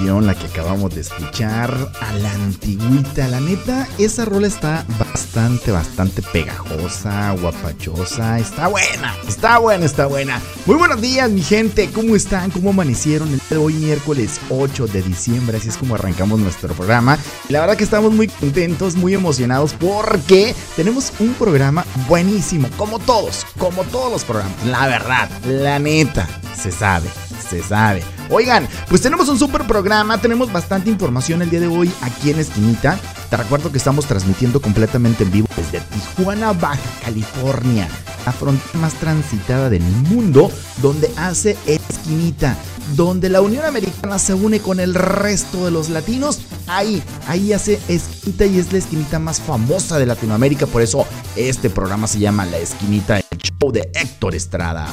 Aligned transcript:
La 0.00 0.34
que 0.34 0.46
acabamos 0.46 0.94
de 0.94 1.02
escuchar 1.02 1.92
a 2.00 2.12
la 2.14 2.32
antigüita. 2.32 3.28
La 3.28 3.38
neta, 3.38 3.86
esa 3.98 4.24
rola 4.24 4.46
está 4.46 4.84
bastante, 4.98 5.72
bastante 5.72 6.22
pegajosa, 6.22 7.32
guapachosa. 7.32 8.38
Está 8.38 8.68
buena, 8.68 9.14
está 9.28 9.58
buena, 9.58 9.84
está 9.84 10.06
buena. 10.06 10.40
Muy 10.64 10.76
buenos 10.76 11.02
días, 11.02 11.30
mi 11.30 11.42
gente. 11.42 11.90
¿Cómo 11.92 12.16
están? 12.16 12.50
¿Cómo 12.50 12.70
amanecieron 12.70 13.28
el 13.28 13.58
hoy, 13.58 13.74
miércoles 13.74 14.40
8 14.48 14.86
de 14.86 15.02
diciembre? 15.02 15.58
Así 15.58 15.68
es 15.68 15.76
como 15.76 15.96
arrancamos 15.96 16.40
nuestro 16.40 16.72
programa. 16.72 17.18
La 17.50 17.60
verdad 17.60 17.76
que 17.76 17.84
estamos 17.84 18.10
muy 18.12 18.28
contentos, 18.28 18.96
muy 18.96 19.12
emocionados 19.12 19.74
porque 19.74 20.54
tenemos 20.76 21.12
un 21.20 21.34
programa 21.34 21.84
buenísimo, 22.08 22.68
como 22.78 22.98
todos, 23.00 23.46
como 23.58 23.84
todos 23.84 24.10
los 24.10 24.24
programas. 24.24 24.64
La 24.64 24.86
verdad, 24.86 25.28
la 25.44 25.78
neta, 25.78 26.26
se 26.56 26.72
sabe, 26.72 27.08
se 27.48 27.62
sabe. 27.62 28.02
Oigan, 28.32 28.68
pues 28.88 29.02
tenemos 29.02 29.28
un 29.28 29.38
super 29.38 29.66
programa, 29.66 30.20
tenemos 30.20 30.52
bastante 30.52 30.88
información 30.88 31.42
el 31.42 31.50
día 31.50 31.58
de 31.58 31.66
hoy 31.66 31.92
aquí 32.00 32.30
en 32.30 32.38
Esquinita. 32.38 32.96
Te 33.28 33.36
recuerdo 33.36 33.72
que 33.72 33.78
estamos 33.78 34.06
transmitiendo 34.06 34.62
completamente 34.62 35.24
en 35.24 35.32
vivo 35.32 35.48
desde 35.56 35.80
Tijuana, 35.80 36.52
Baja 36.52 36.78
California, 37.04 37.88
la 38.24 38.30
frontera 38.30 38.78
más 38.78 38.94
transitada 38.94 39.68
del 39.68 39.82
mundo, 39.82 40.48
donde 40.80 41.10
hace 41.16 41.56
Esquinita, 41.66 42.56
donde 42.94 43.28
la 43.30 43.40
Unión 43.40 43.64
Americana 43.64 44.20
se 44.20 44.34
une 44.34 44.60
con 44.60 44.78
el 44.78 44.94
resto 44.94 45.64
de 45.64 45.72
los 45.72 45.88
latinos. 45.88 46.38
Ahí, 46.68 47.02
ahí 47.26 47.52
hace 47.52 47.80
Esquinita 47.88 48.46
y 48.46 48.60
es 48.60 48.72
la 48.72 48.78
esquinita 48.78 49.18
más 49.18 49.40
famosa 49.40 49.98
de 49.98 50.06
Latinoamérica, 50.06 50.66
por 50.66 50.82
eso 50.82 51.04
este 51.34 51.68
programa 51.68 52.06
se 52.06 52.20
llama 52.20 52.46
La 52.46 52.58
Esquinita, 52.58 53.18
el 53.18 53.38
show 53.38 53.72
de 53.72 53.90
Héctor 53.92 54.36
Estrada. 54.36 54.86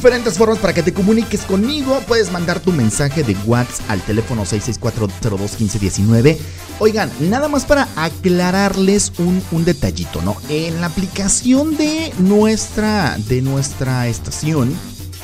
Diferentes 0.00 0.38
formas 0.38 0.58
para 0.58 0.72
que 0.72 0.82
te 0.82 0.94
comuniques 0.94 1.42
conmigo. 1.42 2.02
Puedes 2.08 2.32
mandar 2.32 2.58
tu 2.58 2.72
mensaje 2.72 3.22
de 3.22 3.36
WhatsApp 3.44 3.90
al 3.90 4.00
teléfono 4.00 4.46
664-021519. 4.46 6.38
Oigan, 6.78 7.12
nada 7.20 7.48
más 7.48 7.66
para 7.66 7.86
aclararles 7.96 9.12
un, 9.18 9.42
detallito, 9.66 10.22
¿no? 10.22 10.38
En 10.48 10.80
la 10.80 10.86
aplicación 10.86 11.76
de 11.76 12.14
nuestra, 12.16 13.18
de 13.28 13.42
nuestra 13.42 14.08
estación, 14.08 14.74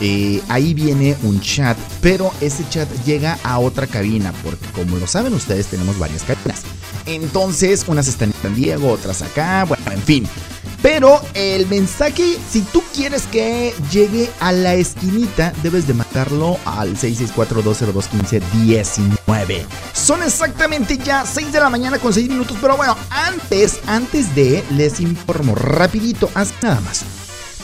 eh, 0.03 0.43
ahí 0.51 0.75
viene 0.75 1.17
un 1.23 1.41
chat, 1.41 1.79
pero 2.03 2.31
ese 2.43 2.69
chat 2.69 2.87
llega 3.07 3.39
a 3.45 3.59
otra 3.59 3.87
cabina, 3.87 4.35
porque 4.45 4.67
como 4.73 4.99
lo 4.99 5.07
saben 5.07 5.33
ustedes, 5.33 5.69
tenemos 5.69 5.99
varias 5.99 6.23
cabinas. 6.23 6.65
Entonces, 7.07 7.83
unas 7.89 8.09
están 8.09 8.29
en 8.29 8.43
San 8.43 8.55
Diego, 8.55 8.91
otras 8.91 9.23
acá, 9.23 9.65
bueno, 9.65 9.91
en 9.91 10.03
fin. 10.03 10.29
Pero 10.87 11.21
el 11.35 11.67
mensaje, 11.67 12.39
si 12.49 12.61
tú 12.61 12.81
quieres 12.95 13.27
que 13.27 13.75
llegue 13.91 14.31
a 14.39 14.53
la 14.53 14.75
esquinita, 14.75 15.53
debes 15.65 15.89
de 15.89 15.95
mandarlo 15.95 16.61
al 16.65 16.97
664-202-1519. 16.97 19.67
Son 19.93 20.23
exactamente 20.23 20.97
ya 20.97 21.27
6 21.27 21.53
de 21.53 21.59
la 21.59 21.71
mañana 21.71 21.99
con 21.99 22.13
6 22.13 22.29
minutos, 22.29 22.57
pero 22.61 22.77
bueno, 22.77 22.97
antes, 23.11 23.81
antes 23.89 24.33
de, 24.37 24.63
les 24.77 25.01
informo 25.01 25.57
rapidito, 25.57 26.31
haz 26.35 26.53
nada 26.63 26.81
más. 26.83 27.05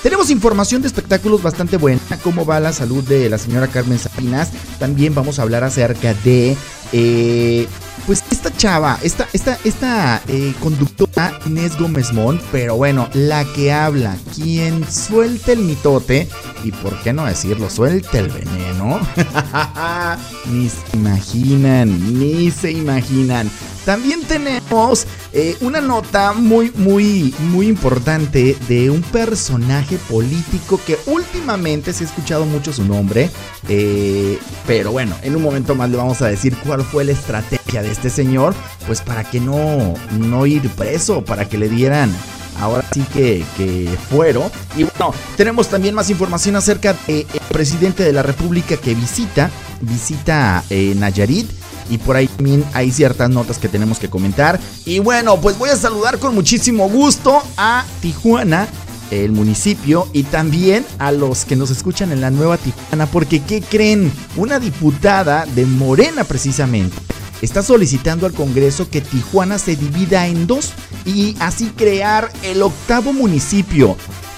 Tenemos 0.02 0.30
información 0.30 0.82
de 0.82 0.88
espectáculos 0.88 1.44
bastante 1.44 1.76
buena, 1.76 2.00
cómo 2.24 2.44
va 2.44 2.58
la 2.58 2.72
salud 2.72 3.04
de 3.04 3.30
la 3.30 3.38
señora 3.38 3.68
Carmen 3.68 4.00
Sabinas. 4.00 4.48
También 4.80 5.14
vamos 5.14 5.38
a 5.38 5.42
hablar 5.42 5.62
acerca 5.62 6.12
de 6.12 6.56
eh, 6.90 7.68
pues 8.04 8.24
esta 8.32 8.50
chava, 8.62 8.96
esta, 9.02 9.26
esta, 9.32 9.58
esta 9.64 10.22
eh, 10.28 10.54
conductora 10.60 11.36
Inés 11.46 11.76
Gómez 11.76 12.12
Mont, 12.12 12.40
pero 12.52 12.76
bueno, 12.76 13.08
la 13.12 13.44
que 13.44 13.72
habla, 13.72 14.16
quien 14.36 14.88
suelta 14.88 15.50
el 15.50 15.58
mitote, 15.58 16.28
y 16.62 16.70
por 16.70 16.96
qué 17.02 17.12
no 17.12 17.24
decirlo, 17.24 17.68
suelta 17.68 18.20
el 18.20 18.28
veneno, 18.28 19.00
ni 20.46 20.68
se 20.68 20.96
imaginan, 20.96 22.20
ni 22.20 22.52
se 22.52 22.70
imaginan. 22.70 23.50
También 23.84 24.22
tenemos 24.22 25.08
eh, 25.32 25.56
una 25.60 25.80
nota 25.80 26.32
muy, 26.32 26.70
muy, 26.76 27.34
muy 27.40 27.66
importante 27.66 28.56
de 28.68 28.90
un 28.90 29.02
personaje 29.02 29.98
político 30.08 30.80
que 30.86 30.96
últimamente 31.06 31.92
se 31.92 32.04
ha 32.04 32.06
escuchado 32.06 32.46
mucho 32.46 32.72
su 32.72 32.84
nombre. 32.84 33.28
Eh, 33.68 34.38
pero 34.68 34.92
bueno, 34.92 35.16
en 35.22 35.34
un 35.34 35.42
momento 35.42 35.74
más 35.74 35.90
le 35.90 35.96
vamos 35.96 36.22
a 36.22 36.28
decir 36.28 36.56
cuál 36.64 36.82
fue 36.82 37.04
la 37.04 37.12
estrategia 37.12 37.82
de 37.82 37.90
este 37.90 38.08
señor. 38.08 38.51
Pues 38.86 39.00
para 39.00 39.24
que 39.24 39.40
no, 39.40 39.94
no 40.18 40.46
ir 40.46 40.68
preso, 40.70 41.24
para 41.24 41.48
que 41.48 41.58
le 41.58 41.68
dieran 41.68 42.12
ahora 42.60 42.84
sí 42.92 43.04
que, 43.12 43.44
que 43.56 43.88
fueron. 44.10 44.50
Y 44.76 44.84
bueno, 44.84 45.14
tenemos 45.36 45.68
también 45.68 45.94
más 45.94 46.10
información 46.10 46.56
acerca 46.56 46.94
del 47.06 47.26
presidente 47.50 48.02
de 48.04 48.12
la 48.12 48.22
República 48.22 48.76
que 48.76 48.94
visita, 48.94 49.50
visita 49.80 50.64
eh, 50.70 50.94
Nayarit 50.96 51.50
y 51.90 51.98
por 51.98 52.16
ahí 52.16 52.26
también 52.28 52.64
hay 52.72 52.90
ciertas 52.90 53.28
notas 53.28 53.58
que 53.58 53.68
tenemos 53.68 53.98
que 53.98 54.08
comentar. 54.08 54.58
Y 54.84 54.98
bueno, 54.98 55.40
pues 55.40 55.58
voy 55.58 55.70
a 55.70 55.76
saludar 55.76 56.18
con 56.18 56.34
muchísimo 56.34 56.88
gusto 56.88 57.42
a 57.56 57.84
Tijuana, 58.00 58.68
el 59.12 59.32
municipio, 59.32 60.08
y 60.12 60.22
también 60.24 60.86
a 60.98 61.12
los 61.12 61.44
que 61.44 61.56
nos 61.56 61.70
escuchan 61.70 62.12
en 62.12 62.20
la 62.20 62.30
nueva 62.30 62.56
Tijuana, 62.56 63.06
porque 63.06 63.42
¿qué 63.42 63.60
creen? 63.60 64.12
Una 64.36 64.58
diputada 64.58 65.46
de 65.54 65.66
Morena 65.66 66.24
precisamente 66.24 66.96
está 67.42 67.62
solicitando 67.62 68.24
al 68.24 68.32
Congreso 68.32 68.88
que 68.88 69.00
Tijuana 69.00 69.58
se 69.58 69.76
divida 69.76 70.26
en 70.26 70.46
dos 70.46 70.72
y 71.04 71.36
así 71.40 71.70
crear 71.76 72.32
el 72.42 72.62
octavo 72.62 73.12
municipio. 73.12 73.96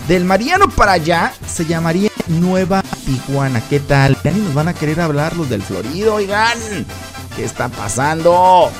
Del 0.09 0.25
Mariano 0.25 0.69
para 0.69 0.93
allá 0.93 1.33
se 1.47 1.65
llamaría 1.65 2.11
Nueva 2.27 2.83
Tijuana. 3.07 3.63
¿Qué 3.69 3.81
tal? 3.81 4.17
Ya 4.25 4.33
ni 4.33 4.41
nos 4.41 4.55
van 4.55 4.69
a 4.69 4.75
querer 4.75 5.01
hablar 5.01 5.37
los 5.37 5.49
del 5.49 5.63
Florido, 5.63 6.17
oigan. 6.17 6.59
¿Qué 7.37 7.45
está 7.45 7.69
pasando? 7.69 8.71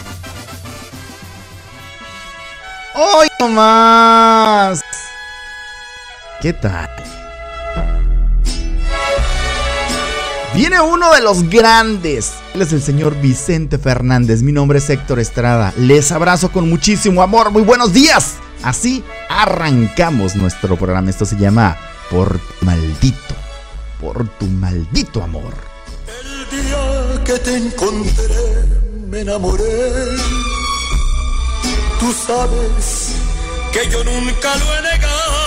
¡Hoy 2.95 3.29
más! 3.51 4.81
¿Qué 6.41 6.53
tal? 6.53 6.91
Viene 10.55 10.81
uno 10.81 11.13
de 11.13 11.21
los 11.21 11.49
grandes. 11.49 12.35
Él 12.55 12.63
es 12.63 12.73
el 12.73 12.83
señor 12.83 13.21
Vicente 13.21 13.79
Fernández. 13.79 14.43
Mi 14.43 14.53
nombre 14.53 14.79
es 14.79 14.89
Héctor 14.89 15.19
Estrada. 15.19 15.73
Les 15.77 16.13
abrazo 16.13 16.53
con 16.53 16.69
muchísimo 16.69 17.23
amor. 17.23 17.51
Muy 17.51 17.63
buenos 17.63 17.93
días. 17.93 18.35
Así 18.63 19.03
arrancamos 19.29 20.37
nuestro 20.37 20.77
programa. 20.77 21.11
Esto 21.11 21.25
se 21.25 21.37
llama 21.37 21.77
Por 22.11 22.39
tu 22.39 22.65
maldito. 22.65 23.35
Por 24.01 24.29
tu 24.39 24.47
maldito 24.47 25.23
amor. 25.23 25.55
El 26.07 26.63
día 26.63 27.25
que 27.25 27.39
te 27.39 27.57
encontré, 27.57 28.65
me 29.09 29.21
enamoré. 29.21 29.65
Tú 31.99 32.13
sabes 32.13 33.17
que 33.73 33.91
yo 33.91 34.05
nunca 34.05 34.57
lo 34.57 34.77
he 34.77 34.83
negado. 34.83 35.44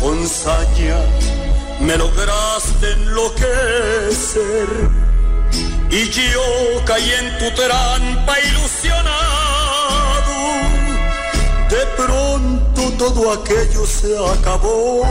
Con 0.00 0.28
saña 0.28 0.98
me 1.80 1.96
lograste 1.96 2.92
enloquecer. 2.92 4.68
Y 5.90 6.08
yo 6.10 6.42
caí 6.84 7.10
en 7.10 7.38
tu 7.38 7.50
trampa 7.54 8.38
ilusionado. 8.40 9.06
De 11.70 11.86
pronto 11.96 12.92
todo 12.98 13.32
aquello 13.32 13.86
se 13.86 14.14
acabó 14.16 15.02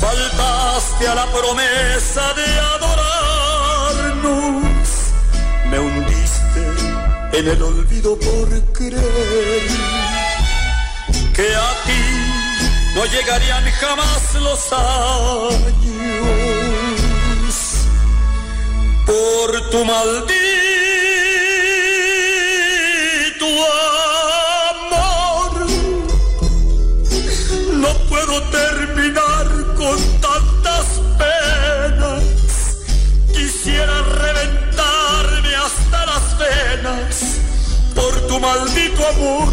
faltaste 0.00 1.06
a 1.08 1.14
la 1.14 1.26
promesa 1.26 2.32
de 2.34 2.44
adorarnos, 2.74 4.88
me 5.70 5.78
hundiste 5.78 6.62
en 7.32 7.48
el 7.48 7.62
olvido 7.62 8.18
por 8.18 8.48
creer 8.72 10.05
que 11.36 11.54
a 11.54 11.70
ti 11.84 12.02
no 12.94 13.04
llegarían 13.04 13.64
jamás 13.72 14.34
los 14.36 14.72
años 14.72 15.66
por 19.04 19.70
tu 19.70 19.84
maldito 19.84 20.36
amor. 24.80 25.66
No 27.84 27.90
puedo 28.08 28.42
terminar 28.44 29.46
con 29.76 29.98
tantas 30.26 30.86
penas. 31.18 32.24
Quisiera 33.34 34.02
reventarme 34.24 35.54
hasta 35.66 36.06
las 36.06 36.38
venas 36.38 37.24
por 37.94 38.26
tu 38.26 38.40
maldito 38.40 39.06
amor, 39.06 39.52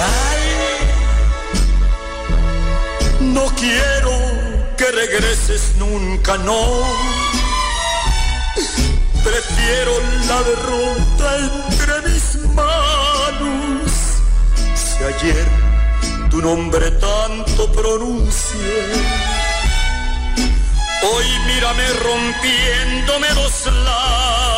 Ay, 0.00 0.44
no 3.20 3.44
quiero 3.56 4.12
que 4.76 4.84
regreses 4.92 5.74
nunca, 5.76 6.36
no. 6.38 6.82
Prefiero 9.24 9.92
la 10.28 10.42
derrota 10.42 11.36
entre 11.38 12.08
mis 12.08 12.26
manos. 12.54 13.90
Si 14.74 15.02
ayer 15.02 15.46
tu 16.30 16.40
nombre 16.40 16.92
tanto 16.92 17.72
pronuncié. 17.72 18.78
Hoy 21.02 21.26
mírame 21.46 21.86
rompiéndome 21.94 23.34
los 23.34 23.66
labios. 23.66 24.57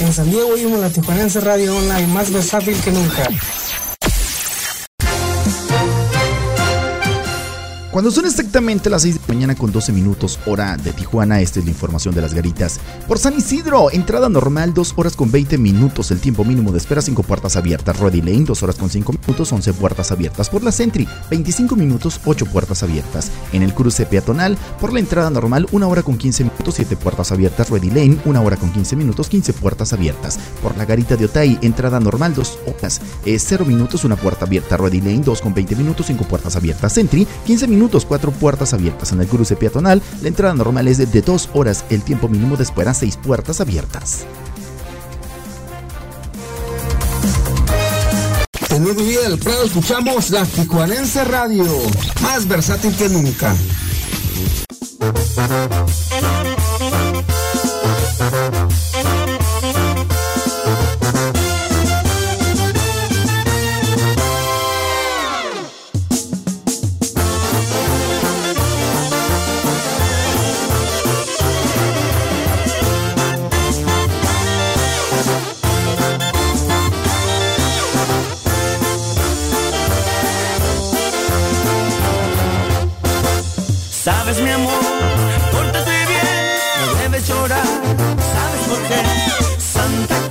En 0.00 0.12
San 0.12 0.30
Diego 0.30 0.48
oímos 0.48 0.80
la 0.80 0.90
Tijuanense 0.90 1.40
Radio 1.40 1.76
Online 1.76 2.06
más 2.08 2.30
versátil 2.30 2.76
que 2.80 2.90
nunca. 2.90 3.28
Cuando 7.94 8.10
son 8.10 8.26
exactamente 8.26 8.90
las 8.90 9.02
6 9.02 9.14
de 9.14 9.20
la 9.20 9.34
mañana 9.34 9.54
con 9.54 9.70
12 9.70 9.92
minutos 9.92 10.40
hora 10.46 10.76
de 10.76 10.92
Tijuana, 10.92 11.40
esta 11.40 11.60
es 11.60 11.64
la 11.64 11.70
información 11.70 12.12
de 12.12 12.22
las 12.22 12.34
garitas. 12.34 12.80
Por 13.06 13.20
San 13.20 13.38
Isidro, 13.38 13.88
entrada 13.92 14.28
normal 14.28 14.74
2 14.74 14.94
horas 14.96 15.14
con 15.14 15.30
20 15.30 15.58
minutos, 15.58 16.10
el 16.10 16.18
tiempo 16.18 16.44
mínimo 16.44 16.72
de 16.72 16.78
espera 16.78 17.00
5 17.00 17.22
puertas 17.22 17.54
abiertas. 17.54 17.96
Ruedy 17.96 18.20
Lane 18.20 18.46
2 18.46 18.62
horas 18.64 18.74
con 18.74 18.90
5 18.90 19.12
minutos, 19.12 19.52
11 19.52 19.74
puertas 19.74 20.10
abiertas. 20.10 20.50
Por 20.50 20.64
la 20.64 20.72
Sentry 20.72 21.06
25 21.30 21.76
minutos, 21.76 22.20
8 22.24 22.46
puertas 22.46 22.82
abiertas. 22.82 23.30
En 23.52 23.62
el 23.62 23.72
cruce 23.72 24.06
peatonal, 24.06 24.58
por 24.80 24.92
la 24.92 24.98
entrada 24.98 25.30
normal 25.30 25.68
1 25.70 25.88
hora 25.88 26.02
con 26.02 26.18
15 26.18 26.42
minutos, 26.42 26.74
7 26.74 26.96
puertas 26.96 27.30
abiertas. 27.30 27.70
Ruedy 27.70 27.90
Lane 27.90 28.18
1 28.24 28.42
hora 28.42 28.56
con 28.56 28.72
15 28.72 28.96
minutos, 28.96 29.28
15 29.28 29.52
puertas 29.52 29.92
abiertas. 29.92 30.40
Por 30.64 30.76
la 30.76 30.84
garita 30.84 31.14
de 31.14 31.26
Otay, 31.26 31.60
entrada 31.62 32.00
normal 32.00 32.34
2 32.34 32.58
horas, 32.66 33.00
0 33.24 33.64
minutos, 33.64 34.02
1 34.02 34.16
puerta 34.16 34.46
abierta. 34.46 34.76
Ruedy 34.76 35.00
Lane 35.00 35.22
2 35.24 35.40
con 35.40 35.54
20 35.54 35.76
minutos, 35.76 36.06
5 36.06 36.24
puertas 36.24 36.56
abiertas. 36.56 36.92
Sentry 36.92 37.24
15 37.46 37.68
minutos 37.68 37.83
cuatro 38.04 38.32
puertas 38.32 38.72
abiertas. 38.72 39.12
En 39.12 39.20
el 39.20 39.26
cruce 39.26 39.56
peatonal, 39.56 40.02
la 40.22 40.28
entrada 40.28 40.54
normal 40.54 40.88
es 40.88 40.98
de, 40.98 41.06
de 41.06 41.22
dos 41.22 41.48
horas, 41.54 41.84
el 41.90 42.02
tiempo 42.02 42.28
mínimo 42.28 42.56
de 42.56 42.64
espera 42.64 42.94
puertas 43.16 43.60
abiertas. 43.60 44.26
En 48.70 48.82
Mediodía 48.82 49.20
del 49.20 49.38
Prado 49.38 49.64
escuchamos 49.64 50.30
la 50.30 50.44
Tijuanense 50.44 51.24
Radio, 51.24 51.64
más 52.22 52.48
versátil 52.48 52.92
que 52.96 53.08
nunca. 53.08 53.54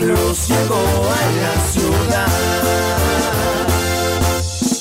Claus 0.04 0.50
llegó 0.50 0.76
a 0.76 1.24
la 1.44 1.54
ciudad. 1.72 2.28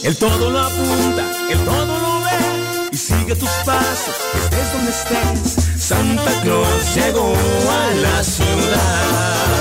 El 0.03 0.17
todo 0.17 0.51
lo 0.51 0.59
apunta, 0.59 1.25
el 1.49 1.59
todo 1.65 1.87
lo 1.87 2.21
ve 2.23 2.89
y 2.91 2.97
sigue 2.97 3.37
tus 3.37 3.49
pasos, 3.65 4.17
estés 4.35 4.73
donde 4.73 4.91
estés. 4.91 5.81
Santa 5.81 6.33
Claus 6.43 6.95
llegó 6.97 7.33
a 7.33 7.95
la 8.03 8.25
ciudad. 8.25 9.52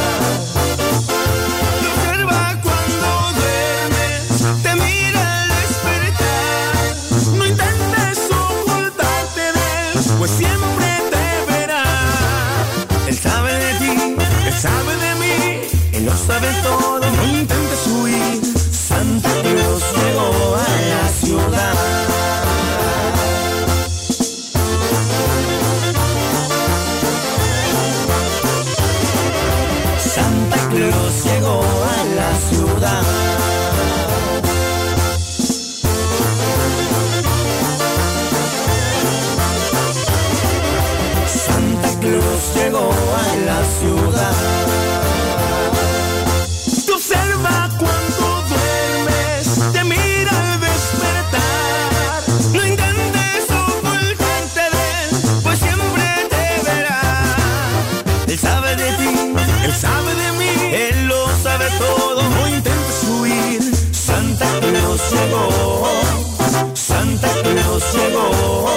Llegó. 65.42 66.76
Santa 66.76 67.30
Claus 67.44 67.84
llegó. 67.94 68.68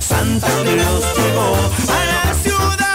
Santa 0.00 0.48
Claus 0.62 1.04
llegó 1.16 1.54
a 1.88 2.04
la 2.04 2.34
ciudad. 2.42 2.94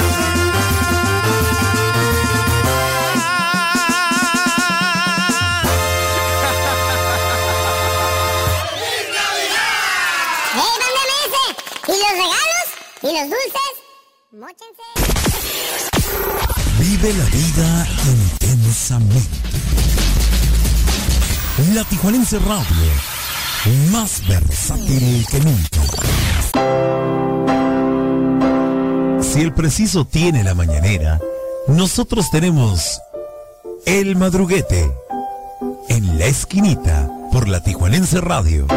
¡Eh, 10.55 10.73
mándame 10.81 11.15
ese! 11.25 11.45
¿Y 11.87 11.95
los 12.01 12.11
regalos? 12.11 12.67
¿Y 13.01 13.09
los 13.13 13.25
dulces? 13.29 13.75
Móchense. 14.31 14.85
Vive 16.79 17.09
la 17.13 17.25
vida 17.25 17.87
intensamente. 18.05 19.54
La 21.75 21.83
Tijuanense 21.83 22.39
Radio, 22.39 23.91
más 23.91 24.25
versátil 24.29 25.25
que 25.29 25.39
nunca. 25.41 25.81
Si 29.21 29.41
el 29.41 29.53
preciso 29.53 30.05
tiene 30.05 30.45
la 30.45 30.53
mañanera, 30.53 31.19
nosotros 31.67 32.31
tenemos 32.31 33.01
el 33.85 34.15
madruguete, 34.15 34.89
en 35.89 36.17
la 36.17 36.27
esquinita 36.27 37.09
por 37.33 37.49
la 37.49 37.61
Tijuanense 37.61 38.21
Radio. 38.21 38.67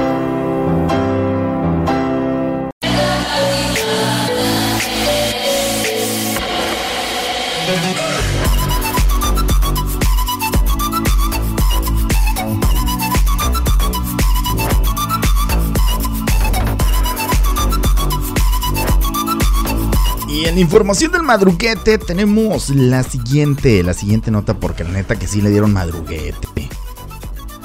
Información 20.61 21.13
del 21.13 21.23
madruguete 21.23 21.99
tenemos 21.99 22.71
la 22.71 23.03
siguiente, 23.03 23.83
la 23.83 23.95
siguiente 23.95 24.31
nota 24.31 24.55
porque 24.55 24.85
la 24.85 24.91
neta 24.91 25.19
que 25.19 25.27
sí 25.27 25.41
le 25.41 25.51
dieron 25.51 25.73
madruguete. 25.73 26.69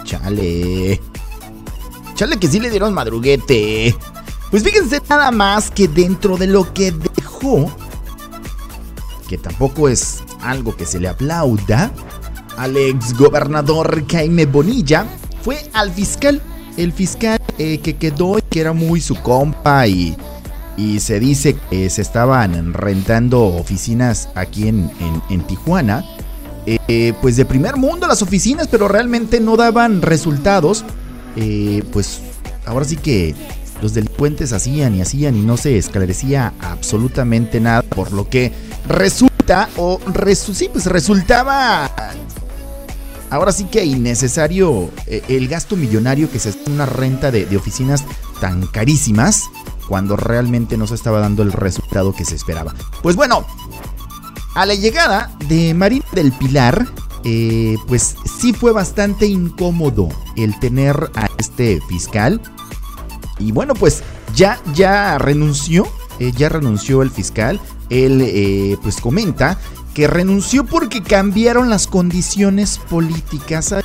Chale. 0.03 1.01
Chale 2.15 2.38
que 2.38 2.47
sí 2.47 2.59
le 2.59 2.69
dieron 2.69 2.93
madruguete. 2.93 3.95
Pues 4.51 4.63
fíjense 4.63 5.01
nada 5.09 5.31
más 5.31 5.71
que 5.71 5.88
dentro 5.88 6.38
de 6.38 6.47
lo 6.47 6.73
que 6.73 6.91
dejó, 6.91 7.71
que 9.27 9.38
tampoco 9.38 9.89
es 9.89 10.21
algo 10.41 10.75
que 10.75 10.85
se 10.85 11.00
le 11.00 11.07
aplauda, 11.07 11.91
al 12.57 12.77
ex 12.77 13.17
gobernador 13.17 14.05
Jaime 14.07 14.45
Bonilla 14.45 15.07
fue 15.41 15.69
al 15.73 15.91
fiscal. 15.91 16.41
El 16.77 16.91
fiscal 16.91 17.39
eh, 17.57 17.79
que 17.79 17.97
quedó, 17.97 18.38
que 18.50 18.59
era 18.59 18.73
muy 18.73 19.00
su 19.00 19.15
compa 19.15 19.88
y, 19.88 20.15
y 20.77 21.00
se 21.00 21.20
dice 21.20 21.56
que 21.70 21.89
se 21.89 22.01
estaban 22.01 22.74
rentando 22.74 23.44
oficinas 23.44 24.30
aquí 24.36 24.68
en, 24.68 24.89
en- 25.30 25.44
Tijuana. 25.44 26.03
Eh, 26.65 27.13
pues 27.22 27.36
de 27.36 27.44
primer 27.46 27.75
mundo 27.75 28.08
las 28.08 28.22
oficinas, 28.22 28.68
pero 28.70 28.88
realmente 28.88 29.39
no 29.42 29.58
daban 29.58 30.01
resultados. 30.01 30.86
Eh, 31.36 31.84
pues 31.92 32.22
ahora 32.65 32.86
sí 32.86 32.96
que 32.96 33.36
los 33.82 33.94
delincuentes 33.94 34.53
hacían 34.53 34.96
y 34.96 35.01
hacían 35.01 35.36
y 35.36 35.42
no 35.42 35.58
se 35.58 35.77
esclarecía 35.77 36.53
absolutamente 36.62 37.60
nada, 37.60 37.82
por 37.82 38.13
lo 38.13 38.30
que 38.30 38.53
resulta 38.88 39.68
o 39.75 40.00
resu- 40.00 40.53
sí, 40.53 40.70
pues 40.72 40.86
resultaba 40.86 41.92
ahora 43.30 43.51
sí 43.51 43.65
que 43.65 43.84
innecesario 43.84 44.89
eh, 45.08 45.22
el 45.27 45.48
gasto 45.48 45.75
millonario 45.75 46.32
que 46.32 46.39
se 46.39 46.50
hace 46.50 46.60
en 46.68 46.74
una 46.74 46.86
renta 46.86 47.32
de, 47.32 47.46
de 47.46 47.58
oficinas 47.58 48.03
tan 48.39 48.68
carísimas 48.68 49.44
cuando 49.93 50.17
realmente 50.17 50.75
no 50.75 50.88
se 50.88 50.95
estaba 50.95 51.19
dando 51.19 51.43
el 51.43 51.51
resultado 51.51 52.13
que 52.13 52.25
se 52.25 52.33
esperaba. 52.33 52.73
Pues 53.03 53.15
bueno, 53.15 53.45
a 54.55 54.65
la 54.65 54.73
llegada 54.73 55.29
de 55.47 55.75
Marina 55.75 56.03
del 56.13 56.31
Pilar, 56.31 56.88
eh, 57.23 57.75
pues 57.88 58.15
sí 58.39 58.53
fue 58.53 58.71
bastante 58.71 59.27
incómodo 59.27 60.09
el 60.35 60.57
tener 60.59 61.12
a 61.13 61.29
este 61.38 61.79
fiscal. 61.88 62.41
Y 63.38 63.51
bueno, 63.51 63.75
pues 63.75 64.01
ya, 64.33 64.59
ya 64.73 65.19
renunció, 65.19 65.88
eh, 66.17 66.31
ya 66.35 66.50
renunció 66.50 67.03
el 67.03 67.12
fiscal. 67.12 67.62
Él 67.91 68.23
eh, 68.25 68.77
pues 68.81 69.00
comenta 69.00 69.59
que 69.93 70.07
renunció 70.07 70.63
porque 70.63 71.03
cambiaron 71.03 71.69
las 71.69 71.85
condiciones 71.85 72.79
políticas. 72.89 73.75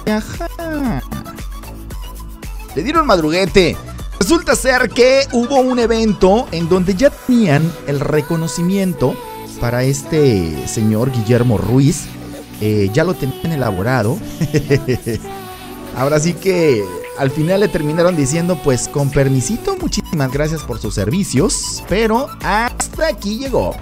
Le 2.75 2.83
dieron 2.83 3.07
madruguete. 3.07 3.77
Resulta 4.21 4.57
ser 4.57 4.91
que 4.91 5.27
hubo 5.33 5.61
un 5.61 5.79
evento 5.79 6.47
en 6.53 6.69
donde 6.69 6.95
ya 6.95 7.11
tenían 7.11 7.73
el 7.87 8.01
reconocimiento 8.01 9.15
para 9.61 9.85
este 9.85 10.67
señor 10.67 11.13
Guillermo 11.13 11.57
Ruiz. 11.57 12.07
Eh, 12.61 12.91
ya 12.93 13.05
lo 13.05 13.15
tenían 13.15 13.53
elaborado. 13.53 14.19
Ahora 15.97 16.21
sí 16.21 16.35
que 16.35 16.85
al 17.19 17.31
final 17.31 17.61
le 17.61 17.69
terminaron 17.69 18.17
diciendo 18.17 18.61
pues 18.63 18.89
con 18.89 19.11
permisito, 19.11 19.77
muchísimas 19.81 20.33
gracias 20.33 20.63
por 20.63 20.79
sus 20.79 20.95
servicios, 20.95 21.83
pero 21.89 22.29
hasta 22.43 23.09
aquí 23.09 23.39
llegó. 23.39 23.75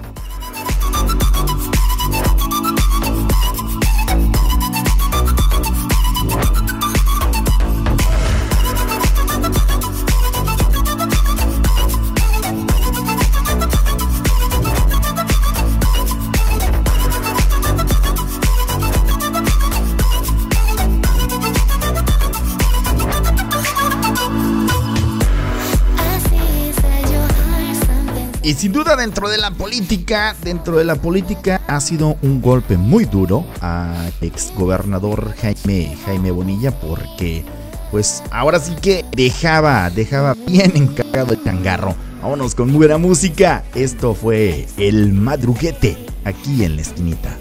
Y 28.47 28.53
sin 28.53 28.71
duda 28.71 28.95
dentro 28.95 29.27
de 29.27 29.37
la 29.37 29.51
política, 29.51 30.33
dentro 30.41 30.77
de 30.77 30.85
la 30.85 30.95
política 30.95 31.59
ha 31.67 31.81
sido 31.81 32.15
un 32.21 32.41
golpe 32.41 32.77
muy 32.77 33.03
duro 33.03 33.45
a 33.59 33.93
exgobernador 34.21 35.35
Jaime 35.41 35.97
Jaime 36.05 36.31
Bonilla 36.31 36.71
porque 36.71 37.43
pues 37.91 38.23
ahora 38.31 38.61
sí 38.61 38.73
que 38.81 39.03
dejaba 39.11 39.89
dejaba 39.89 40.33
bien 40.47 40.71
encargado 40.77 41.33
el 41.33 41.43
changarro. 41.43 41.93
Vámonos 42.21 42.55
con 42.55 42.71
buena 42.71 42.97
música. 42.97 43.65
Esto 43.75 44.15
fue 44.15 44.65
El 44.77 45.11
Madruguete 45.11 45.97
aquí 46.23 46.63
en 46.63 46.77
la 46.77 46.83
esquinita. 46.83 47.37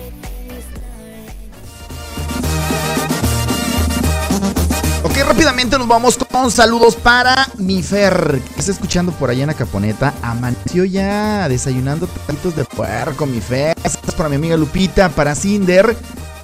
Rápidamente 5.46 5.78
nos 5.78 5.86
vamos 5.86 6.18
con 6.18 6.50
saludos 6.50 6.96
para 6.96 7.48
mi 7.56 7.80
Fer, 7.80 8.42
que 8.52 8.58
está 8.58 8.72
escuchando 8.72 9.12
por 9.12 9.30
allá 9.30 9.42
en 9.42 9.46
la 9.46 9.54
caponeta. 9.54 10.12
Amaneció 10.20 10.84
ya 10.84 11.48
desayunando 11.48 12.08
taquitos 12.08 12.56
de 12.56 12.64
puerco, 12.64 13.26
mi 13.26 13.40
Fer. 13.40 13.76
Saludos 13.88 14.16
para 14.16 14.28
mi 14.28 14.34
amiga 14.34 14.56
Lupita, 14.56 15.08
para 15.08 15.36
Cinder, 15.36 15.96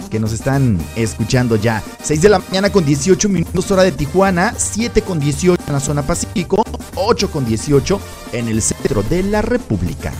que 0.08 0.20
nos 0.20 0.32
están 0.32 0.78
escuchando 0.94 1.56
ya. 1.56 1.82
6 2.04 2.22
de 2.22 2.28
la 2.28 2.38
mañana 2.38 2.70
con 2.70 2.84
18 2.84 3.28
minutos 3.28 3.68
hora 3.72 3.82
de 3.82 3.90
Tijuana, 3.90 4.54
7 4.56 5.02
con 5.02 5.18
18 5.18 5.60
en 5.66 5.72
la 5.72 5.80
zona 5.80 6.02
Pacífico, 6.02 6.62
8 6.94 7.28
con 7.28 7.44
18 7.44 8.00
en 8.34 8.46
el 8.46 8.62
centro 8.62 9.02
de 9.02 9.24
la 9.24 9.42
República. 9.42 10.12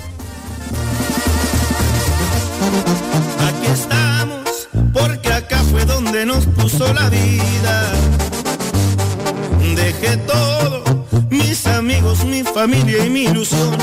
Aquí 3.46 3.66
estamos, 3.72 4.68
porque 4.92 5.32
acá 5.32 5.58
fue 5.70 5.84
donde 5.84 6.26
nos 6.26 6.46
puso 6.46 6.92
la 6.92 7.08
vida. 7.10 8.01
Dejé 10.02 10.16
todo, 10.16 10.82
mis 11.30 11.64
amigos, 11.66 12.24
mi 12.24 12.42
familia 12.42 13.06
y 13.06 13.10
mi 13.10 13.22
ilusión. 13.22 13.76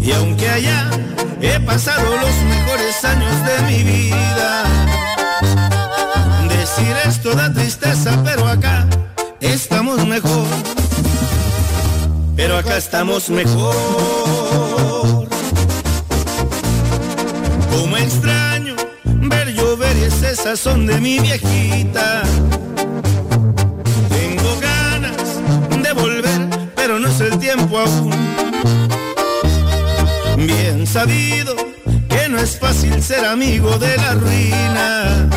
Y 0.00 0.10
aunque 0.10 0.48
allá 0.48 0.90
he 1.40 1.60
pasado 1.60 2.02
los 2.16 2.34
mejores 2.42 3.04
años 3.04 3.32
de 3.46 3.62
mi 3.68 3.82
vida, 3.84 4.64
decir 6.48 6.96
esto 7.06 7.34
da 7.36 7.52
tristeza, 7.52 8.20
pero 8.24 8.48
acá 8.48 8.84
estamos 9.40 10.04
mejor. 10.04 10.48
Pero 12.34 12.58
acá 12.58 12.76
estamos 12.76 13.30
mejor. 13.30 15.28
Como 17.70 17.96
extraño 17.96 18.74
ver 19.04 19.54
llover 19.54 19.96
ese 19.98 20.34
sazón 20.34 20.84
de 20.86 21.00
mi 21.00 21.20
viejita. 21.20 22.24
Pero 26.76 26.98
no 27.00 27.08
es 27.08 27.20
el 27.20 27.38
tiempo 27.38 27.78
aún. 27.78 28.10
Bien 30.36 30.86
sabido 30.86 31.56
que 32.08 32.28
no 32.28 32.38
es 32.38 32.58
fácil 32.58 33.02
ser 33.02 33.24
amigo 33.24 33.78
de 33.78 33.96
la 33.96 34.12
ruina. 34.14 35.28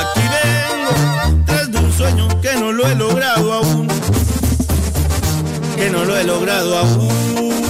Aquí 0.00 0.24
vengo 0.38 1.44
tras 1.46 1.72
de 1.72 1.78
un 1.78 1.92
sueño 1.92 2.40
que 2.40 2.54
no 2.54 2.72
lo 2.72 2.86
he 2.86 2.94
logrado 2.94 3.52
aún. 3.52 3.88
Que 5.76 5.90
no 5.90 6.04
lo 6.04 6.16
he 6.16 6.24
logrado 6.24 6.78
aún. 6.78 7.61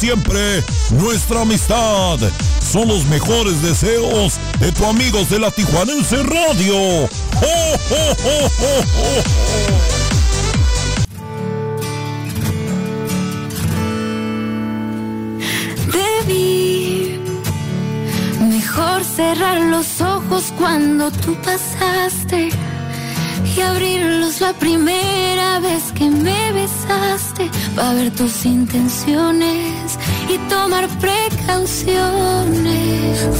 siempre 0.00 0.64
nuestra 0.92 1.42
amistad. 1.42 2.18
Son 2.72 2.88
los 2.88 3.04
mejores 3.04 3.60
deseos 3.60 4.38
de 4.58 4.72
tu 4.72 4.86
amigos 4.86 5.28
de 5.28 5.38
la 5.38 5.50
Tijuanense 5.50 6.22
Radio. 6.22 7.04
¡Oh, 7.04 7.08
oh, 7.90 8.48
mejor 18.48 19.04
cerrar 19.04 19.60
los 19.60 20.00
ojos 20.00 20.50
cuando 20.56 21.10
tú 21.10 21.36
pasaste 21.42 22.48
y 23.44 23.60
abrirlos 23.60 24.40
la 24.40 24.54
primera 24.54 25.60
vez 25.60 25.92
que 25.92 26.08
me 26.08 26.52
besaste 26.52 27.50
para 27.76 27.92
ver 27.94 28.10
tus 28.12 28.46
intenciones 28.46 29.79
tomar 30.62 30.86
precauciones. 30.98 31.94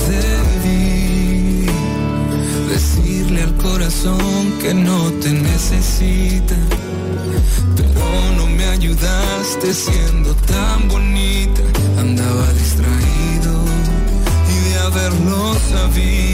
Debí 0.09 1.67
decirle 2.69 3.43
al 3.43 3.55
corazón 3.57 4.53
que 4.61 4.73
no 4.75 5.11
te 5.23 5.31
necesita, 5.31 6.57
pero 7.77 8.07
no 8.37 8.47
me 8.47 8.65
ayudaste 8.65 9.75
siendo 9.75 10.35
tan 10.53 10.89
bonita. 10.89 11.63
Andaba 11.99 12.47
distraído 12.53 13.53
y 14.55 14.57
de 14.69 14.79
haberlo 14.79 15.55
sabido 15.73 16.30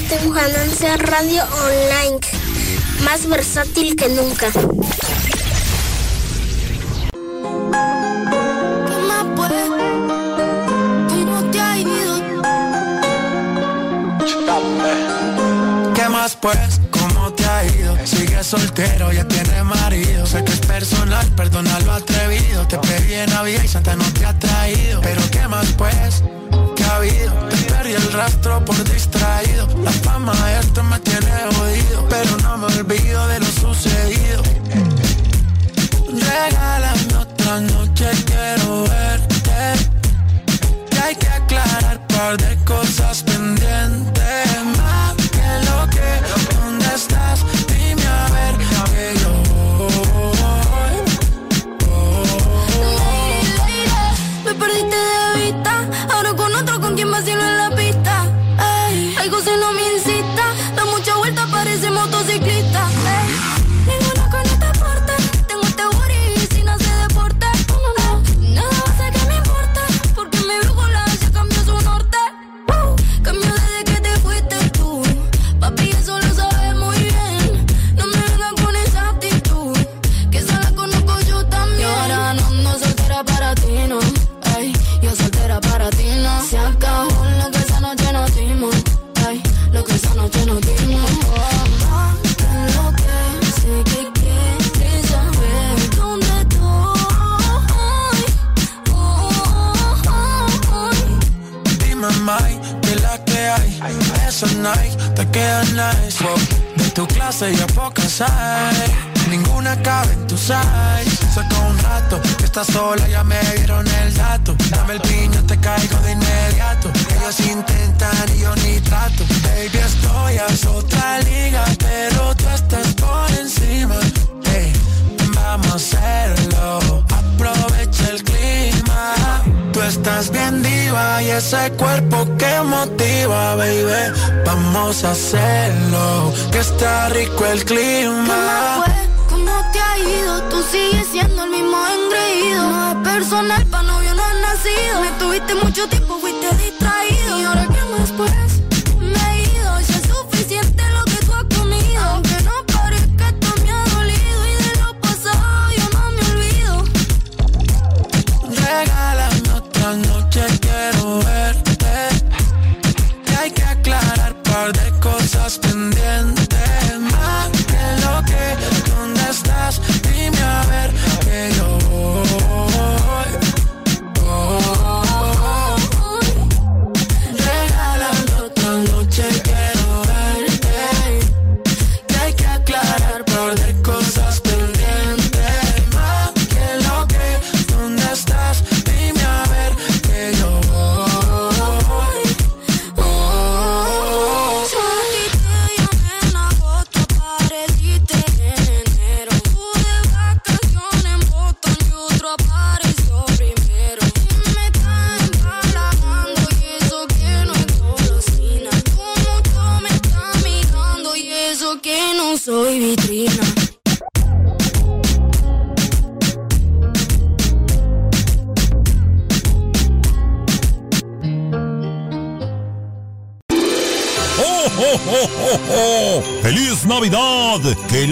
Este 0.00 0.16
Temu 0.16 0.32
Ganancia 0.32 0.96
Radio 0.96 1.42
Online, 1.44 2.18
más 3.04 3.26
versátil 3.28 3.96
que 3.96 4.08
nunca. 4.08 4.50
¿Qué 15.94 16.08
más 16.08 16.36
pues? 16.36 16.80
¿Cómo 16.90 17.32
te 17.34 17.44
ha 17.44 17.64
ido? 17.66 17.96
Sigue 18.06 18.42
soltero, 18.42 19.12
ya 19.12 19.26
tiene 19.28 19.62
marido. 19.64 20.26
Sé 20.26 20.42
que 20.44 20.52
es 20.52 20.60
personal, 20.60 21.26
perdona 21.36 21.78
lo 21.80 21.92
atrevido. 21.92 22.66
Te 22.66 22.78
pedí 22.78 23.14
en 23.14 23.30
vida 23.44 23.64
y 23.64 23.68
Santa 23.68 23.94
no 23.96 24.04
te 24.14 24.24
ha 24.24 24.38
traído. 24.38 24.99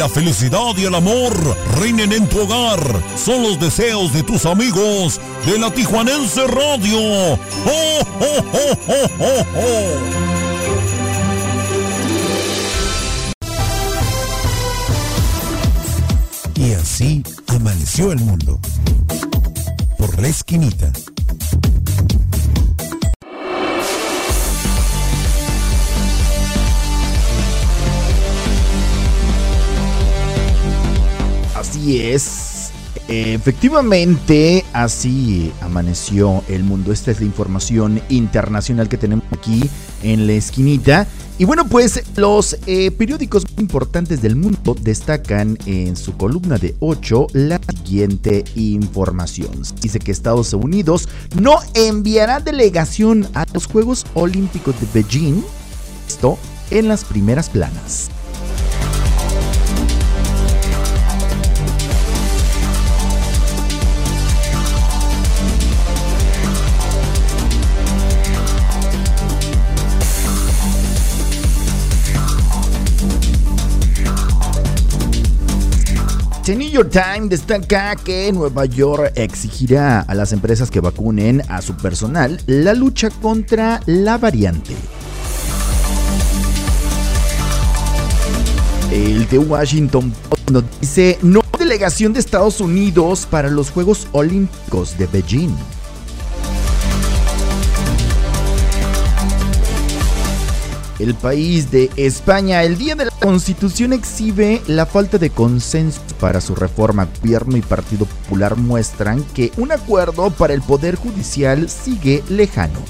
la 0.09 0.15
felicidad 0.15 0.77
y 0.77 0.85
el 0.85 0.95
amor 0.95 1.33
reinen 1.79 2.13
en 2.13 2.29
tu 2.29 2.41
hogar. 2.41 2.81
Son 3.17 3.43
los 3.43 3.59
deseos 3.61 4.13
de 4.13 4.23
tus 4.23 4.47
amigos 4.47 5.21
de 5.45 5.59
la 5.59 5.71
Tijuanense 5.71 6.47
Radio. 6.47 6.99
¡Oh, 6.99 7.39
oh, 8.21 8.45
oh, 9.21 9.95
y 16.55 16.73
así 16.73 17.23
amaneció 17.49 18.13
el 18.13 18.21
mundo. 18.21 18.61
Por 19.99 20.21
la 20.21 20.29
esquinita. 20.29 20.93
Así 31.89 32.03
es. 32.03 32.71
Eh, 33.09 33.33
efectivamente, 33.33 34.63
así 34.75 35.51
amaneció 35.63 36.45
el 36.49 36.63
mundo. 36.63 36.93
Esta 36.93 37.13
es 37.13 37.21
la 37.21 37.25
información 37.25 38.03
internacional 38.11 38.91
que 38.91 38.99
tenemos 38.99 39.25
aquí 39.31 39.63
en 40.03 40.27
la 40.27 40.35
esquinita. 40.35 41.07
Y 41.39 41.47
bueno, 41.47 41.67
pues 41.67 42.03
los 42.17 42.59
eh, 42.67 42.91
periódicos 42.91 43.45
más 43.45 43.59
importantes 43.59 44.21
del 44.21 44.37
mundo 44.37 44.77
destacan 44.79 45.57
en 45.65 45.97
su 45.97 46.15
columna 46.19 46.59
de 46.59 46.77
8 46.81 47.29
la 47.33 47.59
siguiente 47.59 48.45
información. 48.55 49.63
Dice 49.81 49.99
que 49.99 50.13
Estados 50.13 50.53
Unidos 50.53 51.09
no 51.41 51.59
enviará 51.73 52.41
delegación 52.41 53.27
a 53.33 53.47
los 53.55 53.65
Juegos 53.65 54.05
Olímpicos 54.13 54.75
de 54.79 54.87
Beijing. 54.93 55.43
Esto 56.07 56.37
en 56.71 56.87
las 56.87 57.05
primeras 57.05 57.49
planas. 57.49 58.11
The 76.49 76.57
New 76.57 76.71
York 76.71 76.91
Times 76.91 77.29
destaca 77.29 77.95
que 77.95 78.33
Nueva 78.33 78.65
York 78.65 79.13
exigirá 79.17 80.01
a 80.01 80.15
las 80.15 80.33
empresas 80.33 80.71
que 80.71 80.81
vacunen 80.81 81.43
a 81.47 81.61
su 81.61 81.77
personal 81.77 82.41
la 82.47 82.73
lucha 82.73 83.11
contra 83.11 83.83
la 83.85 84.17
variante. 84.17 84.75
El 88.91 89.27
The 89.27 89.37
Washington 89.41 90.11
Post 90.31 90.51
nos 90.51 90.65
dice 90.81 91.19
no 91.21 91.43
delegación 91.59 92.15
de 92.15 92.21
Estados 92.21 92.63
Unidos 92.63 93.29
para 93.31 93.51
los 93.51 93.69
Juegos 93.69 94.09
Olímpicos 94.13 94.97
de 94.97 95.07
Beijing. 95.07 95.55
El 100.99 101.15
país 101.15 101.71
de 101.71 101.91
España, 101.97 102.65
el 102.65 102.77
Día 102.77 102.97
de 102.97 103.05
la 103.05 103.13
Constitución 103.13 103.93
exhibe 103.93 104.61
la 104.67 104.85
falta 104.85 105.17
de 105.17 105.31
consenso 105.31 106.01
para 106.19 106.41
su 106.41 106.57
reforma. 106.57 107.09
Gobierno 107.21 107.57
y 107.57 107.63
Partido 107.63 108.05
Popular 108.05 108.57
muestran 108.57 109.23
que 109.35 109.53
un 109.57 109.71
acuerdo 109.71 110.31
para 110.31 110.55
el 110.55 110.63
Poder 110.63 110.97
Judicial 110.97 111.69
sigue 111.69 112.25
lejano. 112.29 112.81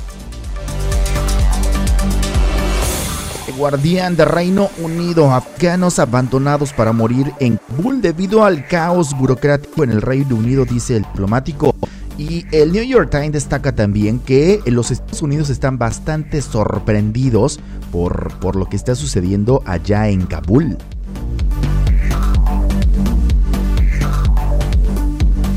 guardián 3.58 4.16
de 4.16 4.24
Reino 4.24 4.70
Unido, 4.78 5.32
afganos 5.32 5.98
abandonados 5.98 6.72
para 6.72 6.92
morir 6.92 7.32
en 7.40 7.56
Kabul 7.56 8.00
debido 8.00 8.44
al 8.44 8.66
caos 8.68 9.18
burocrático 9.18 9.82
en 9.82 9.90
el 9.90 10.00
Reino 10.00 10.36
Unido, 10.36 10.64
dice 10.64 10.96
el 10.96 11.02
diplomático. 11.02 11.74
Y 12.18 12.44
el 12.50 12.72
New 12.72 12.82
York 12.82 13.10
Times 13.10 13.32
destaca 13.32 13.76
también 13.76 14.18
que 14.18 14.60
los 14.66 14.90
Estados 14.90 15.22
Unidos 15.22 15.50
están 15.50 15.78
bastante 15.78 16.42
sorprendidos 16.42 17.60
por, 17.92 18.34
por 18.40 18.56
lo 18.56 18.66
que 18.66 18.74
está 18.74 18.96
sucediendo 18.96 19.62
allá 19.64 20.08
en 20.08 20.26
Kabul. 20.26 20.76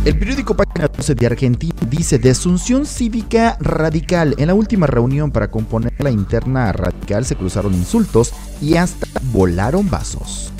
El 0.05 0.17
periódico 0.17 0.55
Página 0.55 0.87
12 0.87 1.15
de 1.15 1.25
Argentina 1.25 1.75
dice 1.89 2.19
desunción 2.19 2.85
cívica 2.85 3.57
radical. 3.59 4.35
En 4.37 4.47
la 4.47 4.53
última 4.53 4.85
reunión 4.85 5.31
para 5.31 5.49
componer 5.49 5.93
la 5.97 6.11
interna 6.11 6.71
radical 6.71 7.25
se 7.25 7.35
cruzaron 7.35 7.73
insultos 7.73 8.33
y 8.61 8.75
hasta 8.75 9.07
volaron 9.31 9.89
vasos. 9.89 10.51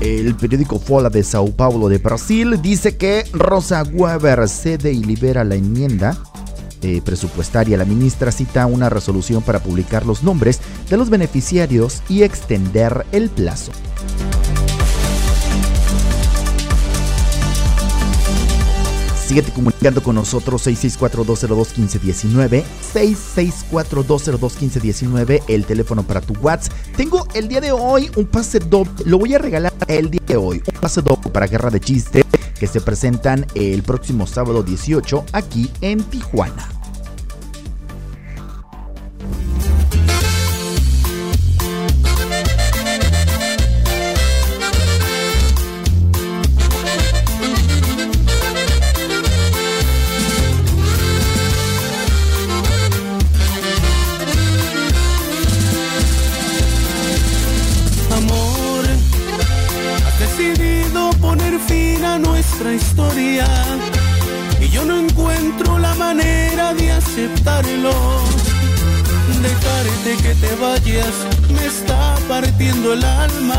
El 0.00 0.34
periódico 0.34 0.78
Fola 0.78 1.10
de 1.10 1.22
Sao 1.22 1.52
Paulo 1.52 1.90
de 1.90 1.98
Brasil 1.98 2.60
dice 2.62 2.96
que 2.96 3.26
Rosa 3.34 3.82
Weber 3.82 4.48
cede 4.48 4.92
y 4.92 5.04
libera 5.04 5.44
la 5.44 5.56
enmienda 5.56 6.16
eh, 6.80 7.02
presupuestaria. 7.04 7.76
La 7.76 7.84
ministra 7.84 8.32
cita 8.32 8.64
una 8.64 8.88
resolución 8.88 9.42
para 9.42 9.62
publicar 9.62 10.06
los 10.06 10.22
nombres 10.22 10.60
de 10.88 10.96
los 10.96 11.10
beneficiarios 11.10 12.02
y 12.08 12.22
extender 12.22 13.04
el 13.12 13.28
plazo. 13.28 13.72
Síguete 19.30 19.52
comunicando 19.52 20.02
con 20.02 20.16
nosotros 20.16 20.66
664-202-1519, 20.66 22.64
664-202-1519, 22.92 25.44
el 25.46 25.64
teléfono 25.66 26.02
para 26.02 26.20
tu 26.20 26.34
WhatsApp. 26.40 26.72
Tengo 26.96 27.28
el 27.34 27.46
día 27.46 27.60
de 27.60 27.70
hoy 27.70 28.10
un 28.16 28.26
pase 28.26 28.58
doble, 28.58 28.90
lo 29.04 29.20
voy 29.20 29.34
a 29.34 29.38
regalar 29.38 29.72
el 29.86 30.10
día 30.10 30.22
de 30.26 30.36
hoy, 30.36 30.60
un 30.66 30.80
pase 30.80 31.00
doble 31.00 31.30
para 31.30 31.46
Guerra 31.46 31.70
de 31.70 31.78
Chiste 31.78 32.24
que 32.58 32.66
se 32.66 32.80
presentan 32.80 33.46
el 33.54 33.84
próximo 33.84 34.26
sábado 34.26 34.64
18 34.64 35.26
aquí 35.32 35.70
en 35.80 36.02
Tijuana. 36.02 36.79
Que 70.10 70.34
te 70.34 70.54
vayas 70.56 71.14
me 71.54 71.66
está 71.66 72.16
partiendo 72.28 72.94
el 72.94 73.04
alma. 73.04 73.56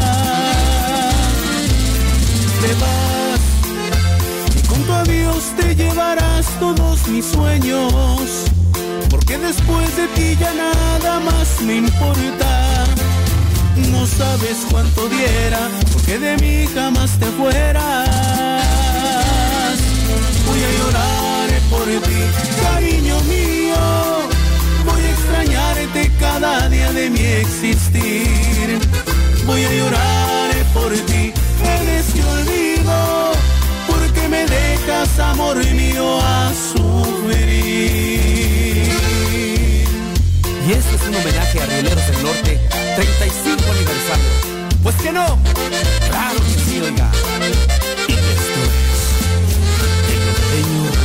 Te 2.62 2.74
vas 2.82 3.40
y 4.58 4.68
con 4.68 4.84
tu 4.84 4.92
adiós 4.92 5.44
te 5.56 5.74
llevarás 5.76 6.46
todos 6.60 7.08
mis 7.08 7.26
sueños, 7.26 7.94
porque 9.10 9.38
después 9.38 9.96
de 9.96 10.08
ti 10.10 10.38
ya 10.38 10.54
nada 10.54 11.22
más 11.22 11.62
me 11.62 11.78
importa. 11.78 12.84
No 13.90 14.06
sabes 14.06 14.58
cuánto 14.70 15.08
diera 15.08 15.70
porque 15.94 16.20
de 16.20 16.36
mí 16.38 16.68
jamás 16.76 17.12
te 17.18 17.28
fueras. 17.28 18.10
Voy 20.46 20.60
a 20.60 20.72
llorar 20.80 21.50
por 21.70 21.86
ti, 21.86 22.22
cariño 22.62 23.22
mío. 23.22 23.51
Cada 26.22 26.70
día 26.70 26.94
de 26.94 27.10
mi 27.10 27.20
existir. 27.20 28.80
Voy 29.46 29.64
a 29.66 29.74
llorar 29.74 30.56
por 30.74 30.92
ti, 30.92 31.34
eres 31.64 32.06
que 32.14 32.24
olvido, 32.24 33.32
porque 33.88 34.28
me 34.30 34.46
dejas 34.46 35.20
amor 35.20 35.58
mío 35.74 36.22
a 36.22 36.52
sufrir. 36.54 37.82
Y 40.68 40.72
este 40.72 40.96
es 40.96 41.02
un 41.08 41.16
homenaje 41.16 41.60
a 41.60 41.66
Rioleros 41.66 42.08
del 42.08 42.24
Norte, 42.24 42.60
35 42.96 43.72
aniversario. 43.72 44.32
Pues 44.84 44.96
que 44.98 45.12
no, 45.12 45.38
claro 46.10 46.40
que 46.40 46.54
sí, 46.64 46.80
oiga. 46.82 47.12
Y 48.08 48.14
esto 48.14 48.62
es 50.08 50.22
el 50.54 51.01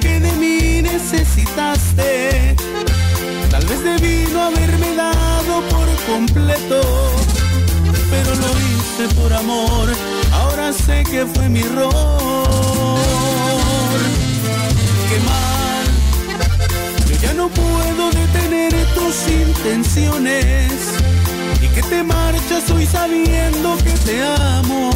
que 0.00 0.20
de 0.20 0.32
mí 0.32 0.82
necesitaste. 0.82 2.56
Tal 3.50 3.64
vez 3.66 3.82
debí 3.82 4.26
no 4.32 4.42
haberme 4.42 4.94
dado 4.94 5.62
por 5.70 5.88
completo, 6.06 6.80
pero 8.10 8.30
lo 8.34 8.50
hice 8.68 9.14
por 9.14 9.32
amor. 9.32 9.88
Ahora 10.32 10.72
sé 10.72 11.04
que 11.10 11.26
fue 11.26 11.48
mi 11.48 11.60
error. 11.60 12.98
Qué 15.08 15.18
mal, 15.30 15.86
yo 17.08 17.16
ya 17.20 17.32
no 17.34 17.48
puedo 17.48 18.10
detener 18.10 18.72
tus 18.94 19.28
intenciones 19.28 20.72
y 21.62 21.68
que 21.68 21.82
te 21.82 22.02
marchas 22.02 22.70
hoy 22.70 22.86
sabiendo 22.86 23.76
que 23.78 23.92
te 24.04 24.22
amo 24.22 24.90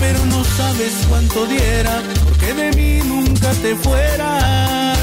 pero 0.00 0.24
no 0.26 0.44
sabes 0.44 0.94
cuánto 1.08 1.46
diera, 1.46 2.02
de 2.54 2.70
mí 2.72 3.00
nunca 3.04 3.50
te 3.62 3.74
fueras. 3.76 4.98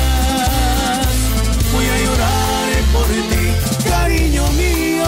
Voy 1.74 1.86
a 1.86 1.98
llorar 2.06 2.68
por 2.94 3.08
ti, 3.08 3.90
cariño 3.90 4.44
mío, 4.54 5.06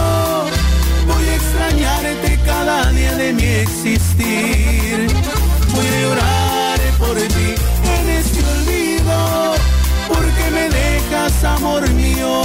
voy 1.06 1.28
a 1.28 1.34
extrañarte 1.34 2.38
cada 2.44 2.90
día 2.92 3.16
de 3.16 3.32
mi 3.32 3.44
existir. 3.44 5.06
Voy 5.74 5.86
a 5.86 6.00
llorar 6.00 6.80
por 6.98 7.16
ti 7.16 7.54
en 7.96 8.08
este 8.10 8.40
olvido, 8.54 9.54
porque 10.08 10.50
me 10.52 10.68
dejas, 10.68 11.44
amor 11.44 11.88
mío, 11.90 12.42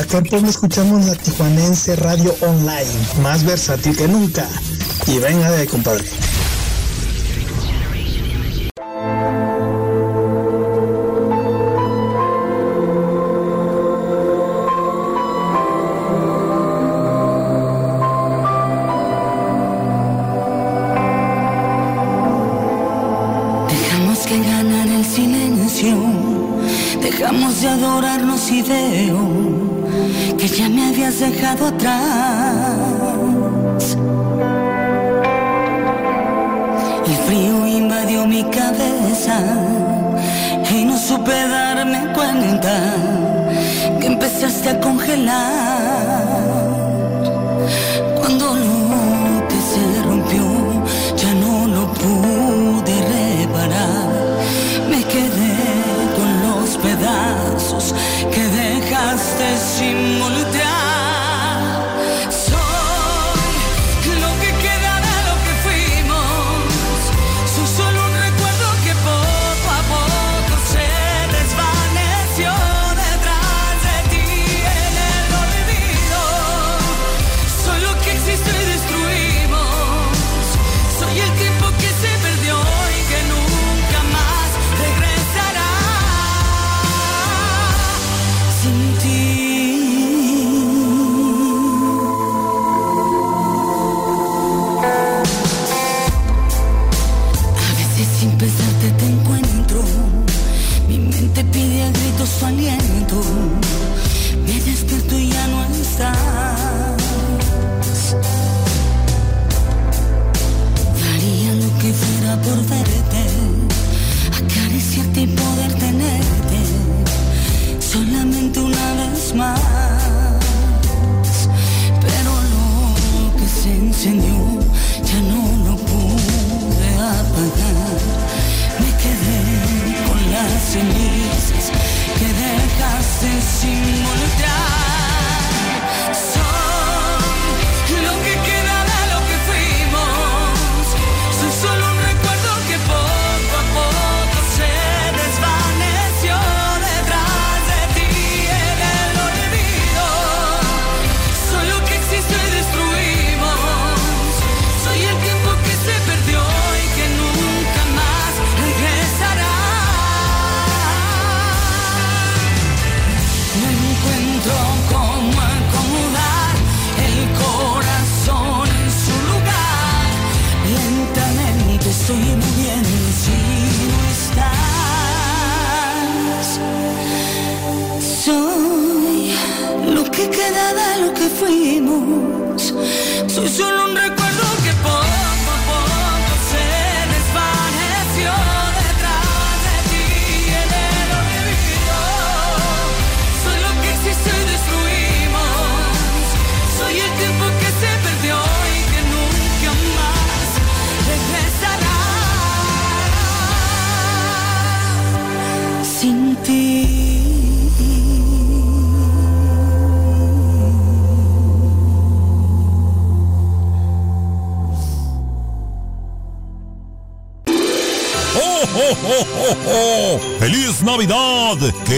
acá 0.00 0.18
en 0.18 0.24
Puebla 0.24 0.48
escuchamos 0.48 1.04
la 1.06 1.14
Tijuanense 1.14 1.94
Radio 1.96 2.34
Online, 2.40 2.90
más 3.22 3.44
versátil 3.44 3.96
que 3.96 4.08
nunca. 4.08 4.48
Y 5.06 5.18
venga 5.18 5.50
de 5.50 5.62
ahí, 5.62 5.66
compadre. 5.66 6.04
Dejamos 23.68 24.18
que 24.20 24.38
ganara 24.38 24.96
el 24.96 25.04
silencio, 25.04 25.96
dejamos 27.02 27.60
de 27.60 27.68
adorarnos 27.68 28.50
y 28.50 28.62
ya 28.62 28.80
dejado 31.20 31.66
atrás. 31.66 31.98
El 37.06 37.16
frío 37.26 37.66
invadió 37.66 38.26
mi 38.26 38.42
cabeza 38.44 39.36
y 40.70 40.84
no 40.86 40.96
supe 40.96 41.32
darme 41.48 42.10
cuenta 42.14 42.74
que 44.00 44.06
empezaste 44.06 44.70
a 44.70 44.80
congelar 44.80 45.59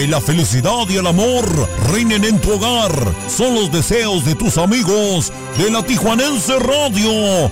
La 0.07 0.19
felicidad 0.19 0.87
y 0.89 0.97
el 0.97 1.07
amor 1.07 1.45
reinen 1.91 2.25
en 2.25 2.39
tu 2.39 2.51
hogar. 2.51 2.91
Son 3.29 3.55
los 3.55 3.71
deseos 3.71 4.25
de 4.25 4.35
tus 4.35 4.57
amigos 4.57 5.31
de 5.57 5.71
la 5.71 5.81
Tijuanense 5.81 6.59
Radio. 6.59 7.49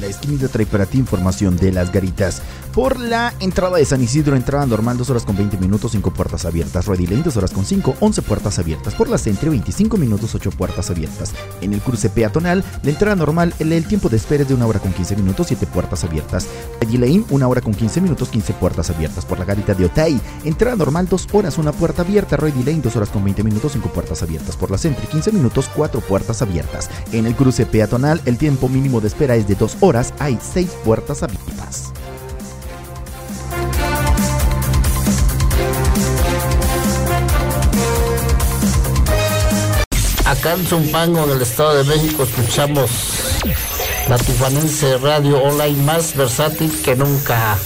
La 0.00 0.06
esquinita 0.06 0.48
trae 0.48 0.66
para 0.66 0.86
ti 0.86 0.98
información 0.98 1.56
de 1.56 1.72
las 1.72 1.90
garitas. 1.90 2.42
Por 2.74 2.98
la 2.98 3.34
entrada 3.38 3.76
de 3.76 3.84
San 3.84 4.02
Isidro, 4.02 4.34
entrada 4.34 4.64
normal 4.64 4.96
2 4.96 5.10
horas 5.10 5.26
con 5.26 5.36
20 5.36 5.58
minutos, 5.58 5.92
5 5.92 6.10
puertas 6.12 6.46
abiertas. 6.46 6.86
Ready 6.86 7.06
Lane 7.06 7.22
2 7.22 7.36
horas 7.36 7.50
con 7.50 7.66
5, 7.66 7.96
11 8.00 8.22
puertas 8.22 8.58
abiertas. 8.58 8.94
Por 8.94 9.10
la 9.10 9.18
Centre 9.18 9.50
25 9.50 9.98
minutos, 9.98 10.34
8 10.34 10.50
puertas 10.52 10.88
abiertas. 10.88 11.34
En 11.60 11.74
el 11.74 11.82
cruce 11.82 12.08
peatonal, 12.08 12.64
la 12.82 12.90
entrada 12.90 13.14
normal, 13.14 13.52
el, 13.58 13.74
el 13.74 13.86
tiempo 13.86 14.08
de 14.08 14.16
espera 14.16 14.44
es 14.44 14.48
de 14.48 14.54
1 14.54 14.66
hora 14.66 14.80
con 14.80 14.94
15 14.94 15.16
minutos, 15.16 15.48
7 15.48 15.66
puertas 15.66 16.02
abiertas. 16.04 16.46
Ready 16.80 16.96
Lane 16.96 17.24
1 17.28 17.46
hora 17.46 17.60
con 17.60 17.74
15 17.74 18.00
minutos, 18.00 18.30
15 18.30 18.54
puertas 18.54 18.88
abiertas. 18.88 19.26
Por 19.26 19.38
la 19.38 19.44
garita 19.44 19.74
de 19.74 19.84
Otay, 19.84 20.18
entrada 20.44 20.74
normal 20.74 21.06
2 21.10 21.26
horas, 21.32 21.58
1 21.58 21.72
puerta 21.74 22.00
abierta. 22.00 22.38
Ready 22.38 22.62
Lane 22.62 22.80
2 22.80 22.96
horas 22.96 23.10
con 23.10 23.22
20 23.22 23.44
minutos, 23.44 23.72
5 23.72 23.90
puertas 23.90 24.22
abiertas. 24.22 24.56
Por 24.56 24.70
la 24.70 24.78
Centre 24.78 25.06
15 25.08 25.30
minutos, 25.32 25.68
4 25.76 26.00
puertas 26.00 26.40
abiertas. 26.40 26.88
En 27.12 27.26
el 27.26 27.34
cruce 27.36 27.66
peatonal, 27.66 28.22
el 28.24 28.38
tiempo 28.38 28.70
mínimo 28.70 29.02
de 29.02 29.08
espera 29.08 29.36
es 29.36 29.46
de 29.46 29.56
2 29.56 29.76
horas, 29.80 30.14
hay 30.18 30.38
6 30.40 30.70
puertas 30.84 31.22
abiertas. 31.22 31.92
Acá 40.42 40.54
en 40.54 40.66
Zumpango, 40.66 41.22
en 41.22 41.30
el 41.30 41.42
Estado 41.42 41.72
de 41.76 41.84
México, 41.84 42.24
escuchamos 42.24 42.90
la 44.08 44.18
Tijuanense 44.18 44.98
Radio 44.98 45.40
Online 45.40 45.80
más 45.84 46.16
versátil 46.16 46.82
que 46.82 46.96
nunca. 46.96 47.56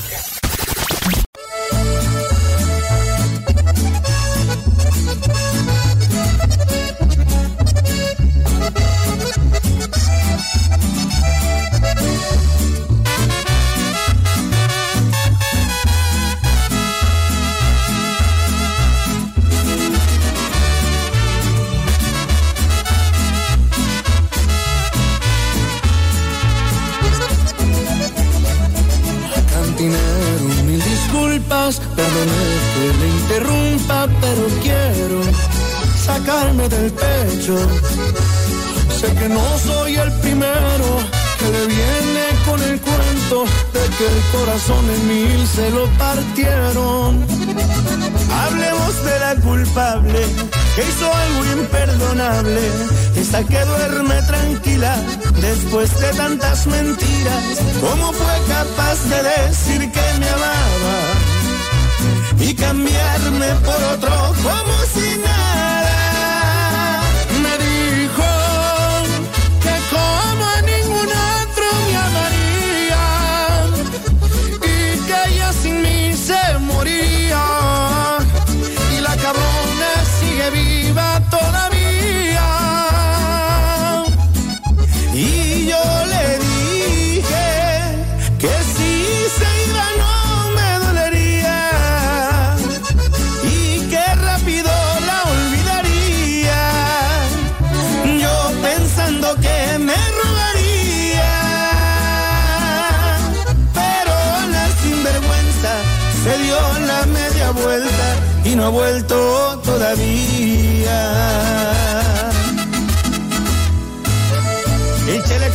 Esa 53.29 53.43
que 53.43 53.59
duerme 53.59 54.23
tranquila 54.23 54.97
después 55.41 55.93
de 55.99 56.11
tantas 56.13 56.65
mentiras. 56.69 57.59
¿Cómo 57.81 58.13
fue 58.13 58.35
capaz 58.47 59.03
de 59.09 59.21
decir 59.21 59.91
que 59.91 60.19
me 60.21 60.29
amaba 60.29 60.99
y 62.39 62.55
cambiarme 62.55 63.49
por 63.65 63.83
otro 63.95 64.33
como 64.45 64.75
si 64.95 65.16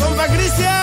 compa 0.02 0.28
Cristian. 0.28 0.81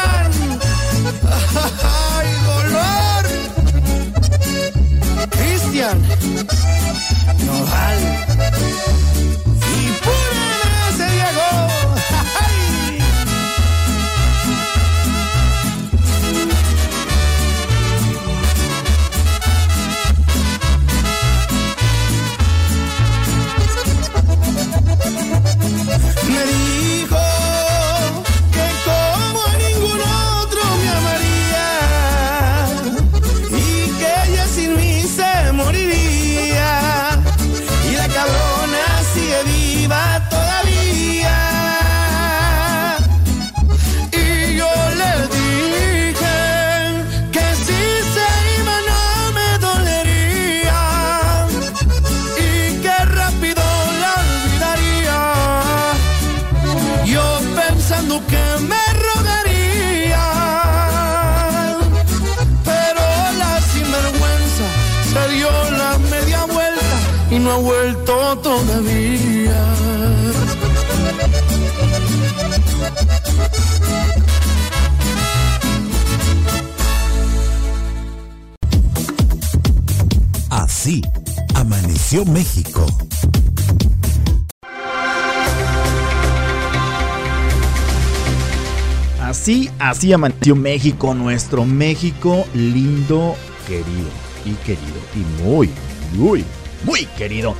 Así, 89.98 90.12
amaneció 90.12 90.54
México, 90.54 91.12
nuestro 91.12 91.64
México 91.64 92.46
lindo, 92.54 93.34
querido 93.66 94.08
y 94.44 94.52
querido 94.64 94.94
y 95.12 95.42
muy, 95.42 95.70
muy, 96.12 96.44
muy 96.84 97.04
querido. 97.18 97.56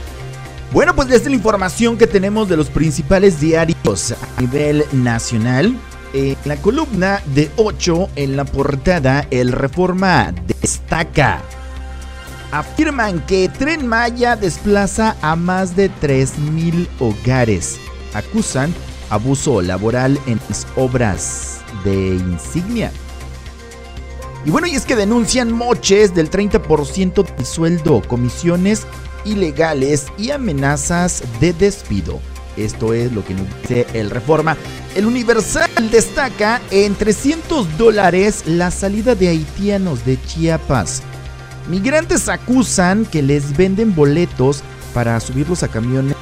Bueno, 0.72 0.95
pues 0.95 1.09
desde 1.09 1.30
la 1.30 1.34
información 1.34 1.99
que 1.99 2.07
tenemos 2.07 2.49
de 2.49 2.57
los 2.57 2.68
principales 2.68 3.41
diarios 3.41 4.12
a 4.12 4.41
nivel 4.41 4.84
nacional, 4.93 5.76
en 6.12 6.36
la 6.45 6.55
columna 6.59 7.20
de 7.34 7.51
8 7.57 8.11
en 8.14 8.36
la 8.36 8.45
portada, 8.45 9.26
el 9.32 9.51
Reforma 9.51 10.32
destaca. 10.47 11.43
Afirman 12.53 13.18
que 13.26 13.49
Tren 13.49 13.84
Maya 13.84 14.36
desplaza 14.36 15.16
a 15.22 15.34
más 15.34 15.74
de 15.74 15.91
3.000 15.91 16.86
hogares. 17.01 17.80
Acusan 18.14 18.72
abuso 19.11 19.61
laboral 19.61 20.20
en 20.28 20.39
las 20.49 20.68
obras 20.76 21.47
de 21.85 22.14
insignia. 22.16 22.93
Y 24.45 24.51
bueno, 24.51 24.66
y 24.66 24.75
es 24.75 24.85
que 24.85 24.97
denuncian 24.97 25.53
moches 25.53 26.14
del 26.14 26.31
30% 26.31 27.37
del 27.37 27.47
sueldo, 27.47 28.03
comisiones 28.07 28.87
ilegales 29.25 30.07
y 30.16 30.31
amenazas 30.31 31.23
de 31.41 31.53
despido. 31.53 32.21
Esto 32.57 32.93
es 32.93 33.12
lo 33.12 33.25
que 33.25 33.35
nos 33.35 33.47
dice 33.62 33.87
el 33.93 34.11
Reforma. 34.11 34.57
El 34.97 35.07
Universal 35.07 35.71
destaca 35.91 36.61
en 36.71 36.95
300 36.95 37.79
dólares 37.79 38.45
la 38.47 38.71
salida 38.71 39.14
de 39.14 39.29
haitianos 39.29 40.05
de 40.05 40.21
Chiapas. 40.23 41.03
Migrantes 41.69 42.29
acusan 42.29 43.05
que 43.05 43.23
les 43.23 43.57
venden 43.57 43.95
boletos 43.95 44.62
para 44.95 45.21
subirlos 45.21 45.62
a 45.62 45.69
camiones 45.69 46.16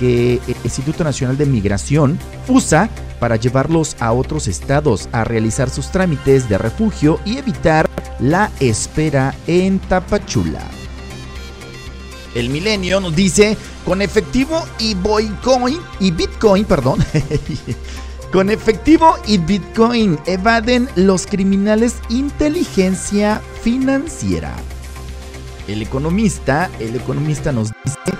que 0.00 0.40
el 0.48 0.56
Instituto 0.64 1.04
Nacional 1.04 1.36
de 1.36 1.44
Migración 1.44 2.18
usa 2.48 2.88
para 3.20 3.36
llevarlos 3.36 3.96
a 4.00 4.12
otros 4.12 4.48
estados 4.48 5.08
a 5.12 5.22
realizar 5.24 5.68
sus 5.68 5.92
trámites 5.92 6.48
de 6.48 6.56
refugio 6.56 7.20
y 7.26 7.36
evitar 7.36 7.88
la 8.18 8.50
espera 8.58 9.34
en 9.46 9.78
Tapachula. 9.78 10.62
El 12.34 12.48
Milenio 12.48 13.00
nos 13.00 13.14
dice, 13.14 13.56
con 13.84 14.00
efectivo 14.00 14.64
y 14.78 14.94
Bitcoin, 14.94 15.80
y 15.98 16.10
Bitcoin, 16.12 16.64
perdón, 16.64 17.04
con 18.32 18.50
efectivo 18.50 19.16
y 19.26 19.36
Bitcoin 19.36 20.18
evaden 20.26 20.88
los 20.94 21.26
criminales 21.26 21.96
inteligencia 22.08 23.42
financiera. 23.62 24.54
El 25.66 25.82
economista, 25.82 26.70
el 26.78 26.96
economista 26.96 27.52
nos 27.52 27.70
dice, 27.84 28.16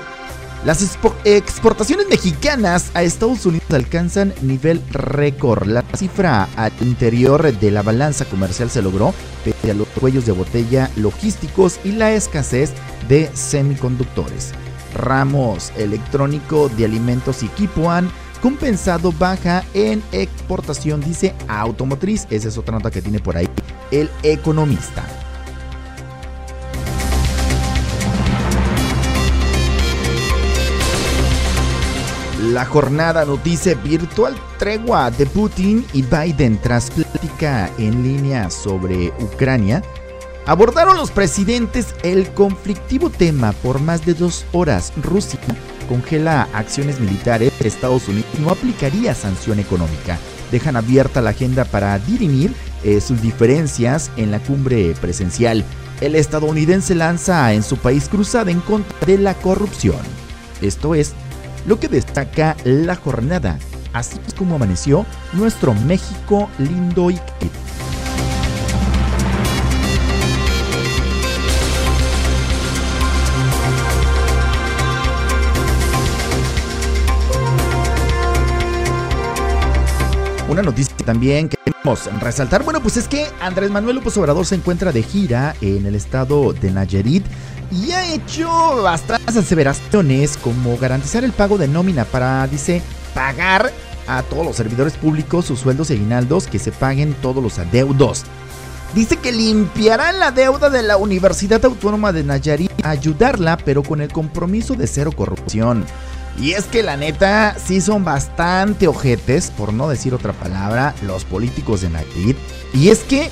las 0.64 0.82
expo- 0.82 1.14
exportaciones 1.24 2.06
mexicanas 2.08 2.90
a 2.94 3.02
Estados 3.02 3.46
Unidos 3.46 3.70
alcanzan 3.70 4.34
nivel 4.42 4.82
récord. 4.90 5.66
La 5.66 5.82
cifra 5.96 6.48
al 6.56 6.72
interior 6.80 7.52
de 7.52 7.70
la 7.70 7.82
balanza 7.82 8.24
comercial 8.26 8.68
se 8.68 8.82
logró 8.82 9.14
pese 9.44 9.70
a 9.70 9.74
los 9.74 9.88
cuellos 9.88 10.26
de 10.26 10.32
botella 10.32 10.90
logísticos 10.96 11.80
y 11.82 11.92
la 11.92 12.12
escasez 12.12 12.72
de 13.08 13.30
semiconductores. 13.34 14.52
Ramos 14.94 15.72
electrónico 15.76 16.68
de 16.68 16.84
alimentos 16.84 17.42
y 17.42 17.46
equipo 17.46 17.90
han 17.90 18.10
compensado 18.42 19.12
baja 19.12 19.64
en 19.72 20.02
exportación, 20.12 21.00
dice 21.00 21.34
automotriz. 21.48 22.26
Esa 22.28 22.48
es 22.48 22.58
otra 22.58 22.74
nota 22.74 22.90
que 22.90 23.00
tiene 23.00 23.20
por 23.20 23.36
ahí 23.36 23.48
el 23.90 24.10
economista. 24.22 25.04
La 32.44 32.64
jornada 32.64 33.26
noticia 33.26 33.74
virtual 33.74 34.34
tregua 34.58 35.10
de 35.10 35.26
Putin 35.26 35.84
y 35.92 36.00
Biden 36.00 36.58
tras 36.58 36.90
plática 36.90 37.70
en 37.76 38.02
línea 38.02 38.48
sobre 38.48 39.12
Ucrania. 39.20 39.82
Abordaron 40.46 40.96
los 40.96 41.10
presidentes 41.10 41.94
el 42.02 42.32
conflictivo 42.32 43.10
tema 43.10 43.52
por 43.52 43.78
más 43.78 44.06
de 44.06 44.14
dos 44.14 44.46
horas. 44.52 44.90
Rusia 45.02 45.38
congela 45.86 46.48
acciones 46.54 46.98
militares. 46.98 47.52
Estados 47.60 48.08
Unidos 48.08 48.30
no 48.38 48.48
aplicaría 48.48 49.14
sanción 49.14 49.58
económica. 49.58 50.18
Dejan 50.50 50.76
abierta 50.76 51.20
la 51.20 51.30
agenda 51.30 51.66
para 51.66 51.98
dirimir 51.98 52.54
eh, 52.84 53.02
sus 53.02 53.20
diferencias 53.20 54.10
en 54.16 54.30
la 54.30 54.38
cumbre 54.40 54.94
presencial. 54.98 55.62
El 56.00 56.14
estadounidense 56.14 56.94
lanza 56.94 57.52
en 57.52 57.62
su 57.62 57.76
país 57.76 58.08
cruzada 58.08 58.50
en 58.50 58.60
contra 58.60 58.96
de 59.06 59.18
la 59.18 59.34
corrupción. 59.34 60.00
Esto 60.62 60.94
es 60.94 61.14
lo 61.70 61.78
que 61.78 61.86
destaca 61.86 62.56
la 62.64 62.96
jornada. 62.96 63.56
Así 63.92 64.18
como 64.36 64.56
amaneció 64.56 65.06
nuestro 65.32 65.72
México 65.72 66.50
lindo 66.58 67.10
y 67.10 67.14
querido. 67.14 67.60
Una 80.48 80.62
noticia 80.62 80.96
que 80.96 81.04
también 81.04 81.48
queremos 81.48 82.10
resaltar, 82.20 82.64
bueno, 82.64 82.82
pues 82.82 82.96
es 82.96 83.06
que 83.06 83.28
Andrés 83.40 83.70
Manuel 83.70 83.94
López 83.94 84.16
Obrador 84.16 84.44
se 84.44 84.56
encuentra 84.56 84.90
de 84.90 85.04
gira 85.04 85.54
en 85.60 85.86
el 85.86 85.94
estado 85.94 86.52
de 86.52 86.72
Nayarit 86.72 87.24
y 87.70 87.92
ha 87.92 88.12
hecho 88.12 88.82
bastantes 88.82 89.36
aseveraciones 89.36 90.36
como 90.36 90.76
garantizar 90.76 91.24
el 91.24 91.32
pago 91.32 91.58
de 91.58 91.68
nómina 91.68 92.04
para, 92.04 92.46
dice, 92.46 92.82
pagar 93.14 93.72
a 94.06 94.22
todos 94.22 94.44
los 94.44 94.56
servidores 94.56 94.94
públicos 94.94 95.46
sus 95.46 95.60
sueldos 95.60 95.90
y 95.90 95.94
aguinaldos 95.94 96.46
que 96.46 96.58
se 96.58 96.72
paguen 96.72 97.14
todos 97.14 97.42
los 97.42 97.58
adeudos. 97.58 98.24
Dice 98.94 99.16
que 99.16 99.30
limpiará 99.30 100.10
la 100.10 100.32
deuda 100.32 100.68
de 100.68 100.82
la 100.82 100.96
Universidad 100.96 101.64
Autónoma 101.64 102.12
de 102.12 102.24
Nayarit, 102.24 102.72
ayudarla, 102.84 103.56
pero 103.56 103.84
con 103.84 104.00
el 104.00 104.12
compromiso 104.12 104.74
de 104.74 104.88
cero 104.88 105.12
corrupción. 105.12 105.84
Y 106.40 106.52
es 106.52 106.64
que 106.64 106.82
la 106.82 106.96
neta 106.96 107.56
sí 107.64 107.80
son 107.80 108.04
bastante 108.04 108.88
ojetes, 108.88 109.52
por 109.56 109.72
no 109.72 109.88
decir 109.88 110.12
otra 110.12 110.32
palabra, 110.32 110.94
los 111.02 111.24
políticos 111.24 111.82
de 111.82 111.90
Nayarit. 111.90 112.36
Y 112.74 112.88
es 112.88 113.00
que, 113.00 113.30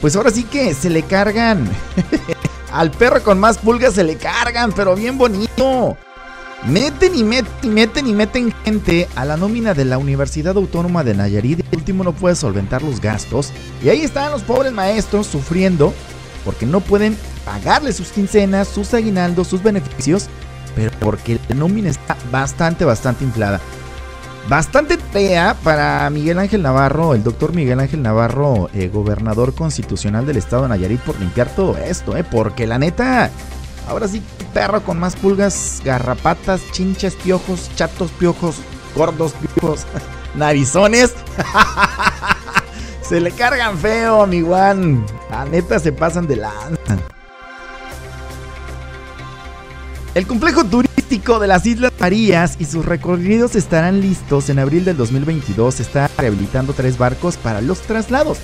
pues 0.00 0.14
ahora 0.14 0.30
sí 0.30 0.44
que 0.44 0.72
se 0.72 0.88
le 0.88 1.02
cargan. 1.02 1.68
Al 2.72 2.90
perro 2.90 3.22
con 3.22 3.38
más 3.38 3.58
pulgas 3.58 3.94
se 3.94 4.02
le 4.02 4.16
cargan, 4.16 4.72
pero 4.72 4.94
bien 4.94 5.18
bonito. 5.18 5.96
Meten 6.66 7.14
y 7.14 7.22
meten 7.22 7.52
y 7.62 7.68
meten 7.68 8.06
y 8.06 8.12
meten 8.14 8.54
gente 8.64 9.08
a 9.14 9.26
la 9.26 9.36
nómina 9.36 9.74
de 9.74 9.84
la 9.84 9.98
Universidad 9.98 10.56
Autónoma 10.56 11.04
de 11.04 11.14
Nayarit. 11.14 11.60
El 11.70 11.78
último 11.78 12.02
no 12.02 12.12
puede 12.12 12.34
solventar 12.34 12.82
los 12.82 13.00
gastos. 13.00 13.52
Y 13.82 13.90
ahí 13.90 14.00
están 14.00 14.30
los 14.30 14.42
pobres 14.42 14.72
maestros 14.72 15.26
sufriendo 15.26 15.92
porque 16.46 16.64
no 16.64 16.80
pueden 16.80 17.16
pagarle 17.44 17.92
sus 17.92 18.08
quincenas, 18.08 18.68
sus 18.68 18.94
aguinaldos, 18.94 19.48
sus 19.48 19.62
beneficios. 19.62 20.28
Pero 20.74 20.92
porque 20.98 21.38
la 21.48 21.54
nómina 21.54 21.90
está 21.90 22.16
bastante, 22.30 22.86
bastante 22.86 23.24
inflada. 23.24 23.60
Bastante 24.48 24.98
fea 24.98 25.56
para 25.62 26.08
Miguel 26.10 26.38
Ángel 26.38 26.62
Navarro, 26.62 27.14
el 27.14 27.22
doctor 27.22 27.54
Miguel 27.54 27.80
Ángel 27.80 28.02
Navarro, 28.02 28.68
eh, 28.74 28.88
gobernador 28.88 29.54
constitucional 29.54 30.26
del 30.26 30.36
estado 30.36 30.64
de 30.64 30.70
Nayarit, 30.70 31.00
por 31.00 31.18
limpiar 31.20 31.48
todo 31.54 31.76
esto, 31.76 32.16
eh, 32.16 32.24
porque 32.24 32.66
la 32.66 32.78
neta, 32.78 33.30
ahora 33.88 34.08
sí, 34.08 34.20
perro 34.52 34.82
con 34.82 34.98
más 34.98 35.14
pulgas, 35.14 35.80
garrapatas, 35.84 36.60
chinches, 36.72 37.14
piojos, 37.14 37.70
chatos, 37.76 38.10
piojos, 38.10 38.56
gordos, 38.96 39.32
piojos, 39.32 39.86
narizones, 40.34 41.14
se 43.00 43.20
le 43.20 43.30
cargan 43.30 43.78
feo, 43.78 44.26
mi 44.26 44.42
Juan, 44.42 45.06
la 45.30 45.44
neta 45.44 45.78
se 45.78 45.92
pasan 45.92 46.26
de 46.26 46.36
lanza. 46.36 46.98
El 50.14 50.26
complejo 50.26 50.64
turístico 50.64 51.38
de 51.38 51.46
las 51.46 51.64
Islas 51.64 51.90
Marías 51.98 52.56
y 52.58 52.66
sus 52.66 52.84
recorridos 52.84 53.56
estarán 53.56 54.02
listos 54.02 54.50
en 54.50 54.58
abril 54.58 54.84
del 54.84 54.98
2022. 54.98 55.76
Se 55.76 55.82
está 55.82 56.10
rehabilitando 56.18 56.74
tres 56.74 56.98
barcos 56.98 57.38
para 57.38 57.62
los 57.62 57.80
traslados. 57.80 58.36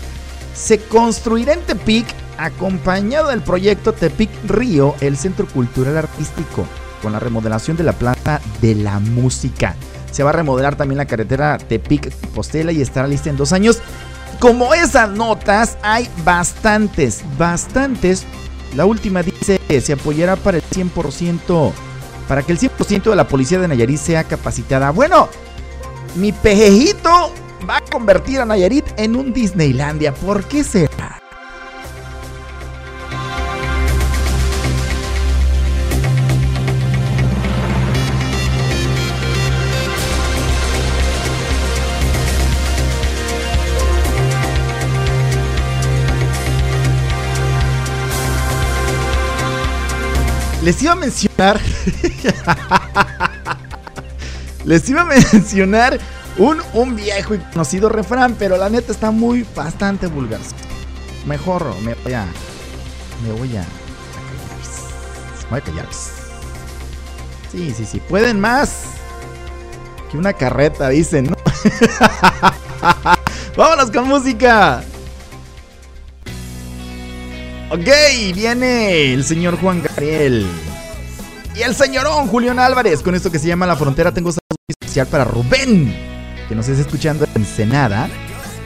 Se 0.54 0.78
construirá 0.78 1.52
en 1.52 1.60
Tepic, 1.60 2.06
acompañado 2.38 3.28
del 3.28 3.42
proyecto 3.42 3.92
Tepic 3.92 4.30
Río, 4.46 4.94
el 5.02 5.18
Centro 5.18 5.46
Cultural 5.46 5.98
Artístico, 5.98 6.66
con 7.02 7.12
la 7.12 7.20
remodelación 7.20 7.76
de 7.76 7.84
la 7.84 7.92
Plaza 7.92 8.40
de 8.62 8.74
la 8.74 8.98
Música. 8.98 9.76
Se 10.10 10.22
va 10.22 10.30
a 10.30 10.32
remodelar 10.32 10.74
también 10.74 10.96
la 10.96 11.06
carretera 11.06 11.58
Tepic 11.58 12.10
Postela 12.34 12.72
y 12.72 12.80
estará 12.80 13.06
lista 13.06 13.28
en 13.28 13.36
dos 13.36 13.52
años. 13.52 13.78
Como 14.40 14.72
esas 14.72 15.10
notas, 15.10 15.76
hay 15.82 16.08
bastantes, 16.24 17.22
bastantes. 17.36 18.24
La 18.74 18.86
última 18.86 19.22
dice 19.22 19.60
se 19.80 19.92
apoyará 19.92 20.36
para 20.36 20.58
el 20.58 20.62
100%, 20.62 21.72
para 22.26 22.42
que 22.42 22.52
el 22.52 22.58
100% 22.58 23.10
de 23.10 23.16
la 23.16 23.28
policía 23.28 23.58
de 23.58 23.68
Nayarit 23.68 23.98
sea 23.98 24.24
capacitada. 24.24 24.90
Bueno, 24.90 25.28
mi 26.16 26.32
pejejito 26.32 27.32
va 27.68 27.78
a 27.78 27.84
convertir 27.84 28.40
a 28.40 28.44
Nayarit 28.44 28.86
en 28.96 29.16
un 29.16 29.32
Disneylandia. 29.32 30.14
¿Por 30.14 30.44
qué 30.44 30.64
será? 30.64 30.90
Les 50.68 50.82
iba 50.82 50.92
a 50.92 50.96
mencionar. 50.96 51.58
Les 54.66 54.86
iba 54.90 55.00
a 55.00 55.04
mencionar 55.06 55.98
un, 56.36 56.60
un 56.74 56.94
viejo 56.94 57.34
y 57.34 57.38
conocido 57.38 57.88
refrán, 57.88 58.36
pero 58.38 58.58
la 58.58 58.68
neta 58.68 58.92
está 58.92 59.10
muy 59.10 59.46
bastante 59.56 60.08
vulgar. 60.08 60.40
Mejor 61.24 61.74
me 61.80 61.94
voy 61.94 62.12
a. 62.12 62.26
Me 63.24 63.32
voy 63.32 63.56
a. 63.56 63.64
Me 65.44 65.48
voy 65.48 65.58
a 65.58 65.62
callar. 65.62 65.88
Sí, 67.50 67.72
sí, 67.74 67.86
sí. 67.86 67.98
Pueden 68.00 68.38
más 68.38 68.82
que 70.10 70.18
una 70.18 70.34
carreta, 70.34 70.90
dicen, 70.90 71.30
¿no? 71.30 71.36
Vámonos 73.56 73.90
con 73.90 74.06
música. 74.06 74.84
Ok, 77.70 77.86
viene 78.34 79.12
el 79.12 79.24
señor 79.24 79.60
Juan 79.60 79.82
Gabriel. 79.82 80.46
Y 81.54 81.60
el 81.60 81.74
señorón 81.74 82.26
Julián 82.28 82.58
Álvarez 82.58 83.02
con 83.02 83.14
esto 83.14 83.30
que 83.30 83.38
se 83.38 83.46
llama 83.46 83.66
La 83.66 83.76
Frontera. 83.76 84.10
Tengo 84.10 84.30
saludo 84.30 84.56
especial 84.68 85.06
para 85.06 85.24
Rubén, 85.24 85.94
que 86.48 86.54
nos 86.54 86.66
está 86.66 86.80
escuchando 86.80 87.26
en 87.26 87.42
Ensenada, 87.42 88.08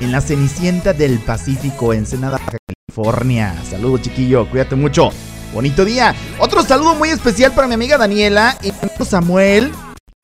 en 0.00 0.12
la 0.12 0.20
Cenicienta 0.20 0.92
del 0.92 1.18
Pacífico, 1.18 1.92
Ensenada, 1.92 2.38
California. 2.38 3.61
Saludos, 3.68 4.03
chiquillo, 4.03 4.48
cuídate 4.48 4.76
mucho. 4.76 5.11
Bonito 5.53 5.84
día. 5.84 6.14
Otro 6.38 6.62
saludo 6.62 6.94
muy 6.94 7.09
especial 7.09 7.50
para 7.53 7.66
mi 7.66 7.74
amiga 7.74 7.98
Daniela 7.98 8.57
y 8.62 8.72
Samuel, 9.05 9.72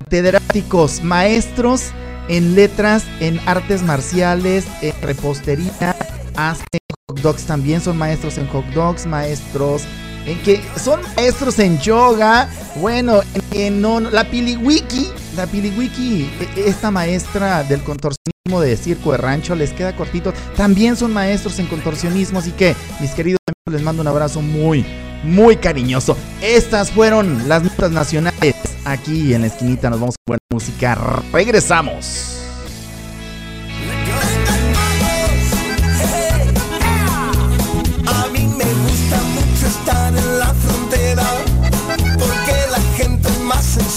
catedráticos, 0.05 1.03
maestros 1.03 1.91
en 2.29 2.55
letras, 2.55 3.05
en 3.19 3.41
artes 3.47 3.83
marciales, 3.83 4.67
en 4.83 4.95
repostería, 5.03 5.97
hacen 6.37 6.88
hot 7.09 7.21
dogs 7.21 7.45
también, 7.45 7.81
son 7.81 7.97
maestros 7.97 8.39
en 8.39 8.47
hot 8.49 8.67
dogs, 8.67 9.07
maestros 9.07 9.83
en 10.27 10.39
que 10.43 10.61
son 10.83 11.01
maestros 11.17 11.59
en 11.59 11.79
yoga, 11.79 12.49
bueno, 12.77 13.21
en, 13.53 13.85
en 13.85 14.13
la 14.13 14.25
Piliwiki, 14.29 15.09
la 15.37 15.47
Piliwiki, 15.47 16.29
e- 16.57 16.69
esta 16.69 16.91
maestra 16.91 17.63
del 17.65 17.81
contorsionismo 17.83 18.61
de 18.61 18.77
circo 18.77 19.13
de 19.13 19.19
rancho, 19.19 19.55
les 19.55 19.73
queda 19.73 19.97
cortito, 19.97 20.35
también 20.57 20.97
son 20.97 21.13
maestros 21.15 21.59
en 21.59 21.67
contorsionismo, 21.67 22.41
así 22.41 22.51
que 22.53 22.77
mis 23.01 23.13
queridos 23.13 23.39
les 23.71 23.83
mando 23.83 24.03
un 24.03 24.09
abrazo 24.09 24.43
muy, 24.43 24.85
muy 25.23 25.57
cariñoso. 25.57 26.17
Estas 26.43 26.91
fueron 26.91 27.49
las 27.49 27.63
notas 27.63 27.91
nacionales, 27.91 28.55
aquí 28.85 29.33
en 29.33 29.43
la 29.43 29.47
esquinita 29.47 29.89
nos 29.89 30.01
vamos 30.01 30.15
con 30.27 30.37
buena 30.37 30.41
música, 30.51 31.23
regresamos. 31.33 32.38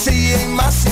Es 0.09 0.47
más 0.47 0.73
sencilla 0.73 0.90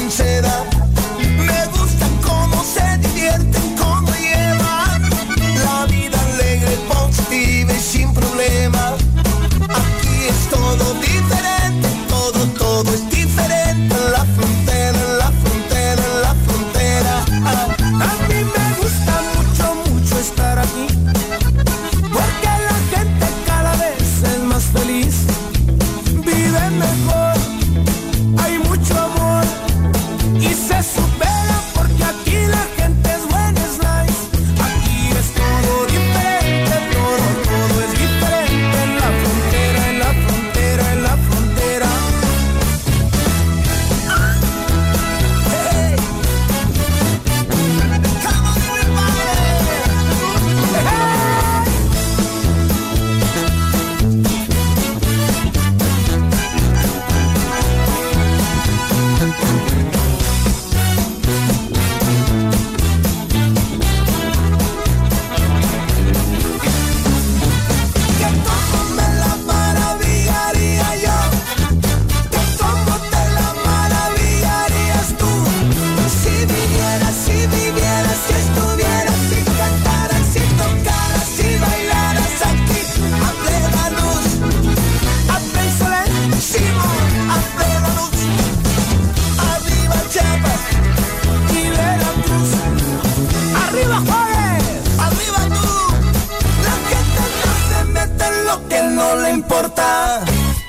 no 99.00 99.16
le 99.16 99.32
importa. 99.32 100.20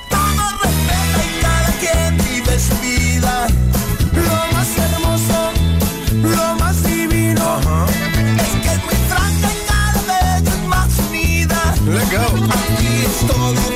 Todo 0.09 0.43
respeta 0.63 1.19
y 1.27 1.41
cada 1.43 1.71
quien 1.81 2.17
vive 2.17 2.53
su 2.67 2.75
vida. 2.89 3.47
Lo 4.27 4.37
más 4.53 4.69
hermoso, 4.85 5.39
lo 6.35 6.55
más 6.55 6.81
divino. 6.83 7.45
Es 8.45 8.51
que 8.63 8.69
es 8.75 8.81
muy 8.87 8.99
franca 9.11 9.47
y 9.55 9.59
cada 9.71 10.01
vez 10.11 10.53
es 10.53 10.63
más 10.73 10.91
unida. 11.09 11.59
Let 11.95 12.09
go. 12.15 12.25
Aquí 12.57 12.91
es 13.09 13.27
todo 13.27 13.70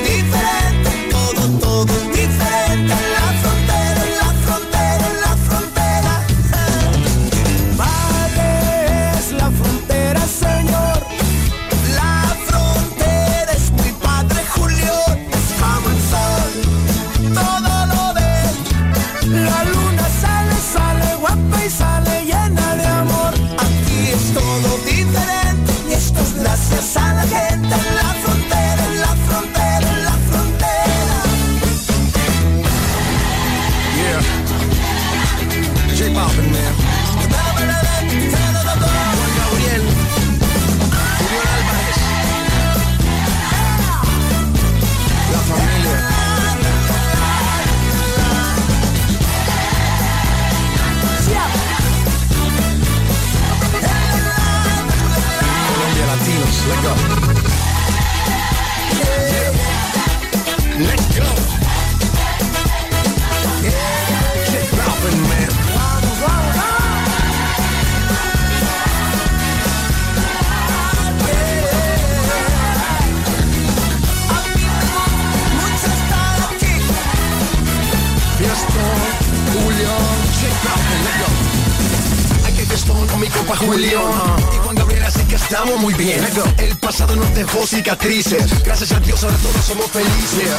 somos 89.66 89.90
felices. 89.90 90.55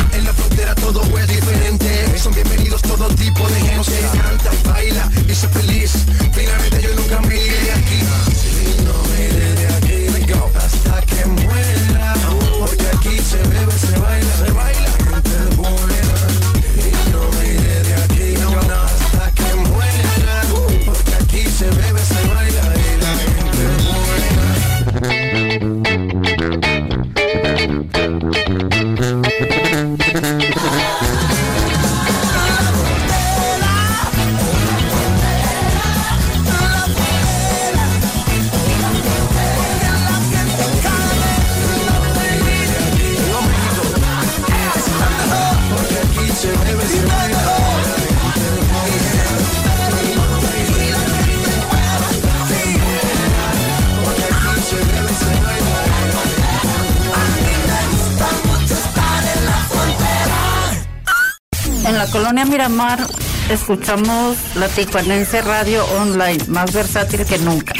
escuchamos 63.69 64.37
la 64.55 64.69
Tijuanense 64.69 65.41
Radio 65.41 65.83
Online, 65.99 66.37
más 66.47 66.73
versátil 66.73 67.25
que 67.25 67.37
nunca. 67.39 67.73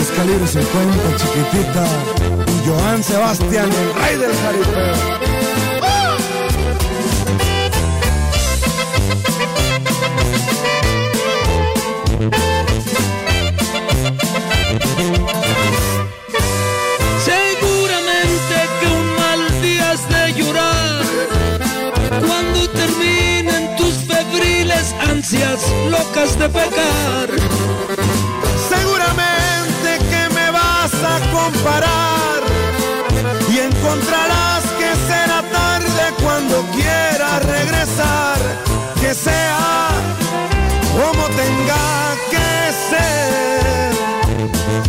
Es 0.00 0.08
calibre 0.16 0.46
50, 0.46 1.16
chiquitita. 1.16 1.84
Y 2.46 2.68
Joan 2.68 3.02
Sebastián, 3.02 3.68
el 3.72 3.94
rey 3.94 4.16
del 4.16 4.34
jaripeo. 4.36 5.45
locas 25.90 26.38
de 26.38 26.48
pecar. 26.48 27.28
Seguramente 28.68 29.98
que 30.10 30.34
me 30.34 30.50
vas 30.50 30.94
a 30.94 31.20
comparar 31.32 32.42
y 33.52 33.58
encontrarás 33.58 34.64
que 34.78 34.90
será 35.08 35.42
tarde 35.52 36.04
cuando 36.22 36.62
quiera 36.72 37.38
regresar, 37.40 38.38
que 39.00 39.14
sea 39.14 39.88
como 40.96 41.24
tenga 41.42 42.14
que 42.30 42.72
ser. 42.90 44.85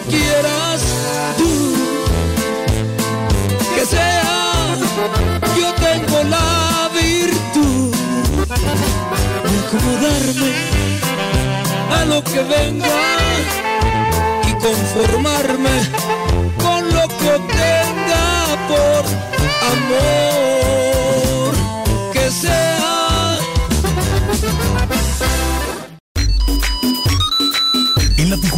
quieras 0.00 0.80
tú. 1.38 1.74
Que 3.74 3.84
sea, 3.86 4.76
yo 5.56 5.72
tengo 5.74 6.22
la 6.24 6.90
virtud 7.00 7.94
de 9.50 9.58
acomodarme 9.66 10.52
a 11.96 12.04
lo 12.06 12.22
que 12.24 12.42
venga 12.42 12.96
y 14.48 14.52
conformarme 14.54 15.76
con 16.62 16.82
lo 16.94 17.08
que 17.20 17.32
tenga 17.62 18.26
por 18.68 19.04
amor. 19.74 21.52
Que 22.12 22.30
sea 22.30 22.83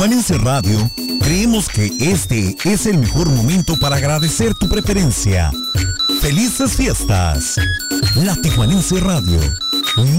Permanece 0.07 0.39
Radio, 0.39 0.89
creemos 1.21 1.69
que 1.69 1.93
este 1.99 2.55
es 2.63 2.87
el 2.87 2.99
mejor 2.99 3.29
momento 3.29 3.77
para 3.77 3.97
agradecer 3.97 4.55
tu 4.55 4.69
preferencia. 4.69 5.51
Felices 6.21 6.77
fiestas. 6.77 7.57
La 8.15 8.37
Tijuanense 8.37 9.01
Radio, 9.01 9.41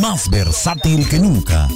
más 0.02 0.30
versátil 0.30 1.08
que 1.08 1.20
nunca. 1.20 1.70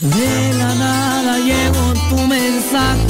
De 0.00 0.54
la 0.54 0.74
nada 0.76 1.38
llegó 1.40 1.92
tu 2.08 2.16
mensaje 2.26 3.06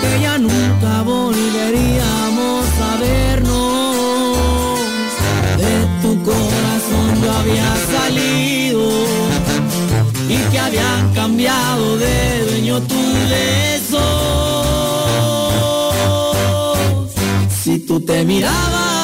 que 0.00 0.20
ya 0.22 0.38
nunca 0.38 1.02
volveríamos 1.02 2.64
a 2.80 2.96
vernos. 3.00 4.36
De 5.58 5.74
tu 6.00 6.22
corazón 6.22 7.22
yo 7.24 7.32
había 7.32 7.74
salido 7.90 8.88
y 10.28 10.36
que 10.52 10.58
habían 10.60 11.12
cambiado 11.12 11.98
de 11.98 12.44
dueño 12.48 12.80
tus 12.82 13.12
besos. 13.28 13.98
Si 17.64 17.80
tú 17.80 18.00
te 18.00 18.24
mirabas 18.24 18.99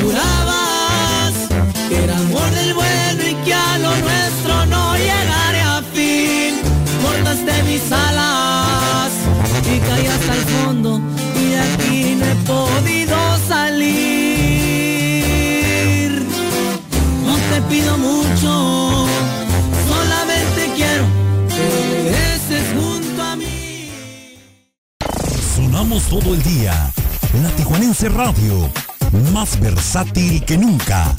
jurabas 0.00 1.32
que 1.88 2.04
era 2.04 2.16
amor 2.16 2.50
del 2.50 2.74
bueno 2.74 3.22
y 3.28 3.34
que 3.44 3.54
a 3.54 3.78
lo 3.78 3.94
nuestro 3.96 4.66
no 4.66 4.96
llegaría 4.96 5.78
a 5.78 5.82
fin, 5.82 6.54
cortaste 7.02 7.62
mis 7.64 7.92
alas 7.92 9.12
y 9.62 9.78
caí 9.78 10.06
hasta 10.06 10.34
el 10.34 10.44
fondo 10.44 11.00
y 11.40 11.44
de 11.50 11.58
aquí 11.60 12.14
no 12.18 12.24
he 12.26 12.34
podido 12.46 13.16
salir. 13.48 13.94
No 17.26 17.34
te 17.50 17.60
pido 17.68 17.98
mucho, 17.98 19.06
solamente 19.88 20.72
quiero 20.76 21.04
que 21.48 21.64
regreses 21.94 22.64
junto 22.74 23.22
a 23.22 23.36
mí. 23.36 23.90
Sonamos 25.56 26.02
todo 26.04 26.34
el 26.34 26.42
día. 26.42 26.92
La 27.42 27.50
Tijuanense 27.56 28.08
Radio, 28.10 28.70
más 29.32 29.58
versátil 29.60 30.44
que 30.44 30.56
nunca. 30.56 31.14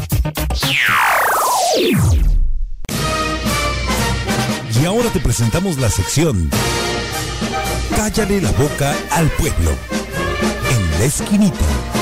Y 4.82 4.86
ahora 4.86 5.10
te 5.10 5.20
presentamos 5.20 5.78
la 5.78 5.90
sección 5.90 6.50
Cállale 7.96 8.42
la 8.42 8.52
boca 8.52 8.94
al 9.12 9.30
pueblo. 9.32 9.72
En 10.70 11.00
la 11.00 11.06
esquinita. 11.06 11.95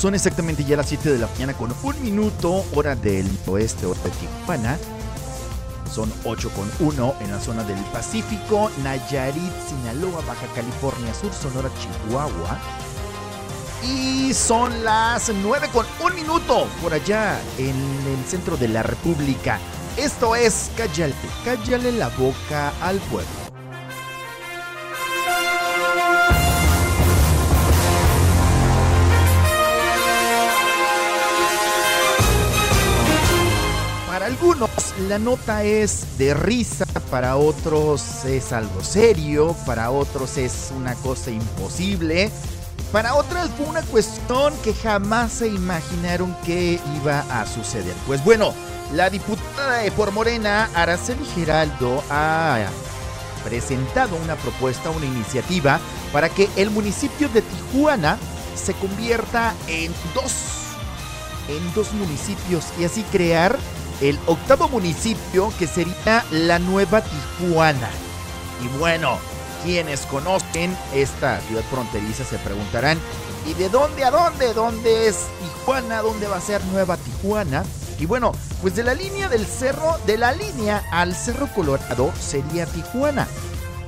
Son 0.00 0.14
exactamente 0.14 0.64
ya 0.64 0.78
las 0.78 0.88
7 0.88 1.12
de 1.12 1.18
la 1.18 1.26
mañana 1.26 1.52
con 1.52 1.74
un 1.82 2.02
minuto, 2.02 2.64
hora 2.74 2.96
del 2.96 3.28
oeste, 3.46 3.84
hora 3.84 4.00
de 4.02 4.10
Tijuana. 4.10 4.78
Son 5.94 6.10
8 6.24 6.50
con 6.56 6.88
1 6.88 7.16
en 7.20 7.30
la 7.30 7.38
zona 7.38 7.64
del 7.64 7.78
Pacífico, 7.92 8.70
Nayarit, 8.82 9.52
Sinaloa, 9.68 10.22
Baja 10.26 10.46
California 10.54 11.12
Sur, 11.12 11.34
Sonora, 11.34 11.68
Chihuahua. 11.78 12.58
Y 13.82 14.32
son 14.32 14.84
las 14.84 15.30
9 15.42 15.68
con 15.70 15.84
1 16.02 16.14
minuto 16.14 16.66
por 16.80 16.94
allá 16.94 17.38
en 17.58 17.76
el 17.76 18.24
centro 18.26 18.56
de 18.56 18.68
la 18.68 18.82
República. 18.82 19.58
Esto 19.98 20.34
es 20.34 20.70
Cállale, 20.78 21.14
cállale 21.44 21.92
la 21.92 22.08
boca 22.08 22.72
al 22.80 22.96
pueblo. 23.00 23.39
La 35.08 35.18
nota 35.18 35.64
es 35.64 36.18
de 36.18 36.34
risa, 36.34 36.84
para 37.10 37.36
otros 37.36 38.26
es 38.26 38.52
algo 38.52 38.84
serio, 38.84 39.56
para 39.64 39.90
otros 39.90 40.36
es 40.36 40.70
una 40.76 40.94
cosa 40.96 41.30
imposible, 41.30 42.30
para 42.92 43.14
otras 43.14 43.48
fue 43.56 43.66
una 43.66 43.80
cuestión 43.80 44.52
que 44.62 44.74
jamás 44.74 45.32
se 45.32 45.48
imaginaron 45.48 46.36
que 46.44 46.78
iba 46.96 47.20
a 47.20 47.46
suceder. 47.46 47.94
Pues 48.06 48.22
bueno, 48.22 48.52
la 48.92 49.08
diputada 49.08 49.78
de 49.78 49.92
por 49.92 50.12
Morena, 50.12 50.68
Araceli 50.74 51.24
Geraldo, 51.34 52.04
ha 52.10 52.58
presentado 53.42 54.14
una 54.16 54.36
propuesta, 54.36 54.90
una 54.90 55.06
iniciativa 55.06 55.80
para 56.12 56.28
que 56.28 56.50
el 56.56 56.68
municipio 56.68 57.30
de 57.30 57.40
Tijuana 57.40 58.18
se 58.54 58.74
convierta 58.74 59.54
en 59.68 59.90
dos, 60.14 60.32
en 61.48 61.74
dos 61.74 61.94
municipios 61.94 62.66
y 62.78 62.84
así 62.84 63.02
crear 63.04 63.58
el 64.00 64.18
octavo 64.26 64.68
municipio 64.68 65.52
que 65.58 65.66
sería 65.66 66.24
la 66.30 66.58
nueva 66.58 67.02
Tijuana. 67.02 67.88
Y 68.62 68.78
bueno, 68.78 69.18
quienes 69.64 70.02
conocen 70.06 70.76
esta 70.94 71.40
ciudad 71.42 71.62
fronteriza 71.70 72.24
se 72.24 72.38
preguntarán, 72.38 72.98
¿y 73.46 73.54
de 73.54 73.68
dónde 73.68 74.04
a 74.04 74.10
dónde? 74.10 74.54
¿Dónde 74.54 75.08
es 75.08 75.26
Tijuana? 75.40 76.02
¿Dónde 76.02 76.26
va 76.26 76.36
a 76.36 76.40
ser 76.40 76.64
Nueva 76.66 76.96
Tijuana? 76.96 77.64
Y 77.98 78.06
bueno, 78.06 78.32
pues 78.62 78.74
de 78.74 78.82
la 78.82 78.94
línea 78.94 79.28
del 79.28 79.46
cerro, 79.46 79.98
de 80.06 80.16
la 80.16 80.32
línea 80.32 80.82
al 80.90 81.14
Cerro 81.14 81.48
Colorado 81.48 82.12
sería 82.18 82.64
Tijuana. 82.66 83.28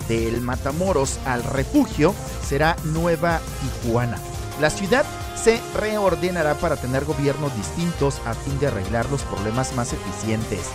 Del 0.09 0.43
Matamoros 0.43 1.19
al 1.25 1.43
refugio 1.43 2.15
será 2.47 2.77
Nueva 2.85 3.41
Tijuana. 3.61 4.19
La 4.61 4.69
ciudad 4.69 5.07
se 5.35 5.61
reordenará 5.75 6.55
para 6.55 6.77
tener 6.77 7.05
gobiernos 7.05 7.55
distintos 7.57 8.21
a 8.27 8.35
fin 8.35 8.59
de 8.59 8.69
arreglar 8.69 9.09
los 9.11 9.23
problemas 9.23 9.75
más 9.75 9.93
eficientes. 9.93 10.71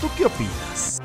¿Tú, 0.00 0.08
qué 0.16 0.24
opinas? 0.24 0.98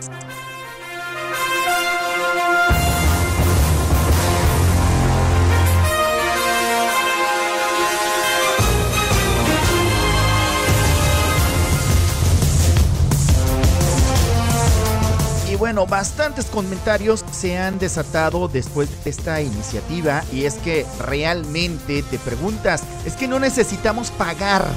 Bueno, 15.63 15.87
bastantes 15.87 16.47
comentarios 16.47 17.23
se 17.31 17.57
han 17.57 17.79
desatado 17.79 18.49
después 18.49 18.89
de 19.05 19.09
esta 19.09 19.39
iniciativa 19.39 20.21
y 20.29 20.43
es 20.43 20.55
que 20.55 20.85
realmente 20.99 22.03
te 22.03 22.19
preguntas, 22.19 22.83
es 23.05 23.13
que 23.13 23.29
no 23.29 23.39
necesitamos 23.39 24.11
pagar 24.11 24.67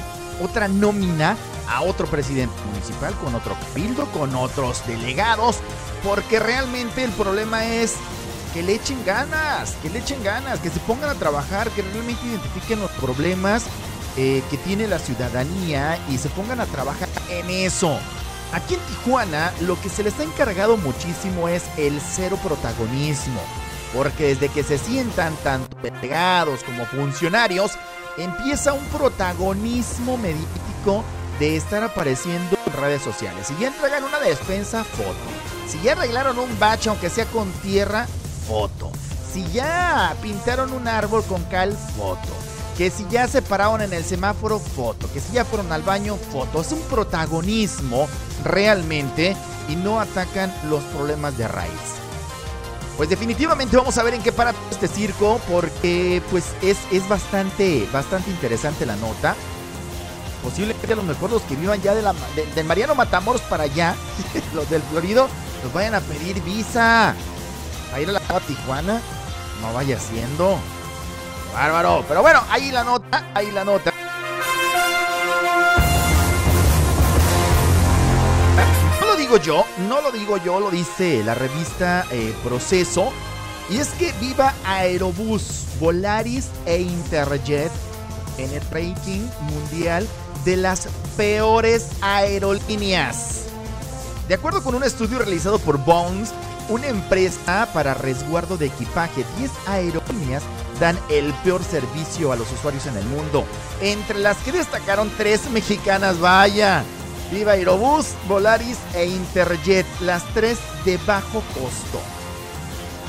otra 0.41 0.69
nómina 0.69 1.35
a 1.67 1.81
otro 1.81 2.07
presidente 2.07 2.55
municipal, 2.71 3.13
con 3.15 3.35
otro 3.35 3.57
cabildo, 3.59 4.05
con 4.13 4.33
otros 4.33 4.81
delegados, 4.87 5.57
porque 6.05 6.39
realmente 6.39 7.03
el 7.03 7.11
problema 7.11 7.65
es 7.65 7.95
que 8.53 8.63
le 8.63 8.75
echen 8.75 9.03
ganas, 9.03 9.71
que 9.83 9.89
le 9.89 9.99
echen 9.99 10.23
ganas, 10.23 10.59
que 10.59 10.69
se 10.69 10.79
pongan 10.79 11.09
a 11.09 11.15
trabajar, 11.15 11.69
que 11.71 11.81
realmente 11.81 12.25
identifiquen 12.25 12.79
los 12.79 12.91
problemas 12.91 13.65
eh, 14.15 14.41
que 14.49 14.55
tiene 14.55 14.87
la 14.87 14.99
ciudadanía 14.99 15.99
y 16.09 16.17
se 16.17 16.29
pongan 16.29 16.61
a 16.61 16.65
trabajar 16.65 17.09
en 17.29 17.49
eso. 17.49 17.99
Aquí 18.53 18.75
en 18.75 18.79
Tijuana 18.81 19.53
lo 19.61 19.79
que 19.81 19.89
se 19.89 20.03
les 20.03 20.19
ha 20.19 20.23
encargado 20.23 20.77
muchísimo 20.77 21.49
es 21.49 21.63
el 21.77 21.99
cero 22.01 22.39
protagonismo, 22.41 23.41
porque 23.93 24.27
desde 24.27 24.49
que 24.49 24.63
se 24.63 24.77
sientan 24.77 25.35
tanto 25.43 25.75
delegados 25.81 26.63
como 26.63 26.85
funcionarios, 26.85 27.73
empieza 28.17 28.73
un 28.73 28.85
protagonismo 28.85 30.17
mediático 30.17 31.03
de 31.39 31.57
estar 31.57 31.83
apareciendo 31.83 32.57
en 32.65 32.73
redes 32.73 33.01
sociales. 33.01 33.47
Si 33.47 33.55
ya 33.59 33.67
entregan 33.67 34.03
una 34.03 34.19
despensa, 34.19 34.83
foto. 34.83 35.13
Si 35.67 35.81
ya 35.81 35.91
arreglaron 35.91 36.39
un 36.39 36.57
bache, 36.57 36.89
aunque 36.89 37.09
sea 37.09 37.25
con 37.25 37.51
tierra, 37.61 38.07
foto. 38.47 38.91
Si 39.31 39.45
ya 39.51 40.15
pintaron 40.21 40.71
un 40.71 40.87
árbol 40.87 41.23
con 41.25 41.43
cal, 41.43 41.77
foto. 41.97 42.46
Que 42.77 42.91
si 42.91 43.05
ya 43.09 43.27
se 43.27 43.41
pararon 43.41 43.81
en 43.81 43.91
el 43.93 44.03
semáforo, 44.05 44.59
foto. 44.59 45.11
Que 45.11 45.19
si 45.19 45.33
ya 45.33 45.43
fueron 45.45 45.71
al 45.71 45.81
baño, 45.81 46.15
foto. 46.31 46.61
Es 46.61 46.71
un 46.71 46.81
protagonismo 46.81 48.07
realmente 48.43 49.35
y 49.67 49.75
no 49.75 49.99
atacan 49.99 50.53
los 50.69 50.83
problemas 50.85 51.35
de 51.37 51.47
raíz. 51.47 51.71
Pues 52.95 53.09
definitivamente 53.09 53.77
vamos 53.77 53.97
a 53.97 54.03
ver 54.03 54.13
en 54.15 54.21
qué 54.23 54.31
para 54.31 54.53
este 54.71 54.87
circo 54.87 55.39
porque 55.51 56.21
pues 56.31 56.45
es, 56.61 56.77
es 56.91 57.07
bastante, 57.09 57.87
bastante 57.91 58.29
interesante 58.31 58.85
la 58.85 58.95
nota. 58.95 59.35
Posiblemente 60.43 60.93
a 60.93 60.95
lo 60.95 61.03
mejor 61.03 61.31
los 61.31 61.41
que 61.43 61.55
vivan 61.55 61.81
ya 61.81 61.93
de 61.95 62.01
la, 62.03 62.13
de- 62.35 62.45
del 62.55 62.65
Mariano 62.65 62.95
Matamoros 62.95 63.41
para 63.41 63.63
allá, 63.63 63.95
los 64.53 64.69
del 64.69 64.81
Florido, 64.83 65.27
los 65.63 65.73
vayan 65.73 65.95
a 65.95 65.99
pedir 66.01 66.41
visa. 66.43 67.15
A 67.93 67.99
ir 68.01 68.09
a 68.09 68.13
la 68.13 68.19
Tijuana, 68.41 69.01
no 69.61 69.73
vaya 69.73 69.99
siendo. 69.99 70.57
Bárbaro. 71.53 72.03
Pero 72.07 72.21
bueno, 72.21 72.41
ahí 72.49 72.71
la 72.71 72.83
nota, 72.83 73.31
ahí 73.33 73.51
la 73.51 73.63
nota. 73.63 73.91
No 78.99 79.05
lo 79.07 79.15
digo 79.15 79.37
yo, 79.37 79.65
no 79.87 80.01
lo 80.01 80.11
digo 80.11 80.37
yo, 80.37 80.59
lo 80.59 80.69
dice 80.69 81.23
la 81.23 81.33
revista 81.33 82.05
eh, 82.11 82.33
Proceso. 82.43 83.11
Y 83.69 83.79
es 83.79 83.89
que 83.89 84.13
viva 84.21 84.53
Aerobús, 84.65 85.65
Volaris 85.79 86.47
e 86.65 86.79
Interjet 86.79 87.71
en 88.37 88.53
el 88.53 88.61
ranking 88.71 89.27
mundial 89.41 90.07
de 90.45 90.57
las 90.57 90.87
peores 91.17 91.89
aerolíneas. 92.01 93.45
De 94.27 94.35
acuerdo 94.35 94.63
con 94.63 94.75
un 94.75 94.83
estudio 94.83 95.19
realizado 95.19 95.59
por 95.59 95.77
Bones, 95.83 96.33
una 96.69 96.87
empresa 96.87 97.69
para 97.73 97.93
resguardo 97.93 98.57
de 98.57 98.67
equipaje, 98.67 99.25
10 99.37 99.51
aerolíneas 99.67 100.43
dan 100.79 100.97
el 101.09 101.33
peor 101.43 101.63
servicio 101.63 102.31
a 102.31 102.35
los 102.35 102.51
usuarios 102.51 102.85
en 102.85 102.97
el 102.97 103.05
mundo. 103.05 103.45
Entre 103.81 104.19
las 104.19 104.37
que 104.37 104.51
destacaron 104.51 105.11
tres 105.17 105.49
mexicanas, 105.51 106.19
vaya. 106.19 106.83
Viva 107.31 107.53
Aerobús, 107.53 108.07
Volaris 108.27 108.77
e 108.93 109.05
Interjet, 109.05 109.85
las 109.99 110.23
tres 110.33 110.57
de 110.85 110.97
bajo 111.05 111.41
costo. 111.53 111.99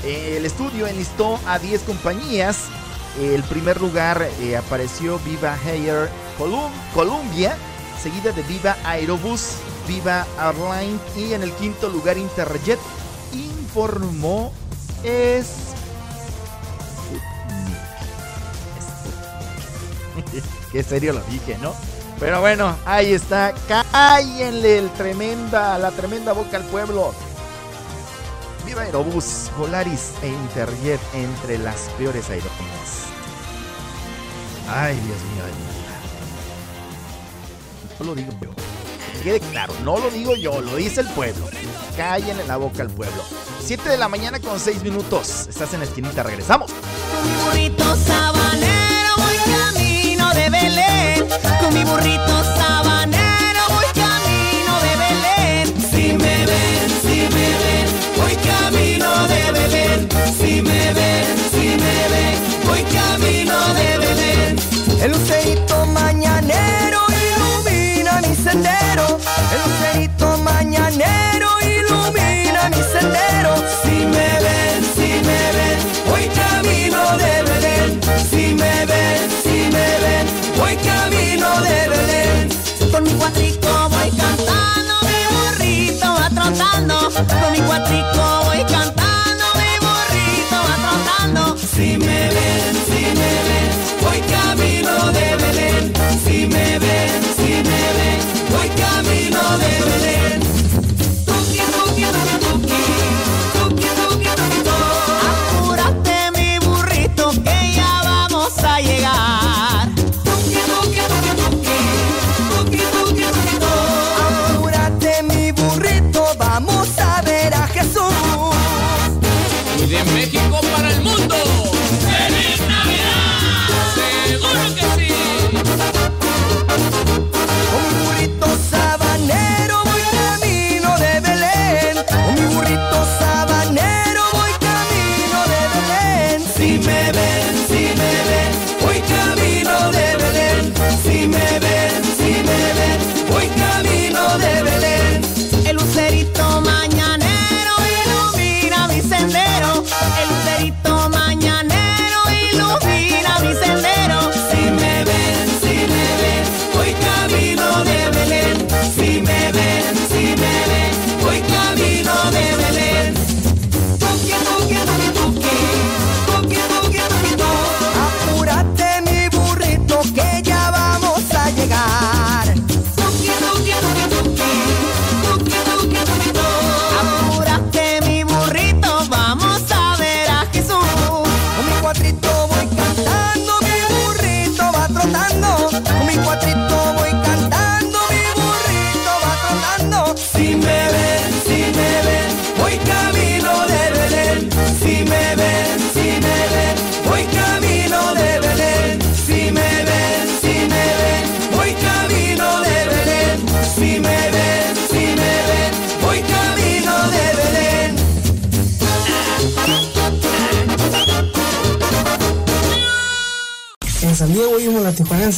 El 0.05 0.45
estudio 0.45 0.87
enlistó 0.87 1.39
a 1.47 1.59
10 1.59 1.83
compañías. 1.83 2.59
El 3.21 3.43
primer 3.45 3.81
lugar 3.81 4.29
eh, 4.41 4.57
apareció 4.57 5.19
Viva 5.21 5.57
Air 5.67 6.09
Colum- 6.39 6.71
Columbia, 6.95 7.57
seguida 8.01 8.33
de 8.33 8.43
Viva 8.43 8.77
Aerobús, 8.85 9.53
Viva 9.89 10.25
Airline 10.39 10.99
y 11.17 11.33
en 11.33 11.43
el 11.43 11.53
quinto 11.53 11.89
lugar 11.89 12.17
Interjet 12.19 12.79
informó 13.33 14.53
es 15.03 15.68
Qué 20.73 20.83
serio 20.83 21.13
lo 21.13 21.21
dije, 21.23 21.57
¿no? 21.59 21.75
Pero 22.21 22.41
bueno, 22.41 22.77
ahí 22.85 23.13
está. 23.13 23.55
Cállenle 23.69 24.79
el 24.79 24.91
tremenda, 24.91 25.79
la 25.79 25.91
tremenda 25.93 26.33
boca 26.33 26.57
al 26.57 26.65
pueblo. 26.65 27.15
Viva 28.67 28.83
Aerobús, 28.83 29.51
Volaris 29.57 30.13
e 30.23 30.29
Interjet 30.29 31.01
entre 31.15 31.59
las 31.59 31.89
peores 31.97 32.29
aerolíneas. 32.29 33.07
Ay, 34.69 34.95
Dios 34.97 35.07
mío. 35.07 35.45
ay, 35.47 35.53
Dios 35.53 35.75
mío. 35.75 35.85
No 38.01 38.07
lo 38.07 38.15
digo 38.15 38.33
yo. 38.43 38.51
Que 39.15 39.21
quede 39.23 39.41
claro, 39.41 39.73
no 39.85 39.99
lo 39.99 40.11
digo 40.11 40.37
yo, 40.37 40.61
lo 40.61 40.77
dice 40.77 41.01
el 41.01 41.09
pueblo. 41.09 41.47
Cállenle 41.97 42.45
la 42.47 42.57
boca 42.57 42.83
al 42.83 42.91
pueblo. 42.91 43.23
7 43.61 43.89
de 43.89 43.97
la 43.97 44.09
mañana 44.09 44.39
con 44.41 44.61
6 44.61 44.83
minutos. 44.83 45.47
Estás 45.49 45.73
en 45.73 45.81
la 45.81 45.87
esquinita, 45.87 46.23
regresamos. 46.23 46.71
Mi 47.25 47.45
burrito 47.45 47.97
sabanero 47.97 48.78
Con 51.61 51.75
mi 51.75 51.85
burrito 51.85 52.43
sabanero 52.57 53.28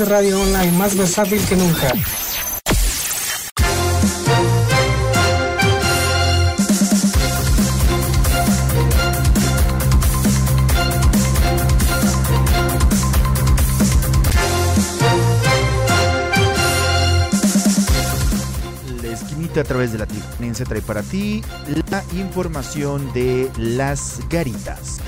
Radio 0.07 0.41
Online, 0.41 0.73
más 0.73 0.97
versátil 0.97 1.45
que 1.47 1.57
nunca. 1.57 1.93
La 19.03 19.09
esquinita 19.09 19.61
a 19.61 19.65
través 19.65 19.93
de 19.93 19.99
la 19.99 20.07
Tijuanense 20.07 20.65
trae 20.65 20.81
para 20.81 21.03
ti 21.03 21.43
la 21.91 22.03
información 22.15 23.13
de 23.13 23.51
las 23.57 24.21
garitas. 24.31 25.00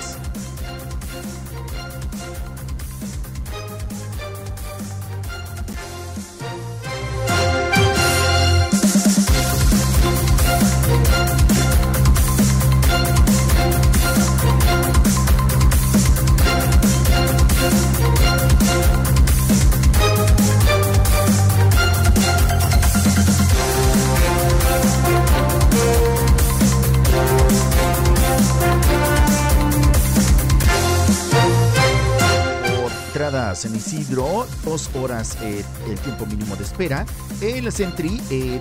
Dos 34.73 34.89
horas 34.95 35.37
eh, 35.43 35.63
el 35.87 35.99
tiempo 35.99 36.25
mínimo 36.25 36.57
de 36.57 36.65
espera. 36.65 37.05
El 37.43 37.71
Sentry, 37.71 38.23
eh, 38.31 38.59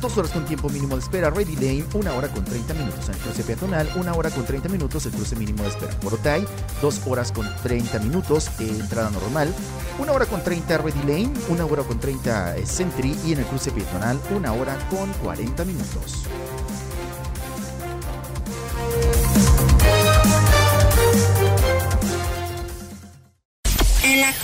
dos 0.00 0.16
horas 0.16 0.30
con 0.30 0.46
tiempo 0.46 0.70
mínimo 0.70 0.96
de 0.96 1.02
espera. 1.02 1.28
Ready 1.28 1.54
Lane, 1.56 1.84
una 1.92 2.14
hora 2.14 2.28
con 2.28 2.42
30 2.46 2.72
minutos. 2.72 3.10
El 3.10 3.16
cruce 3.18 3.42
peatonal, 3.42 3.90
una 3.96 4.14
hora 4.14 4.30
con 4.30 4.46
30 4.46 4.70
minutos. 4.70 5.04
El 5.04 5.12
cruce 5.12 5.36
mínimo 5.36 5.62
de 5.62 5.68
espera. 5.68 5.92
Por 6.00 6.14
Otay, 6.14 6.46
dos 6.80 7.02
horas 7.06 7.30
con 7.30 7.46
30 7.62 7.98
minutos. 7.98 8.48
eh, 8.58 8.74
entrada 8.80 9.10
normal. 9.10 9.52
Una 9.98 10.12
hora 10.12 10.24
con 10.24 10.42
30 10.42 10.78
Ready 10.78 11.00
Lane, 11.00 11.30
una 11.50 11.66
hora 11.66 11.82
con 11.82 12.00
30 12.00 12.56
eh, 12.56 12.64
Sentry. 12.64 13.14
Y 13.26 13.32
en 13.32 13.40
el 13.40 13.44
cruce 13.44 13.70
peatonal, 13.70 14.18
una 14.34 14.54
hora 14.54 14.78
con 14.88 15.12
40 15.24 15.62
minutos. 15.66 16.24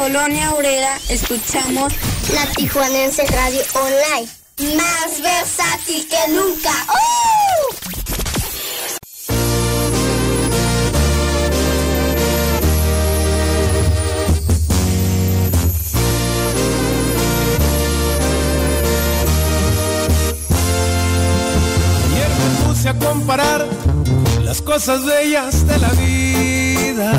Colonia 0.01 0.55
obrera 0.55 0.99
escuchamos 1.11 1.93
la 2.33 2.47
Tijuanense 2.55 3.23
Radio 3.27 3.61
Online. 3.75 4.27
Más 4.75 5.21
versátil 5.21 6.09
que 6.09 6.33
nunca. 6.33 6.71
¡Uh! 6.89 7.75
Ayer 22.07 22.31
me 22.31 22.69
puse 22.69 22.89
a 22.89 22.99
comparar 22.99 23.67
las 24.43 24.63
cosas 24.63 25.05
bellas 25.05 25.67
de 25.67 25.79
la 25.79 25.89
vida. 25.91 27.19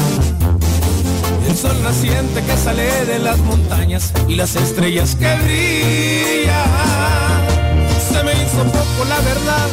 Sol 1.61 1.83
naciente 1.83 2.41
que 2.41 2.57
sale 2.57 3.05
de 3.05 3.19
las 3.19 3.37
montañas 3.37 4.11
y 4.27 4.33
las 4.33 4.55
estrellas 4.55 5.15
que 5.15 5.31
brillan. 5.35 6.55
Se 8.11 8.23
me 8.23 8.31
hizo 8.31 8.63
poco 8.63 9.05
la 9.07 9.19
verdad, 9.19 9.67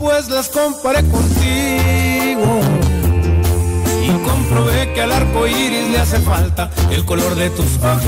pues 0.00 0.28
las 0.30 0.48
comparé 0.48 1.04
contigo. 1.08 2.60
Y 4.02 4.08
comprobé 4.28 4.92
que 4.92 5.02
al 5.02 5.12
arco 5.12 5.46
iris 5.46 5.90
le 5.90 5.98
hace 6.00 6.18
falta 6.18 6.68
el 6.90 7.04
color 7.04 7.36
de 7.36 7.50
tus 7.50 7.76
ojitos. 7.76 8.02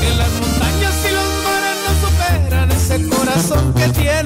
Que 0.00 0.14
las 0.16 0.30
montañas 0.40 0.94
y 1.04 1.10
los 1.12 1.28
mares 1.44 1.76
no 1.84 1.92
superan 2.08 2.70
ese 2.70 3.06
corazón 3.10 3.74
que 3.74 3.88
tienes. 3.88 4.25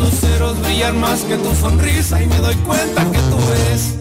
Luceros 0.00 0.60
brillan 0.62 0.98
más 0.98 1.20
que 1.22 1.36
tu 1.36 1.54
sonrisa 1.54 2.22
y 2.22 2.26
me 2.26 2.38
doy 2.38 2.54
cuenta 2.56 3.04
que 3.10 3.18
tú 3.18 3.38
eres 3.52 3.99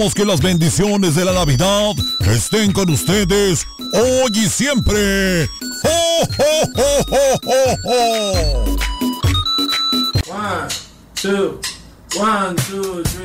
Que 0.00 0.24
las 0.24 0.40
bendiciones 0.40 1.14
de 1.14 1.26
la 1.26 1.32
Navidad 1.32 1.92
estén 2.20 2.72
con 2.72 2.88
ustedes 2.88 3.66
hoy 3.92 4.30
y 4.32 4.48
siempre. 4.48 5.46
One, 10.26 10.68
two, 11.14 11.60
one, 12.18 12.56
two. 12.66 13.19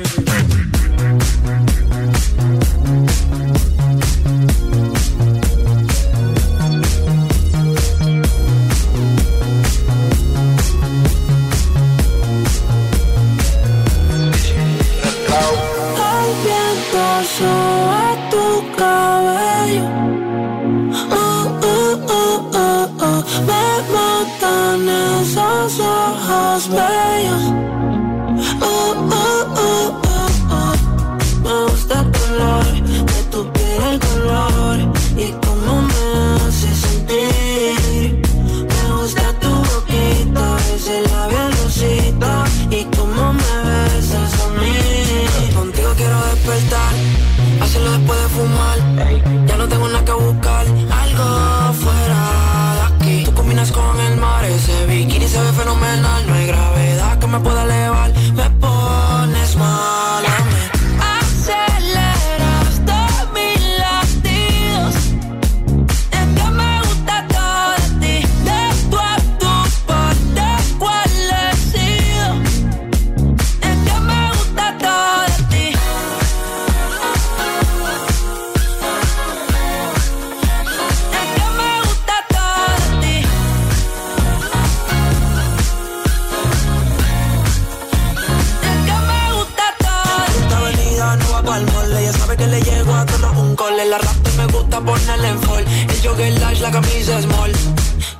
A 93.56 93.62
todos 93.62 93.70
un 93.70 93.78
cole. 93.78 93.84
La 93.86 93.98
rap 93.98 94.28
me 94.36 94.46
gusta 94.46 94.80
ponerle 94.80 95.28
en 95.28 95.40
fall. 95.42 95.64
El 95.88 96.08
jogger 96.08 96.40
large, 96.40 96.60
la 96.60 96.70
camisa 96.70 97.22
small. 97.22 97.52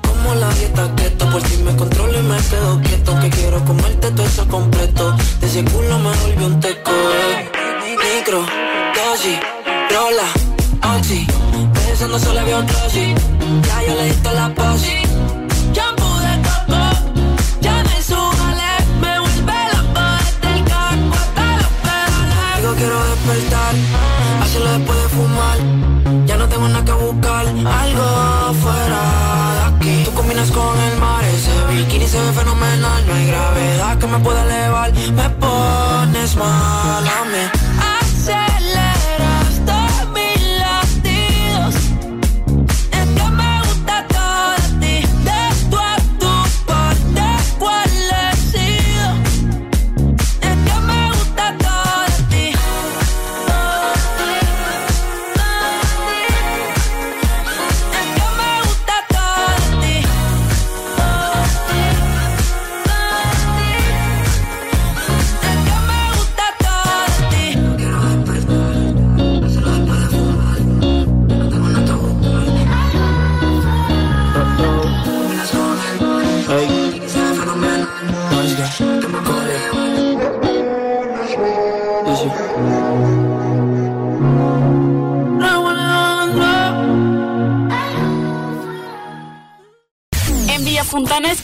Como 0.02 0.34
la 0.34 0.48
dieta 0.54 0.90
keto, 0.96 1.30
por 1.30 1.42
si 1.42 1.56
me 1.62 1.76
controlo 1.76 2.18
y 2.18 2.22
me 2.22 2.36
quedo 2.36 2.80
quieto. 2.82 3.20
Que 3.20 3.30
quiero 3.30 3.64
comerte 3.64 4.10
todo 4.10 4.26
eso 4.26 4.46
completo. 4.48 5.16
De 5.40 5.46
ese 5.46 5.64
culo 5.64 5.98
me 5.98 6.10
volvió 6.16 6.46
un 6.46 6.60
teco. 6.60 6.92
Micro, 8.14 8.40
dosis, 8.94 9.38
rola, 9.90 10.96
oxi. 10.96 11.26
Pensando 11.74 12.18
solo 12.18 12.40
había 12.40 12.58
un 12.58 12.66
dosis. 12.66 13.14
Ya 13.66 13.82
yo 13.86 13.94
le 13.94 14.04
di 14.04 14.16
la 14.34 14.54
posi. 14.54 15.05
Me 34.18 34.24
pueda 34.24 34.42
elevar, 34.44 34.92
me 34.92 35.30
pones 35.30 36.36
mal 36.36 37.06
a 37.06 37.24
mí. 37.24 37.55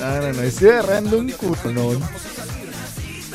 No, 0.00 0.20
no, 0.20 0.32
no, 0.32 0.42
estoy 0.42 0.68
agarrando 0.70 1.18
un 1.18 1.30
culón. 1.30 2.02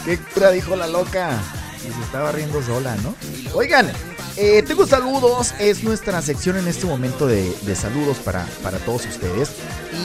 ¿Qué 0.06 0.18
cura 0.18 0.52
dijo 0.52 0.76
la 0.76 0.88
loca? 0.88 1.40
Y 1.88 1.92
se 1.92 2.02
estaba 2.02 2.32
riendo 2.32 2.62
sola, 2.64 2.96
¿no? 2.98 3.16
Oigan, 3.54 3.92
eh, 4.38 4.64
tengo 4.64 4.88
saludos. 4.88 5.54
Es 5.60 5.84
nuestra 5.84 6.22
sección 6.22 6.58
en 6.58 6.68
este 6.68 6.86
momento 6.86 7.28
de, 7.28 7.54
saludos 7.76 8.18
para, 8.18 8.46
para 8.64 8.80
todos 8.80 9.06
ustedes. 9.06 9.52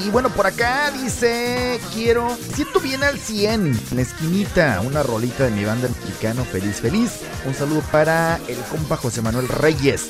Y 0.04 0.10
bueno, 0.10 0.30
por 0.30 0.46
acá 0.46 0.90
dice, 0.90 1.80
quiero, 1.94 2.36
siento 2.54 2.80
bien 2.80 3.02
al 3.02 3.18
100, 3.18 3.66
en 3.90 3.96
la 3.96 4.02
esquinita, 4.02 4.82
una 4.84 5.02
rolita 5.02 5.44
de 5.44 5.52
mi 5.52 5.64
banda 5.64 5.88
mexicano, 5.88 6.44
feliz, 6.44 6.80
feliz. 6.80 7.20
Un 7.46 7.54
saludo 7.54 7.82
para 7.92 8.38
el 8.48 8.58
compa 8.70 8.96
José 8.96 9.22
Manuel 9.22 9.48
Reyes. 9.48 10.08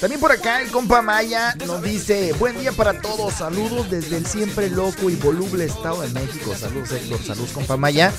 También 0.00 0.18
por 0.18 0.32
acá 0.32 0.62
el 0.62 0.70
compa 0.70 1.02
Maya 1.02 1.54
nos 1.66 1.82
dice, 1.82 2.32
buen 2.38 2.58
día 2.58 2.72
para 2.72 3.02
todos, 3.02 3.34
saludos 3.34 3.90
desde 3.90 4.16
el 4.16 4.24
siempre 4.24 4.70
loco 4.70 5.10
y 5.10 5.16
voluble 5.16 5.66
Estado 5.66 6.00
de 6.00 6.08
México. 6.08 6.54
Saludos 6.58 6.90
Héctor, 6.92 7.22
saludos 7.22 7.50
compa 7.52 7.76
Maya. 7.76 8.10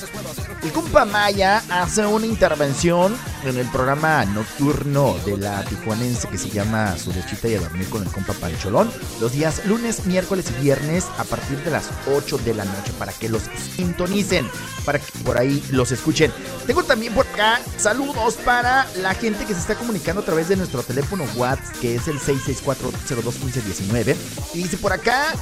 El 0.63 0.71
compa 0.71 1.05
Maya 1.05 1.63
hace 1.69 2.05
una 2.05 2.27
intervención 2.27 3.17
en 3.43 3.57
el 3.57 3.67
programa 3.71 4.23
nocturno 4.25 5.17
de 5.25 5.35
la 5.35 5.63
tijuanense 5.63 6.27
que 6.27 6.37
se 6.37 6.51
llama 6.51 6.95
Su 6.97 7.11
lechita 7.11 7.47
y 7.47 7.55
a 7.55 7.61
dormir 7.61 7.89
con 7.89 8.03
el 8.03 8.09
compa 8.09 8.33
Pancholón. 8.33 8.91
Los 9.19 9.31
días 9.31 9.65
lunes, 9.65 10.05
miércoles 10.05 10.45
y 10.51 10.61
viernes 10.61 11.07
a 11.17 11.23
partir 11.23 11.57
de 11.63 11.71
las 11.71 11.89
8 12.05 12.37
de 12.39 12.53
la 12.53 12.65
noche 12.65 12.91
para 12.99 13.11
que 13.11 13.27
los 13.27 13.41
sintonicen, 13.75 14.47
para 14.85 14.99
que 14.99 15.11
por 15.25 15.39
ahí 15.39 15.63
los 15.71 15.91
escuchen. 15.91 16.31
Tengo 16.67 16.83
también 16.83 17.15
por 17.15 17.25
acá 17.25 17.59
saludos 17.77 18.35
para 18.35 18.85
la 18.97 19.15
gente 19.15 19.45
que 19.45 19.55
se 19.55 19.61
está 19.61 19.73
comunicando 19.73 20.21
a 20.21 20.25
través 20.25 20.47
de 20.47 20.57
nuestro 20.57 20.83
teléfono 20.83 21.23
WhatsApp 21.35 21.75
que 21.81 21.95
es 21.95 22.07
el 22.07 22.19
664-021519. 22.19 24.15
Y 24.53 24.63
dice 24.63 24.77
por 24.77 24.93
acá, 24.93 25.33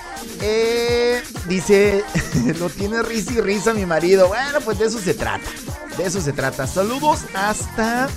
eh, 0.42 1.22
dice, 1.50 2.06
lo 2.60 2.70
tiene 2.70 3.04
risa 3.04 3.34
y 3.34 3.42
risa 3.42 3.74
mi 3.74 3.86
marido. 3.86 4.30
Bueno, 4.30 4.62
pues 4.62 4.80
de 4.80 4.86
eso 4.86 5.00
se 5.00 5.09
trata. 5.14 5.50
De 5.98 6.06
eso 6.06 6.22
se 6.22 6.34
trata. 6.34 6.68
Saludos 6.68 7.22
hasta 7.34 8.10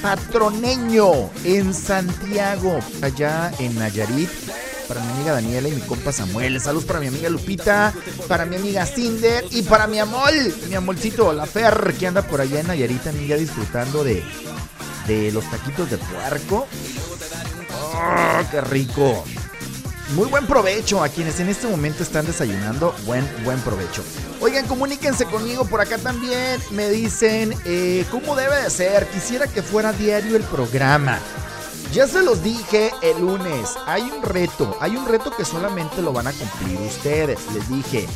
Patroneño 0.00 1.30
en 1.44 1.72
Santiago, 1.74 2.78
allá 3.02 3.52
en 3.58 3.78
Nayarit. 3.78 4.30
Para 4.88 5.00
mi 5.00 5.12
amiga 5.12 5.32
Daniela 5.32 5.68
y 5.68 5.72
mi 5.72 5.80
compa 5.82 6.12
Samuel. 6.12 6.60
Saludos 6.60 6.84
para 6.84 7.00
mi 7.00 7.06
amiga 7.06 7.28
Lupita, 7.28 7.94
para 8.28 8.44
mi 8.44 8.56
amiga 8.56 8.84
Cinder 8.84 9.44
y 9.50 9.62
para 9.62 9.86
mi 9.86 9.98
amor, 9.98 10.30
mi 10.68 10.74
amorcito, 10.74 11.32
la 11.32 11.46
Fer, 11.46 11.94
que 11.98 12.06
anda 12.06 12.22
por 12.22 12.40
allá 12.40 12.60
en 12.60 12.66
Nayarit 12.66 13.02
también 13.02 13.28
ya 13.28 13.36
disfrutando 13.36 14.04
de, 14.04 14.22
de 15.06 15.32
los 15.32 15.48
taquitos 15.50 15.88
de 15.90 15.98
puerco. 15.98 16.66
¡Oh, 17.94 18.50
qué 18.50 18.60
rico! 18.60 19.24
Muy 20.14 20.28
buen 20.28 20.46
provecho 20.46 21.02
a 21.02 21.08
quienes 21.08 21.40
en 21.40 21.48
este 21.48 21.66
momento 21.66 22.02
están 22.02 22.26
desayunando. 22.26 22.94
Buen, 23.06 23.26
buen 23.44 23.58
provecho. 23.60 24.02
Oigan, 24.40 24.66
comuníquense 24.66 25.24
conmigo 25.24 25.64
por 25.64 25.80
acá 25.80 25.96
también. 25.96 26.60
Me 26.70 26.90
dicen 26.90 27.54
eh, 27.64 28.04
cómo 28.10 28.36
debe 28.36 28.62
de 28.62 28.68
ser. 28.68 29.06
Quisiera 29.06 29.46
que 29.46 29.62
fuera 29.62 29.92
diario 29.94 30.36
el 30.36 30.42
programa. 30.42 31.18
Ya 31.92 32.06
se 32.06 32.22
los 32.22 32.42
dije 32.42 32.90
el 33.02 33.20
lunes. 33.20 33.74
Hay 33.86 34.02
un 34.02 34.22
reto. 34.22 34.74
Hay 34.80 34.96
un 34.96 35.06
reto 35.06 35.30
que 35.36 35.44
solamente 35.44 36.00
lo 36.00 36.14
van 36.14 36.26
a 36.26 36.32
cumplir 36.32 36.80
ustedes. 36.80 37.38
Les 37.52 37.68
dije. 37.68 38.08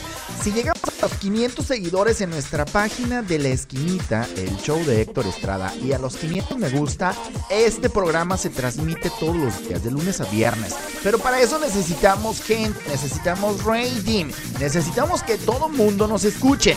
Si 0.42 0.50
llegamos 0.50 0.82
a 0.82 1.02
los 1.02 1.12
500 1.18 1.66
seguidores 1.66 2.22
en 2.22 2.30
nuestra 2.30 2.64
página 2.64 3.20
de 3.20 3.38
la 3.38 3.48
esquinita, 3.48 4.26
el 4.36 4.56
show 4.58 4.82
de 4.84 5.02
Héctor 5.02 5.26
Estrada, 5.26 5.74
y 5.82 5.92
a 5.92 5.98
los 5.98 6.16
500 6.16 6.56
me 6.56 6.70
gusta, 6.70 7.14
este 7.50 7.90
programa 7.90 8.38
se 8.38 8.48
transmite 8.48 9.10
todos 9.20 9.36
los 9.36 9.68
días, 9.68 9.84
de 9.84 9.90
lunes 9.90 10.22
a 10.22 10.24
viernes. 10.24 10.74
Pero 11.02 11.18
para 11.18 11.40
eso 11.40 11.58
necesitamos 11.58 12.42
gente, 12.42 12.78
necesitamos 12.88 13.62
rating, 13.64 14.26
necesitamos 14.58 15.22
que 15.22 15.36
todo 15.36 15.68
mundo 15.68 16.06
nos 16.06 16.24
escuche. 16.24 16.76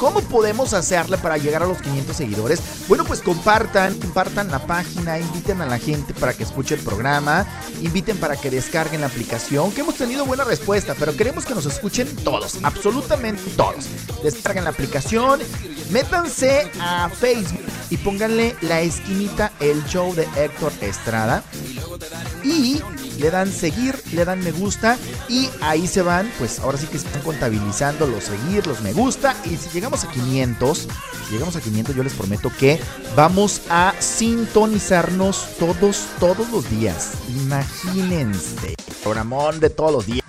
¿Cómo 0.00 0.22
podemos 0.22 0.72
hacerle 0.72 1.18
para 1.18 1.36
llegar 1.36 1.62
a 1.62 1.66
los 1.66 1.82
500 1.82 2.16
seguidores? 2.16 2.62
Bueno, 2.88 3.04
pues 3.04 3.20
compartan, 3.20 3.94
compartan 3.98 4.50
la 4.50 4.66
página, 4.66 5.18
inviten 5.18 5.60
a 5.60 5.66
la 5.66 5.78
gente 5.78 6.14
para 6.14 6.32
que 6.32 6.42
escuche 6.42 6.74
el 6.74 6.80
programa, 6.80 7.46
inviten 7.82 8.16
para 8.16 8.34
que 8.34 8.48
descarguen 8.48 9.02
la 9.02 9.08
aplicación, 9.08 9.70
que 9.72 9.82
hemos 9.82 9.96
tenido 9.96 10.24
buena 10.24 10.44
respuesta, 10.44 10.96
pero 10.98 11.14
queremos 11.14 11.44
que 11.44 11.54
nos 11.54 11.66
escuchen 11.66 12.08
todos, 12.24 12.60
absolutamente 12.62 13.42
todos. 13.58 13.84
Descarguen 14.22 14.64
la 14.64 14.70
aplicación, 14.70 15.40
métanse 15.90 16.70
a 16.80 17.10
Facebook 17.10 17.60
y 17.90 17.98
pónganle 17.98 18.56
la 18.62 18.80
esquinita 18.80 19.52
El 19.60 19.84
Show 19.84 20.14
de 20.14 20.26
Héctor 20.34 20.72
Estrada 20.80 21.44
y 22.42 22.80
le 23.20 23.30
dan 23.30 23.52
seguir, 23.52 24.02
le 24.12 24.24
dan 24.24 24.42
me 24.42 24.50
gusta 24.50 24.96
y 25.28 25.48
ahí 25.60 25.86
se 25.86 26.02
van, 26.02 26.30
pues 26.38 26.58
ahora 26.58 26.78
sí 26.78 26.86
que 26.86 26.96
están 26.96 27.20
contabilizando 27.22 28.06
los 28.06 28.24
seguir, 28.24 28.66
los 28.66 28.80
me 28.80 28.92
gusta 28.92 29.36
y 29.44 29.56
si 29.56 29.68
llegamos 29.72 30.04
a 30.04 30.10
500, 30.10 30.78
si 30.78 31.32
llegamos 31.32 31.54
a 31.54 31.60
500 31.60 31.94
yo 31.94 32.02
les 32.02 32.14
prometo 32.14 32.50
que 32.58 32.80
vamos 33.14 33.62
a 33.68 33.94
sintonizarnos 33.98 35.56
todos, 35.58 36.06
todos 36.18 36.50
los 36.50 36.68
días. 36.70 37.12
Imagínense, 37.28 38.74
programón 39.02 39.60
de 39.60 39.70
todos 39.70 39.92
los 39.92 40.06
días. 40.06 40.24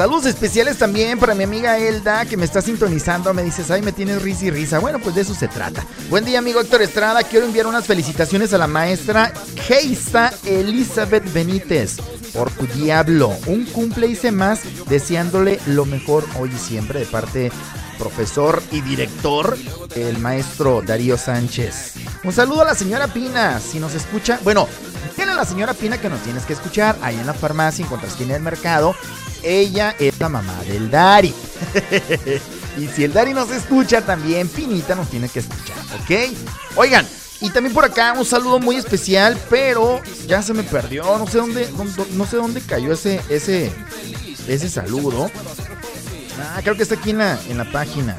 Saludos 0.00 0.24
especiales 0.24 0.78
también 0.78 1.18
para 1.18 1.34
mi 1.34 1.44
amiga 1.44 1.76
Elda 1.76 2.24
que 2.24 2.38
me 2.38 2.46
está 2.46 2.62
sintonizando. 2.62 3.34
Me 3.34 3.42
dices, 3.42 3.70
ay, 3.70 3.82
me 3.82 3.92
tienes 3.92 4.22
risa 4.22 4.46
y 4.46 4.50
risa. 4.50 4.78
Bueno, 4.78 4.98
pues 4.98 5.14
de 5.14 5.20
eso 5.20 5.34
se 5.34 5.46
trata. 5.46 5.84
Buen 6.08 6.24
día, 6.24 6.38
amigo 6.38 6.58
Héctor 6.58 6.80
Estrada. 6.80 7.22
Quiero 7.22 7.44
enviar 7.44 7.66
unas 7.66 7.86
felicitaciones 7.86 8.54
a 8.54 8.56
la 8.56 8.66
maestra 8.66 9.30
Geisa 9.56 10.32
Elizabeth 10.46 11.30
Benítez 11.34 11.98
por 12.32 12.50
tu 12.50 12.66
diablo. 12.66 13.36
Un 13.44 13.66
cumple 13.66 14.06
hice 14.06 14.32
más 14.32 14.60
deseándole 14.88 15.60
lo 15.66 15.84
mejor 15.84 16.24
hoy 16.38 16.50
y 16.50 16.58
siempre 16.58 17.00
de 17.00 17.04
parte 17.04 17.52
profesor 17.98 18.62
y 18.72 18.80
director, 18.80 19.58
el 19.94 20.16
maestro 20.16 20.80
Darío 20.80 21.18
Sánchez. 21.18 21.96
Un 22.24 22.32
saludo 22.32 22.62
a 22.62 22.64
la 22.64 22.74
señora 22.74 23.08
Pina, 23.08 23.60
si 23.60 23.78
nos 23.78 23.94
escucha. 23.94 24.40
Bueno, 24.42 24.66
tiene 25.14 25.34
la 25.34 25.44
señora 25.44 25.74
Pina 25.74 25.98
que 25.98 26.08
nos 26.08 26.22
tienes 26.22 26.46
que 26.46 26.54
escuchar 26.54 26.96
ahí 27.02 27.16
en 27.16 27.26
la 27.26 27.34
farmacia, 27.34 27.82
en 27.82 27.90
contraesquina 27.90 28.32
del 28.32 28.42
mercado. 28.42 28.94
Ella 29.42 29.94
es 29.98 30.18
la 30.18 30.28
mamá 30.28 30.62
del 30.64 30.90
Dari. 30.90 31.34
y 32.78 32.86
si 32.88 33.04
el 33.04 33.12
Dari 33.12 33.34
nos 33.34 33.50
escucha, 33.50 34.02
también 34.02 34.48
Pinita 34.48 34.94
nos 34.94 35.08
tiene 35.08 35.28
que 35.28 35.40
escuchar, 35.40 35.76
¿ok? 36.00 36.36
Oigan, 36.76 37.06
y 37.40 37.50
también 37.50 37.74
por 37.74 37.84
acá 37.84 38.12
un 38.12 38.24
saludo 38.24 38.58
muy 38.58 38.76
especial, 38.76 39.38
pero 39.48 40.00
ya 40.26 40.42
se 40.42 40.52
me 40.52 40.62
perdió, 40.62 41.18
no 41.18 41.26
sé 41.26 41.38
dónde, 41.38 41.68
no 42.12 42.26
sé 42.26 42.36
dónde 42.36 42.60
cayó 42.60 42.92
ese, 42.92 43.20
ese, 43.30 43.72
ese 44.46 44.68
saludo. 44.68 45.30
Ah, 46.38 46.60
creo 46.62 46.76
que 46.76 46.82
está 46.82 46.94
aquí 46.94 47.10
en 47.10 47.18
la, 47.18 47.38
en 47.48 47.58
la 47.58 47.70
página. 47.70 48.16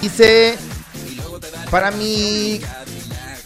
Dice, 0.00 0.56
para 1.70 1.90
mi 1.90 2.60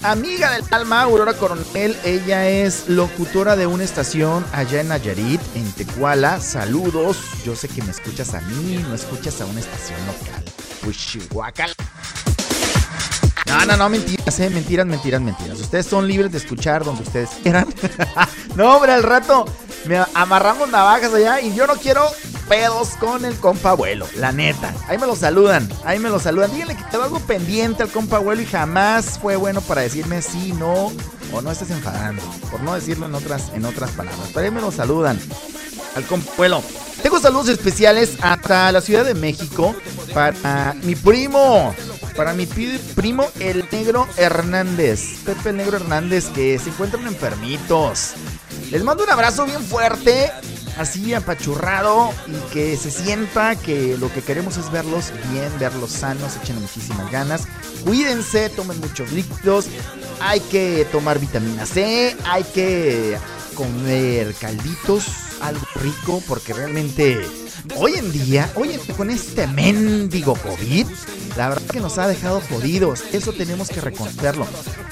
amiga 0.05 0.53
del 0.53 0.65
alma, 0.71 1.03
Aurora 1.03 1.33
Coronel, 1.33 1.97
ella 2.05 2.49
es 2.49 2.89
locutora 2.89 3.57
de 3.57 3.67
una 3.67 3.85
estación 3.85 4.45
allá 4.53 4.83
en 4.83 4.89
Nayarit, 4.89 5.41
en 5.55 5.71
Tecuala. 5.73 6.41
Saludos, 6.41 7.17
yo 7.45 7.57
sé 7.57 7.69
que 7.69 7.83
me 7.83 7.91
escuchas 7.91 8.35
a 8.35 8.41
mí, 8.43 8.85
no 8.89 8.95
escuchas 8.95 9.41
a 9.41 9.47
una 9.47 9.61
estación 9.61 9.99
local. 10.07 10.45
Huichihuacal. 10.87 11.75
No, 13.47 13.65
no, 13.67 13.77
no, 13.77 13.89
mentiras, 13.89 14.41
eh, 14.41 14.51
mentiras, 14.51 14.87
mentiras, 14.87 15.21
mentiras. 15.21 15.61
Ustedes 15.61 15.87
son 15.87 16.07
libres 16.07 16.33
de 16.33 16.39
escuchar 16.39 16.85
donde 16.85 17.03
ustedes 17.03 17.31
quieran. 17.43 17.67
no, 18.57 18.77
hombre, 18.77 18.93
al 18.93 19.03
rato 19.03 19.47
me 19.87 20.05
amarramos 20.15 20.69
navajas 20.69 21.13
allá 21.15 21.41
y 21.41 21.55
yo 21.55 21.67
no 21.67 21.75
quiero 21.75 22.05
pedos 22.49 22.91
con 23.01 23.25
el 23.25 23.37
compa 23.37 23.71
abuelo, 23.71 24.07
la 24.17 24.33
neta. 24.33 24.75
Ahí 24.89 24.99
me 24.99 25.07
lo 25.07 25.17
saludan, 25.17 25.69
ahí 25.85 25.99
me 25.99 26.11
lo 26.11 26.19
saludan. 26.19 26.53
Díganle 26.53 26.77
que 26.77 26.85
quedó 26.91 27.05
algo 27.05 27.21
pendiente 27.21 27.83
al 27.83 27.91
compa 27.91 28.17
abuelo 28.17 28.43
y 28.43 28.47
jamás 28.47 29.19
fue 29.19 29.37
bueno 29.37 29.61
para 29.61 29.83
decirme 29.83 30.23
sí, 30.23 30.53
no 30.53 30.93
o 31.33 31.43
no 31.43 31.51
estés 31.51 31.71
enfadando, 31.71 32.23
por 32.51 32.63
no 32.63 32.75
decirlo 32.75 33.07
en 33.07 33.15
otras, 33.15 33.51
en 33.55 33.65
otras 33.65 33.91
palabras. 33.93 34.31
Pero 34.33 34.47
ahí 34.47 34.51
me 34.51 34.61
lo 34.61 34.71
saludan 34.71 35.19
al 35.95 36.05
compa 36.05 36.33
abuelo. 36.33 36.63
Tengo 37.03 37.21
saludos 37.21 37.49
especiales 37.49 38.17
hasta 38.23 38.73
la 38.73 38.81
Ciudad 38.81 39.05
de 39.05 39.15
México 39.15 39.75
para 40.15 40.75
mi 40.83 40.95
primo, 40.95 41.75
para 42.17 42.33
mi 42.33 42.47
primo 42.47 43.27
el 43.41 43.67
Negro 43.71 44.09
Hernández, 44.17 45.19
Pepe 45.25 45.51
el 45.51 45.57
Negro 45.59 45.77
Hernández, 45.77 46.27
que 46.29 46.59
se 46.59 46.71
encuentran 46.71 47.07
enfermitos. 47.07 48.15
Les 48.75 48.83
mando 48.83 49.05
un 49.05 49.11
abrazo 49.11 49.47
bien 49.47 49.63
fuerte, 49.63 50.33
así 50.77 51.15
apachurrado, 51.15 52.11
y 52.27 52.53
que 52.53 52.77
se 52.77 52.91
sienta 52.91 53.55
que 53.55 53.97
lo 53.97 54.13
que 54.13 54.21
queremos 54.21 54.57
es 54.57 54.69
verlos 54.73 55.13
bien, 55.31 55.49
verlos 55.61 55.93
sanos, 55.93 56.33
echen 56.43 56.61
muchísimas 56.61 57.09
ganas. 57.13 57.47
Cuídense, 57.85 58.49
tomen 58.51 58.81
muchos 58.81 59.13
líquidos, 59.13 59.67
hay 60.19 60.41
que 60.41 60.89
tomar 60.91 61.21
vitamina 61.21 61.67
C, 61.67 62.17
hay 62.25 62.43
que 62.43 63.17
comer 63.55 64.35
calditos, 64.35 65.07
algo 65.41 65.65
rico, 65.77 66.21
porque 66.27 66.53
realmente 66.53 67.25
hoy 67.77 67.95
en 67.95 68.13
día, 68.13 68.25
día, 68.25 68.95
con 68.97 69.11
este 69.11 69.47
mendigo 69.47 70.35
COVID, 70.35 70.87
la 71.37 71.49
verdad 71.49 71.67
que 71.67 71.81
nos 71.81 71.99
ha 71.99 72.07
dejado 72.07 72.41
jodidos. 72.41 73.03
Eso 73.13 73.33
tenemos 73.33 73.69
que 73.69 73.81
reconocerlo. 73.81 74.47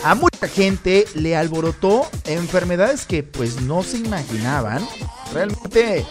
A 0.05 0.15
mucha 0.15 0.49
gente 0.49 1.07
le 1.15 1.37
alborotó 1.37 2.09
enfermedades 2.25 3.07
que 3.07 3.23
pues 3.23 3.61
no 3.63 3.83
se 3.83 3.99
imaginaban. 3.99 4.87
Realmente 5.33 6.05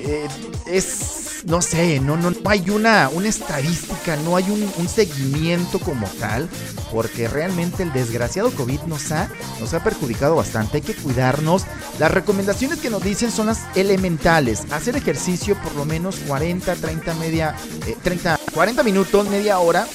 eh, 0.00 0.28
es 0.66 1.24
no 1.46 1.60
sé, 1.60 2.00
no, 2.00 2.16
no, 2.16 2.30
no 2.30 2.50
hay 2.50 2.70
una, 2.70 3.10
una 3.10 3.28
estadística, 3.28 4.16
no 4.16 4.36
hay 4.36 4.50
un, 4.50 4.88
seguimiento 4.88 5.78
como 5.78 6.06
tal, 6.18 6.48
porque 6.92 7.28
realmente 7.28 7.82
el 7.82 7.92
desgraciado 7.92 8.50
COVID 8.52 8.82
nos 8.82 9.10
ha, 9.12 9.28
nos 9.60 9.74
ha 9.74 9.82
perjudicado 9.82 10.36
bastante. 10.36 10.78
Hay 10.78 10.82
que 10.82 10.94
cuidarnos. 10.94 11.64
Las 11.98 12.10
recomendaciones 12.10 12.78
que 12.78 12.90
nos 12.90 13.02
dicen 13.02 13.30
son 13.30 13.46
las 13.46 13.62
elementales. 13.74 14.62
Hacer 14.70 14.96
ejercicio 14.96 15.56
lo 15.74 15.84
menos 15.84 16.16
40, 16.26 16.74
30, 16.74 17.14
media, 17.14 17.56
eh, 17.86 17.96
30, 18.02 18.38
40 18.52 18.82
minutos, 18.82 19.28
media 19.28 19.58
hora 19.58 19.86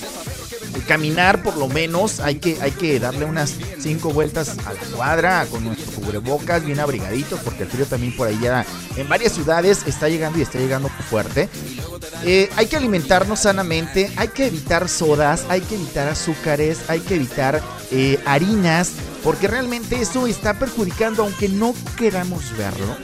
caminar 0.87 1.43
por 1.43 1.57
lo 1.57 1.67
menos, 1.67 2.19
hay 2.19 2.35
que, 2.35 2.57
hay 2.61 2.71
que 2.71 2.99
darle 2.99 3.25
unas 3.25 3.55
cinco 3.79 4.11
vueltas 4.11 4.57
a 4.65 4.73
la 4.73 4.79
cuadra 4.95 5.45
con 5.49 5.63
nuestro 5.63 5.91
cubrebocas 5.91 6.65
bien 6.65 6.79
abrigaditos, 6.79 7.39
porque 7.41 7.63
el 7.63 7.69
frío 7.69 7.85
también 7.85 8.15
por 8.15 8.27
ahí 8.27 8.39
ya 8.41 8.65
en 8.95 9.07
varias 9.07 9.33
ciudades 9.33 9.83
está 9.85 10.09
llegando 10.09 10.39
y 10.39 10.41
está 10.41 10.57
llegando 10.57 10.89
fuerte. 11.09 11.49
Eh, 12.23 12.49
hay 12.55 12.65
que 12.65 12.77
alimentarnos 12.77 13.41
sanamente, 13.41 14.11
hay 14.15 14.29
que 14.29 14.47
evitar 14.47 14.89
sodas, 14.89 15.45
hay 15.49 15.61
que 15.61 15.75
evitar 15.75 16.07
azúcares, 16.07 16.79
hay 16.87 17.01
que 17.01 17.15
evitar 17.15 17.61
eh, 17.91 18.19
harinas, 18.25 18.91
porque 19.23 19.47
realmente 19.47 20.01
eso 20.01 20.27
está 20.27 20.57
perjudicando, 20.57 21.23
aunque 21.23 21.49
no 21.49 21.73
queramos 21.97 22.57
verlo, 22.57 22.97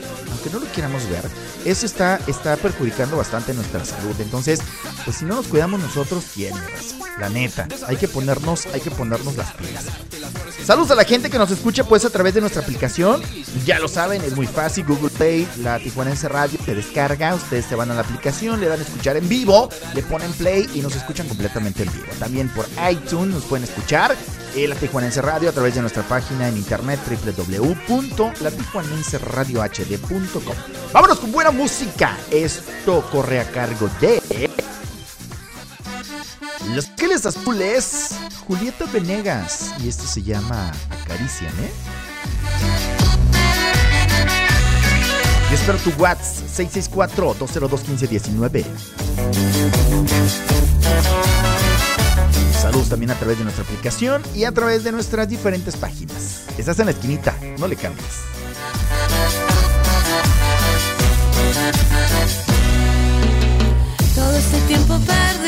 aunque 0.46 0.50
no 0.50 0.64
lo 0.64 0.72
queramos 0.72 1.08
ver, 1.08 1.24
eso 1.64 1.86
está, 1.86 2.20
está 2.26 2.56
perjudicando 2.56 3.16
bastante 3.16 3.52
nuestra 3.54 3.84
salud. 3.84 4.14
Entonces, 4.18 4.60
pues 5.06 5.18
si 5.18 5.24
no 5.24 5.36
nos 5.36 5.46
cuidamos 5.46 5.80
nosotros, 5.80 6.24
¿quién? 6.34 6.52
La 7.20 7.28
neta, 7.28 7.68
hay 7.86 7.96
que 7.96 8.08
ponernos, 8.08 8.66
hay 8.66 8.80
que 8.80 8.90
ponernos 8.90 9.36
las 9.36 9.54
pilas. 9.54 9.84
Saludos 10.64 10.90
a 10.90 10.96
la 10.96 11.04
gente 11.04 11.30
que 11.30 11.38
nos 11.38 11.52
escucha 11.52 11.84
pues 11.84 12.04
a 12.04 12.10
través 12.10 12.34
de 12.34 12.40
nuestra 12.40 12.60
aplicación. 12.60 13.22
Ya 13.64 13.78
lo 13.78 13.86
saben, 13.86 14.20
es 14.22 14.34
muy 14.34 14.48
fácil. 14.48 14.84
Google 14.84 15.10
Play, 15.10 15.48
la 15.62 15.78
Tijuanense 15.78 16.28
Radio 16.28 16.58
se 16.64 16.74
descarga. 16.74 17.36
Ustedes 17.36 17.66
se 17.66 17.76
van 17.76 17.92
a 17.92 17.94
la 17.94 18.00
aplicación, 18.00 18.60
le 18.60 18.66
dan 18.66 18.80
a 18.80 18.82
escuchar 18.82 19.16
en 19.16 19.28
vivo, 19.28 19.68
le 19.94 20.02
ponen 20.02 20.32
play 20.32 20.68
y 20.74 20.80
nos 20.80 20.96
escuchan 20.96 21.28
completamente 21.28 21.84
en 21.84 21.92
vivo. 21.92 22.06
También 22.18 22.48
por 22.48 22.66
iTunes 22.90 23.36
nos 23.36 23.44
pueden 23.44 23.62
escuchar. 23.62 24.16
Eh, 24.56 24.66
la 24.66 24.74
Tijuanense 24.74 25.22
Radio 25.22 25.50
a 25.50 25.52
través 25.52 25.76
de 25.76 25.82
nuestra 25.82 26.02
página 26.02 26.48
en 26.48 26.56
internet 26.56 26.98
www.latijuanenseradiohd.com. 27.88 30.56
Vámonos 30.92 31.20
con 31.20 31.30
buena 31.30 31.52
música. 31.52 32.18
Esto 32.32 33.08
corre 33.12 33.38
a 33.38 33.48
cargo 33.52 33.88
de 34.00 34.20
Los 36.74 36.88
Ángeles 36.88 37.24
Azules, 37.26 38.10
Julieta 38.46 38.84
Venegas. 38.92 39.72
Y 39.82 39.88
esto 39.88 40.06
se 40.06 40.22
llama 40.22 40.70
Acarician, 40.90 41.52
¿eh? 41.60 41.72
Yo 45.48 45.54
espero 45.54 45.78
tu 45.78 45.90
WhatsApp 46.00 46.44
664-202-1519. 46.56 48.64
Saludos 52.60 52.88
también 52.88 53.12
a 53.12 53.14
través 53.14 53.38
de 53.38 53.44
nuestra 53.44 53.62
aplicación 53.62 54.22
y 54.34 54.42
a 54.44 54.50
través 54.52 54.82
de 54.82 54.90
nuestras 54.90 55.28
diferentes 55.28 55.76
páginas. 55.76 56.42
Estás 56.58 56.80
en 56.80 56.86
la 56.86 56.92
esquinita, 56.92 57.32
no 57.58 57.68
le 57.68 57.76
cambies. 57.76 58.06
Todo 64.16 64.36
este 64.36 64.58
tiempo 64.62 64.98
perdido, 64.98 65.45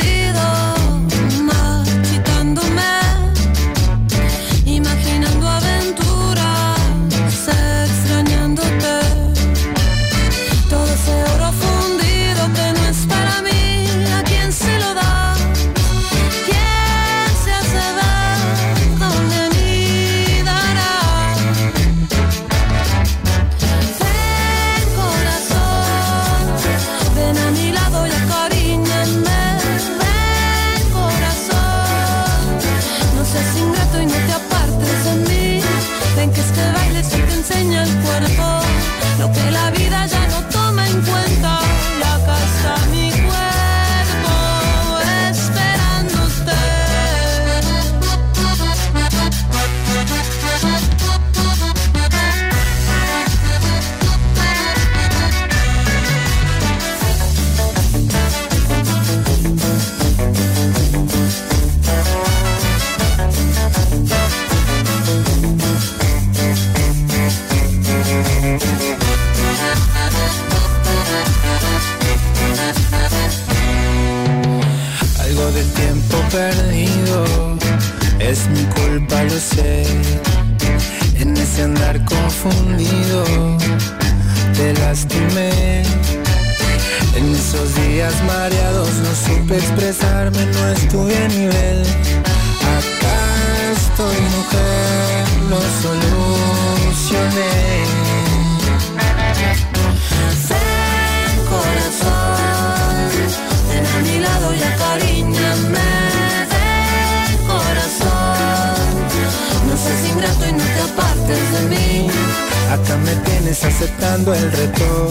En 79.38 81.36
ese 81.36 81.62
andar 81.62 82.04
confundido 82.04 83.24
te 84.56 84.74
lastimé. 84.80 85.84
En 87.14 87.34
esos 87.36 87.72
días 87.76 88.14
mareados 88.26 88.90
no 88.94 89.14
supe 89.14 89.58
expresarme, 89.58 90.44
no 90.44 90.68
estuve 90.70 91.16
a 91.16 91.28
nivel. 91.28 91.82
Acá 92.78 93.18
estoy 93.76 94.20
mujer, 94.36 95.24
lo 95.50 95.60
solucioné. 95.82 97.77
Acá 112.70 112.96
me 112.98 113.14
tienes 113.24 113.64
aceptando 113.64 114.32
el 114.34 114.52
reto. 114.52 115.10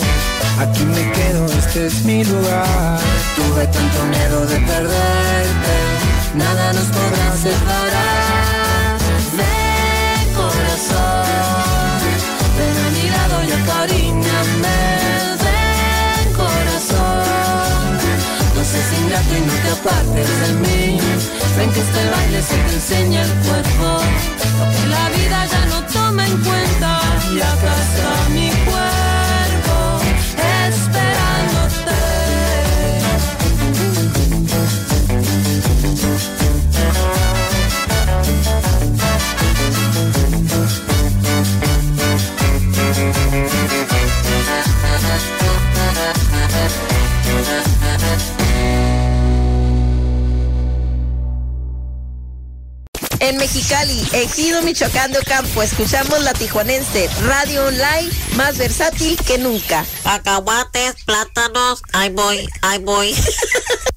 Aquí 0.60 0.86
me 0.86 1.12
quedo, 1.12 1.46
este 1.46 1.88
es 1.88 2.04
mi 2.04 2.24
lugar. 2.24 3.00
Tuve 3.36 3.66
tanto 3.68 4.06
miedo 4.06 4.46
de 4.46 4.58
perderte, 4.60 5.78
nada 6.36 6.74
nos 6.74 6.86
podrá 6.86 7.36
separar. 7.36 8.98
Ven 9.38 10.34
corazón, 10.36 12.00
ven 12.58 12.78
a 12.86 13.40
y 13.44 13.52
acariñame. 13.62 14.80
Ven 15.44 16.34
corazón, 16.34 17.98
no 18.56 18.64
seas 18.64 18.94
ingrato 19.02 19.34
y 19.36 19.42
no 19.42 19.54
te 19.64 19.70
apartes 19.80 20.30
de 20.42 20.54
mí. 20.54 21.47
Ven 21.58 21.72
que 21.72 21.80
este 21.80 22.10
baile 22.12 22.42
se 22.42 22.56
te 22.56 22.74
enseña 22.74 23.24
el 23.24 23.32
cuerpo, 23.48 24.04
la 24.90 25.10
vida 25.10 25.46
ya 25.48 25.66
no 25.66 25.82
toma 25.92 26.28
en 26.28 26.38
cuenta. 26.44 27.00
Y 27.34 27.40
acá 27.42 27.76
mi 28.32 28.50
cuerpo 28.66 29.76
esperándote. 30.70 31.27
Mexicali, 53.38 54.08
Ejido 54.14 54.62
Michoacán 54.62 55.12
de 55.12 55.20
Ocampo, 55.20 55.62
escuchamos 55.64 56.22
la 56.24 56.34
tijuanense 56.34 57.10
radio 57.22 57.66
online 57.66 58.10
más 58.36 58.58
versátil 58.58 59.18
que 59.26 59.38
nunca. 59.38 59.86
Cacahuates, 60.04 60.96
plátanos, 61.06 61.82
ahí 61.94 62.10
voy, 62.10 62.50
ahí 62.62 62.80
voy. 62.80 63.16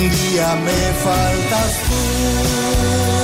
Un 0.00 0.08
día 0.08 0.56
me 0.64 0.80
faltas 1.04 1.72
tú, 1.86 3.19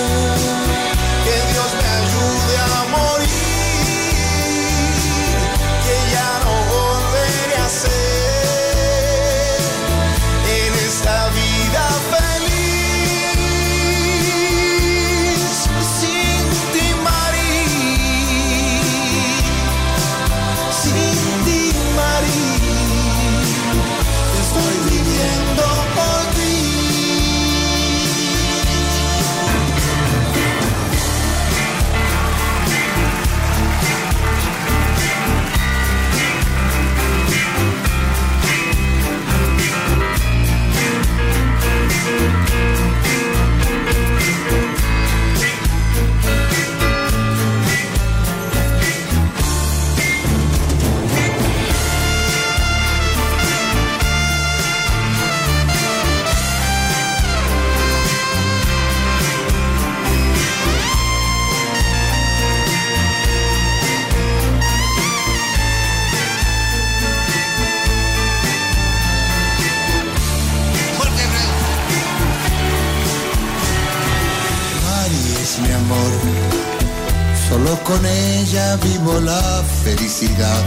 con 77.87 78.05
ella 78.05 78.77
vivo 78.83 79.21
la 79.21 79.63
felicidad. 79.85 80.63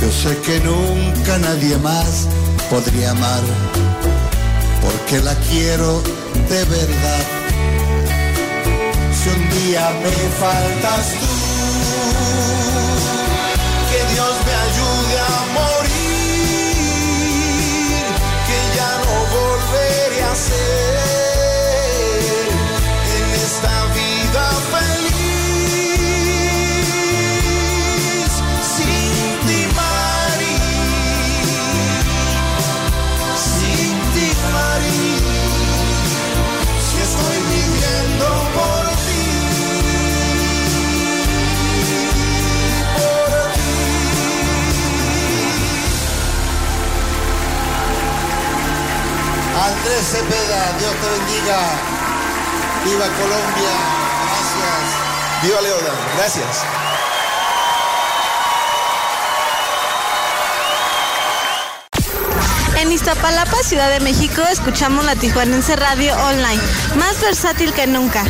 Yo 0.00 0.10
sé 0.10 0.36
que 0.38 0.58
nunca 0.60 1.38
nadie 1.38 1.76
más 1.78 2.26
podría 2.68 3.12
amar, 3.12 3.42
porque 4.82 5.20
la 5.20 5.34
quiero 5.48 6.02
de 6.50 6.64
verdad. 6.64 7.24
Si 9.18 9.28
un 9.28 9.50
día 9.58 9.90
me 10.02 10.16
faltas 10.42 11.04
tú, 11.20 11.32
que 13.90 14.00
Dios 14.12 14.34
me 14.46 14.54
ayude 14.68 15.16
a 15.20 15.38
morir, 15.58 15.94
que 18.48 18.58
ya 18.76 18.90
no 19.04 19.14
volveré 19.36 20.20
a 20.22 20.34
ser 20.34 21.15
Andrés 49.86 50.06
Cepeda, 50.08 50.78
Dios 50.80 50.92
te 51.00 51.08
bendiga. 51.10 51.58
Viva 52.84 53.06
Colombia. 53.06 53.72
Gracias. 54.26 55.42
Viva 55.42 55.60
Leona, 55.60 55.94
gracias. 56.16 56.64
En 62.80 62.90
Iztapalapa, 62.90 63.62
Ciudad 63.62 63.88
de 63.90 64.00
México, 64.00 64.42
escuchamos 64.50 65.04
la 65.04 65.14
Tijuanense 65.14 65.76
Radio 65.76 66.16
Online, 66.16 66.60
más 66.96 67.20
versátil 67.20 67.72
que 67.72 67.86
nunca. 67.86 68.24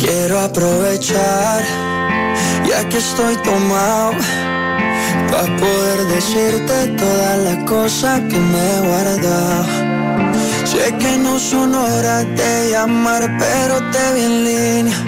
Quiero 0.00 0.40
aprovechar, 0.40 1.62
ya 2.66 2.88
que 2.88 2.98
estoy 2.98 3.36
tomado, 3.36 4.14
para 5.32 5.56
poder 5.56 5.98
decirte 6.08 6.88
toda 6.98 7.36
la 7.38 7.64
cosa 7.64 8.20
que 8.28 8.38
me 8.38 8.60
he 8.70 8.80
guardado. 8.86 9.64
Sé 10.64 10.94
que 10.98 11.16
no 11.16 11.38
son 11.38 11.74
horas 11.74 12.26
de 12.36 12.70
llamar, 12.72 13.22
pero 13.38 13.74
te 13.92 14.04
vi 14.14 14.24
en 14.30 14.44
línea. 14.44 14.98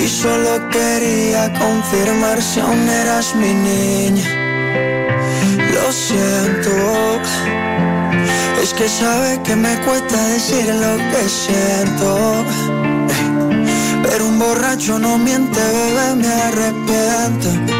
Y 0.00 0.06
solo 0.06 0.50
quería 0.70 1.52
confirmar 1.58 2.40
si 2.40 2.60
aún 2.60 2.88
eras 2.88 3.34
mi 3.34 3.52
niña. 3.52 4.28
Lo 5.74 5.86
siento, 5.92 6.72
es 8.62 8.72
que 8.72 8.88
sabe 8.88 9.40
que 9.42 9.56
me 9.56 9.74
cuesta 9.84 10.16
decir 10.28 10.66
lo 10.84 10.94
que 11.10 11.22
siento. 11.28 12.44
Pero 14.04 14.26
un 14.28 14.38
borracho 14.38 14.98
no 15.00 15.18
miente, 15.18 15.60
bebé, 15.60 16.14
me 16.22 16.32
arrepiento. 16.48 17.79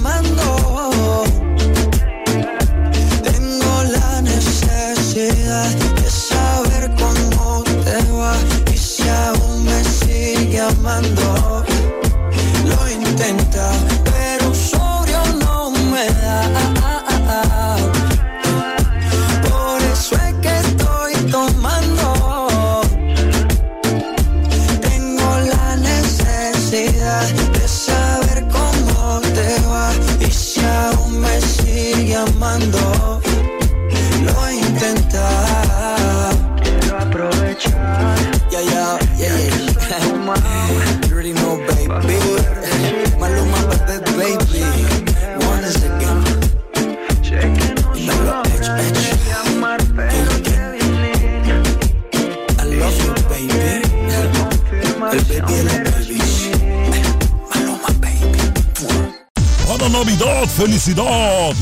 Felicidad. 60.61 61.55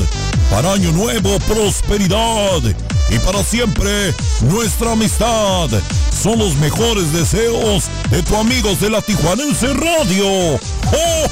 Para 0.50 0.74
Año 0.74 0.92
Nuevo, 0.92 1.38
prosperidad. 1.48 2.60
Y 3.08 3.18
para 3.20 3.42
siempre, 3.42 4.14
nuestra 4.42 4.92
amistad. 4.92 5.70
Son 6.12 6.38
los 6.38 6.54
mejores 6.56 7.10
deseos 7.12 7.84
de 8.10 8.22
tu 8.22 8.36
amigos 8.36 8.78
de 8.80 8.90
la 8.90 9.00
Tijuanense 9.00 9.68
Radio. 9.72 10.26
¡Oh, 10.26 10.58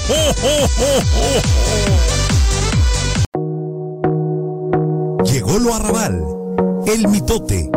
oh, 0.08 0.34
oh! 3.34 5.24
Llegó 5.24 5.58
lo 5.58 5.74
arrabal, 5.74 6.24
el 6.86 7.06
mitote, 7.08 7.70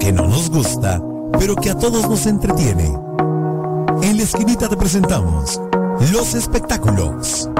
que 0.00 0.10
no 0.10 0.26
nos 0.26 0.48
gusta, 0.48 1.02
pero 1.38 1.54
que 1.54 1.68
a 1.68 1.78
todos 1.78 2.08
nos 2.08 2.24
entretiene. 2.24 2.90
En 4.02 4.16
la 4.16 4.22
esquinita 4.22 4.70
te 4.70 4.76
presentamos 4.78 5.60
los 6.12 6.34
espectáculos. 6.34 7.50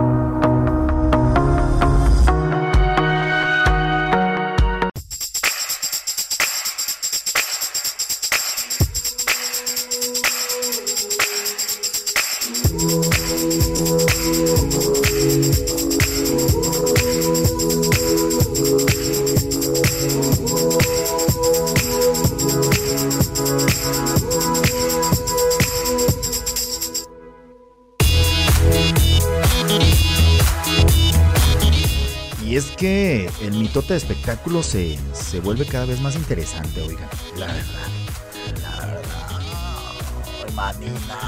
Mitote 33.75 33.95
de 33.95 33.99
espectáculo 33.99 34.63
se, 34.63 34.97
se 35.13 35.41
vuelve 35.41 35.67
cada 35.67 35.85
vez 35.85 36.01
más 36.01 36.15
interesante, 36.15 36.81
oigan. 36.81 37.09
La 37.37 37.49
verdad. 37.49 37.89
La 38.63 38.87
verdad. 38.87 39.41
Manina. 40.55 41.19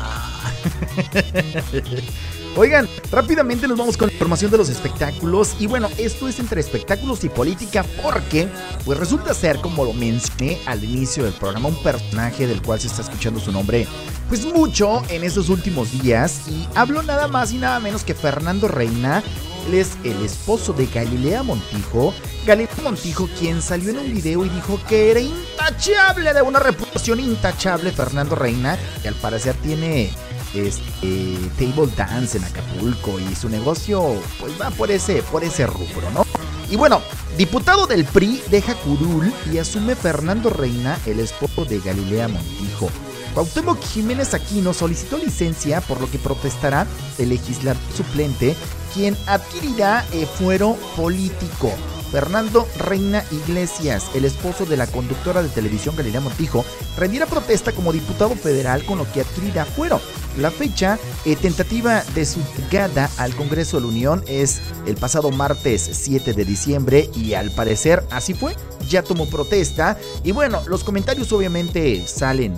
Oigan, 2.59 2.89
rápidamente 3.11 3.69
nos 3.69 3.77
vamos 3.77 3.99
con 3.99 4.07
la 4.07 4.15
información 4.15 4.51
de 4.51 4.57
los 4.57 4.71
espectáculos. 4.71 5.57
Y 5.59 5.67
bueno, 5.67 5.91
esto 5.99 6.27
es 6.27 6.39
entre 6.39 6.59
espectáculos 6.61 7.23
y 7.23 7.29
política 7.29 7.85
porque, 8.03 8.49
pues 8.85 8.99
resulta 8.99 9.35
ser, 9.35 9.59
como 9.59 9.85
lo 9.85 9.93
mencioné 9.93 10.59
al 10.65 10.83
inicio 10.83 11.25
del 11.25 11.35
programa, 11.35 11.69
un 11.69 11.83
personaje 11.83 12.47
del 12.47 12.63
cual 12.63 12.81
se 12.81 12.87
está 12.87 13.03
escuchando 13.03 13.41
su 13.41 13.53
nombre, 13.53 13.87
pues 14.31 14.47
mucho 14.47 15.03
en 15.11 15.23
estos 15.25 15.51
últimos 15.51 16.01
días. 16.01 16.49
Y 16.49 16.67
hablo 16.75 17.03
nada 17.03 17.29
más 17.29 17.53
y 17.53 17.59
nada 17.59 17.79
menos 17.79 18.05
que 18.05 18.15
Fernando 18.15 18.69
Reina. 18.69 19.23
Es 19.73 19.99
el 20.05 20.25
esposo 20.25 20.73
de 20.73 20.87
Galilea 20.87 21.43
Montijo. 21.43 22.15
Galilea 22.47 22.77
Montijo, 22.83 23.29
quien 23.39 23.61
salió 23.61 23.91
en 23.91 23.99
un 23.99 24.15
video 24.15 24.45
y 24.45 24.49
dijo 24.49 24.81
que 24.89 25.11
era 25.11 25.21
intachable, 25.21 26.33
de 26.33 26.41
una 26.41 26.61
reputación 26.61 27.21
intachable, 27.21 27.91
Fernando 27.93 28.37
Reina, 28.37 28.79
que 29.03 29.09
al 29.09 29.15
parecer 29.17 29.55
tiene 29.57 30.11
este 30.55 31.37
table 31.59 31.93
dance 31.95 32.39
en 32.39 32.45
Acapulco 32.45 33.21
y 33.21 33.35
su 33.35 33.49
negocio 33.51 34.15
pues 34.41 34.53
va 34.59 34.71
por 34.71 34.91
ese 34.91 35.23
por 35.25 35.45
ese 35.45 35.67
rubro, 35.67 36.11
¿no? 36.15 36.25
Y 36.71 36.77
bueno, 36.77 37.03
diputado 37.37 37.87
del 37.87 38.07
PRI 38.07 38.41
deja 38.49 38.75
curul 38.77 39.31
y 39.53 39.59
asume 39.59 39.95
Fernando 39.95 40.49
Reina, 40.49 40.99
el 41.05 41.21
esposo 41.21 41.65
de 41.67 41.81
Galilea 41.81 42.29
Montijo. 42.29 42.89
Cuauhtémoc 43.35 43.83
Jiménez 43.83 44.33
Aquino 44.33 44.73
solicitó 44.73 45.19
licencia 45.19 45.83
por 45.83 46.01
lo 46.01 46.11
que 46.11 46.19
protestará 46.19 46.87
el 47.19 47.29
legislador 47.29 47.77
suplente 47.95 48.57
quien 48.97 49.17
adquirirá 49.27 50.05
eh, 50.13 50.27
fuero 50.27 50.75
político. 50.97 51.71
Fernando 52.11 52.67
Reina 52.79 53.25
Iglesias, 53.31 54.11
el 54.15 54.25
esposo 54.25 54.65
de 54.65 54.77
la 54.77 54.87
conductora 54.87 55.43
de 55.43 55.49
televisión 55.49 55.95
Galilea 55.97 56.21
Montijo, 56.21 56.65
rendirá 56.97 57.27
protesta 57.27 57.73
como 57.73 57.93
diputado 57.93 58.35
federal 58.37 58.85
con 58.87 58.99
lo 58.99 59.13
que 59.13 59.21
adquirirá 59.21 59.67
fuero. 59.67 60.01
La 60.39 60.51
fecha 60.51 60.99
eh, 61.25 61.37
tentativa 61.37 62.03
de 62.15 62.25
su 62.25 62.41
llegada 62.57 63.11
al 63.19 63.35
Congreso 63.35 63.77
de 63.77 63.83
la 63.83 63.89
Unión 63.89 64.25
es 64.29 64.63
el 64.87 64.97
pasado 64.97 65.31
martes 65.31 65.91
7 65.93 66.33
de 66.33 66.45
diciembre 66.45 67.11
y 67.15 67.35
al 67.35 67.51
parecer 67.51 68.03
así 68.11 68.33
fue, 68.33 68.57
ya 68.89 69.03
tomó 69.03 69.27
protesta 69.27 69.99
y 70.25 70.33
bueno, 70.33 70.63
los 70.69 70.85
comentarios 70.85 71.33
obviamente 71.33 72.07
salen 72.07 72.55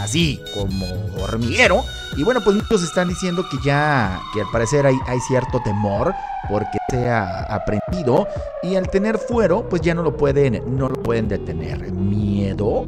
así 0.00 0.40
como 0.54 0.86
hormiguero. 1.22 1.84
Y 2.16 2.22
bueno, 2.22 2.40
pues 2.42 2.56
muchos 2.56 2.82
están 2.82 3.08
diciendo 3.08 3.46
que 3.50 3.58
ya, 3.64 4.20
que 4.32 4.40
al 4.40 4.46
parecer 4.50 4.86
hay, 4.86 4.96
hay 5.06 5.20
cierto 5.20 5.60
temor 5.62 6.14
porque 6.48 6.78
sea 6.90 7.42
aprendido 7.42 8.26
y 8.62 8.76
al 8.76 8.88
tener 8.88 9.18
fuero, 9.18 9.68
pues 9.68 9.82
ya 9.82 9.94
no 9.94 10.02
lo 10.02 10.16
pueden, 10.16 10.62
no 10.76 10.88
lo 10.88 11.02
pueden 11.02 11.28
detener. 11.28 11.92
¿Miedo? 11.92 12.86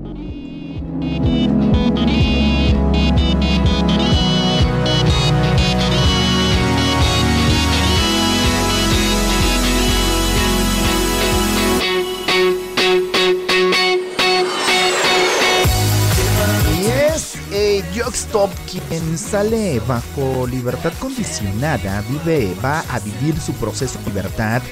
Eh, 18.08 18.14
Stop 18.14 18.50
quien 18.70 19.18
sale 19.18 19.80
bajo 19.86 20.46
libertad 20.46 20.92
condicionada, 20.98 22.02
vive, 22.08 22.54
va 22.64 22.80
a 22.90 22.98
vivir 23.00 23.38
su 23.40 23.52
proceso 23.54 23.98
de 24.00 24.06
libertad. 24.06 24.62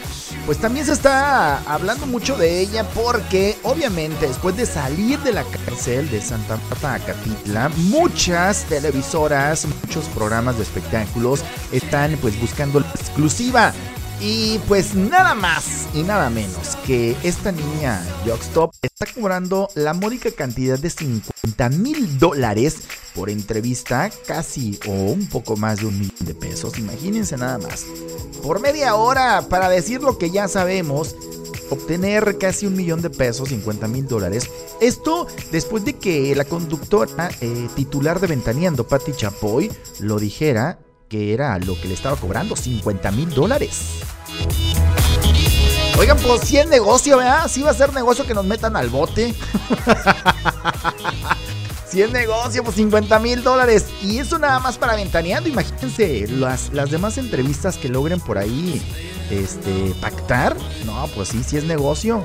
Pues 0.46 0.58
también 0.58 0.86
se 0.86 0.92
está 0.92 1.58
hablando 1.62 2.06
mucho 2.06 2.36
de 2.36 2.60
ella 2.60 2.88
porque 2.90 3.56
obviamente 3.62 4.28
después 4.28 4.56
de 4.56 4.66
salir 4.66 5.18
de 5.20 5.32
la 5.32 5.44
cárcel 5.44 6.08
de 6.10 6.20
Santa 6.20 6.58
Marta 6.68 6.94
a 6.94 6.98
Catitla, 7.00 7.70
muchas 7.76 8.64
televisoras, 8.64 9.66
muchos 9.82 10.04
programas 10.06 10.56
de 10.56 10.62
espectáculos 10.62 11.44
están 11.72 12.16
pues 12.20 12.40
buscando 12.40 12.80
la 12.80 12.90
exclusiva. 12.90 13.72
Y 14.20 14.58
pues 14.66 14.94
nada 14.94 15.34
más 15.34 15.88
y 15.92 16.02
nada 16.02 16.30
menos 16.30 16.76
que 16.86 17.14
esta 17.22 17.52
niña 17.52 18.02
Stop 18.24 18.72
está 18.80 19.04
cobrando 19.12 19.68
la 19.74 19.92
módica 19.92 20.30
cantidad 20.30 20.78
de 20.78 20.88
50 20.88 21.68
mil 21.70 22.18
dólares 22.18 22.78
por 23.14 23.28
entrevista, 23.28 24.10
casi 24.26 24.78
o 24.86 24.92
un 24.92 25.26
poco 25.26 25.56
más 25.56 25.80
de 25.80 25.86
un 25.86 25.98
millón 25.98 26.26
de 26.26 26.34
pesos. 26.34 26.78
Imagínense 26.78 27.36
nada 27.36 27.58
más. 27.58 27.84
Por 28.42 28.60
media 28.60 28.94
hora 28.94 29.46
para 29.50 29.68
decir 29.68 30.02
lo 30.02 30.18
que 30.18 30.30
ya 30.30 30.48
sabemos. 30.48 31.14
obtener 31.68 32.38
casi 32.38 32.64
un 32.64 32.76
millón 32.76 33.02
de 33.02 33.10
pesos, 33.10 33.48
50 33.48 33.88
mil 33.88 34.06
dólares. 34.06 34.48
Esto 34.80 35.26
después 35.50 35.84
de 35.84 35.94
que 35.94 36.32
la 36.36 36.44
conductora 36.44 37.28
eh, 37.40 37.68
titular 37.74 38.20
de 38.20 38.28
Ventaneando, 38.28 38.86
Patti 38.86 39.12
Chapoy, 39.12 39.72
lo 39.98 40.20
dijera 40.20 40.78
que 41.08 41.32
era 41.32 41.58
lo 41.58 41.80
que 41.80 41.88
le 41.88 41.94
estaba 41.94 42.16
cobrando, 42.16 42.56
50 42.56 43.10
mil 43.12 43.30
dólares. 43.30 44.00
Oigan, 45.98 46.18
pues 46.18 46.42
si 46.42 46.58
es 46.58 46.68
negocio, 46.68 47.16
¿verdad? 47.16 47.48
Si 47.48 47.62
va 47.62 47.70
a 47.70 47.74
ser 47.74 47.92
negocio 47.94 48.26
que 48.26 48.34
nos 48.34 48.44
metan 48.44 48.76
al 48.76 48.90
bote. 48.90 49.34
si 51.88 52.02
es 52.02 52.10
negocio, 52.10 52.62
pues 52.62 52.76
50 52.76 53.18
mil 53.20 53.42
dólares. 53.42 53.86
Y 54.02 54.18
eso 54.18 54.38
nada 54.38 54.58
más 54.58 54.76
para 54.76 54.94
ventaneando. 54.94 55.48
Imagínense 55.48 56.26
las, 56.28 56.72
las 56.74 56.90
demás 56.90 57.16
entrevistas 57.16 57.78
que 57.78 57.88
logren 57.88 58.20
por 58.20 58.36
ahí 58.36 58.82
este, 59.30 59.94
pactar. 60.00 60.54
No, 60.84 61.08
pues 61.14 61.28
sí, 61.28 61.42
sí 61.42 61.56
es 61.56 61.64
negocio. 61.64 62.22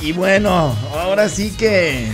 Y 0.00 0.12
bueno, 0.12 0.74
ahora 0.94 1.28
sí 1.28 1.50
que 1.56 2.06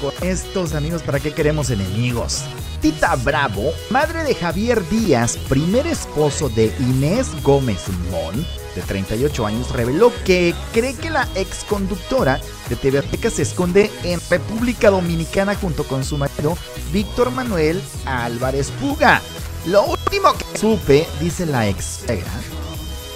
con 0.00 0.12
estos 0.22 0.74
amigos, 0.74 1.02
¿para 1.02 1.20
qué 1.20 1.32
queremos 1.32 1.70
enemigos? 1.70 2.42
Tita 2.80 3.14
Bravo, 3.16 3.72
madre 3.90 4.24
de 4.24 4.34
Javier 4.34 4.86
Díaz, 4.88 5.36
primer 5.48 5.86
esposo 5.86 6.48
de 6.48 6.74
Inés 6.80 7.28
Gómez 7.42 7.82
Mon, 8.10 8.34
de 8.74 8.82
38 8.82 9.46
años, 9.46 9.70
reveló 9.70 10.12
que 10.24 10.54
cree 10.72 10.94
que 10.94 11.10
la 11.10 11.28
ex 11.34 11.64
conductora 11.64 12.40
de 12.68 12.76
TV 12.76 12.98
Azteca 12.98 13.30
se 13.30 13.42
esconde 13.42 13.90
en 14.02 14.20
República 14.30 14.90
Dominicana 14.90 15.54
junto 15.54 15.84
con 15.84 16.04
su 16.04 16.16
marido 16.16 16.56
Víctor 16.92 17.30
Manuel 17.30 17.80
Álvarez 18.06 18.70
Puga. 18.72 19.20
Lo 19.66 19.84
último 19.84 20.32
que 20.32 20.58
supe, 20.58 21.06
dice 21.20 21.44
la 21.44 21.68
ex 21.68 22.00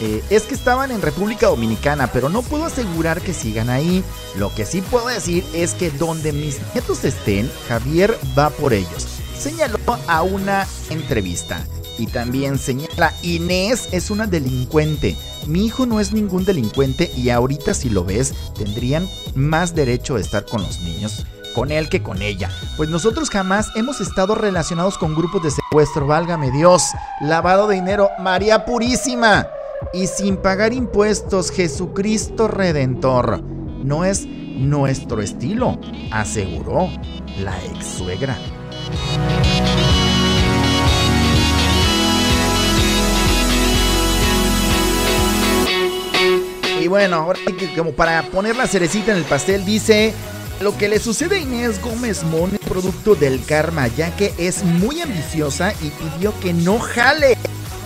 eh, 0.00 0.22
es 0.28 0.42
que 0.42 0.54
estaban 0.54 0.90
en 0.90 1.00
República 1.00 1.46
Dominicana, 1.46 2.08
pero 2.08 2.28
no 2.28 2.42
puedo 2.42 2.66
asegurar 2.66 3.22
que 3.22 3.32
sigan 3.32 3.70
ahí. 3.70 4.04
Lo 4.36 4.54
que 4.54 4.66
sí 4.66 4.82
puedo 4.82 5.06
decir 5.06 5.44
es 5.54 5.72
que 5.72 5.90
donde 5.90 6.32
mis 6.32 6.60
nietos 6.74 7.04
estén, 7.04 7.50
Javier 7.68 8.18
va 8.36 8.50
por 8.50 8.74
ellos. 8.74 9.06
Señaló 9.38 9.78
a 10.06 10.22
una 10.22 10.66
entrevista. 10.90 11.64
Y 11.96 12.08
también 12.08 12.58
señala, 12.58 13.14
Inés 13.22 13.88
es 13.92 14.10
una 14.10 14.26
delincuente. 14.26 15.16
Mi 15.46 15.64
hijo 15.64 15.86
no 15.86 16.00
es 16.00 16.12
ningún 16.12 16.44
delincuente 16.44 17.10
y 17.16 17.30
ahorita 17.30 17.72
si 17.72 17.88
lo 17.88 18.04
ves, 18.04 18.34
tendrían 18.58 19.08
más 19.34 19.74
derecho 19.74 20.16
de 20.16 20.22
estar 20.22 20.44
con 20.44 20.62
los 20.62 20.80
niños 20.80 21.24
con 21.54 21.70
él 21.70 21.88
que 21.88 22.02
con 22.02 22.20
ella. 22.20 22.50
Pues 22.76 22.90
nosotros 22.90 23.30
jamás 23.30 23.70
hemos 23.76 24.00
estado 24.00 24.34
relacionados 24.34 24.98
con 24.98 25.14
grupos 25.14 25.42
de 25.42 25.50
secuestro, 25.50 26.06
válgame 26.06 26.50
Dios, 26.50 26.90
lavado 27.20 27.68
de 27.68 27.76
dinero, 27.76 28.10
María 28.18 28.64
Purísima. 28.64 29.46
Y 29.92 30.06
sin 30.06 30.36
pagar 30.36 30.72
impuestos, 30.72 31.50
Jesucristo 31.50 32.48
Redentor. 32.48 33.42
No 33.42 34.04
es 34.04 34.26
nuestro 34.26 35.20
estilo, 35.22 35.78
aseguró 36.10 36.88
la 37.38 37.56
ex 37.64 37.86
suegra. 37.98 38.36
Y 46.80 46.88
bueno, 46.88 47.16
ahora 47.16 47.38
como 47.76 47.92
para 47.92 48.22
poner 48.24 48.56
la 48.56 48.66
cerecita 48.66 49.12
en 49.12 49.18
el 49.18 49.24
pastel, 49.24 49.64
dice 49.64 50.12
lo 50.60 50.76
que 50.76 50.88
le 50.88 50.98
sucede 50.98 51.36
a 51.36 51.40
Inés 51.40 51.80
Gómez 51.80 52.22
Mon 52.24 52.54
es 52.54 52.60
producto 52.60 53.14
del 53.14 53.44
karma, 53.44 53.88
ya 53.88 54.14
que 54.16 54.32
es 54.38 54.64
muy 54.64 55.00
ambiciosa 55.00 55.72
y 55.82 55.90
pidió 55.90 56.38
que 56.40 56.52
no 56.52 56.78
jale 56.78 57.36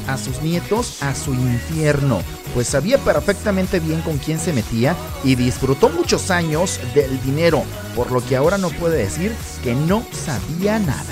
a 0.06 0.16
sus 0.16 0.40
nietos 0.42 1.02
a 1.02 1.14
su 1.14 1.34
infierno, 1.34 2.22
pues 2.54 2.68
sabía 2.68 2.98
perfectamente 2.98 3.78
bien 3.78 4.00
con 4.00 4.18
quién 4.18 4.40
se 4.40 4.52
metía 4.52 4.96
y 5.22 5.34
disfrutó 5.34 5.90
muchos 5.90 6.30
años 6.30 6.80
del 6.94 7.20
dinero, 7.22 7.62
por 7.94 8.10
lo 8.10 8.24
que 8.24 8.36
ahora 8.36 8.58
no 8.58 8.70
puede 8.70 8.98
decir 8.98 9.32
que 9.62 9.74
no 9.74 10.04
sabía 10.12 10.78
nada. 10.78 11.04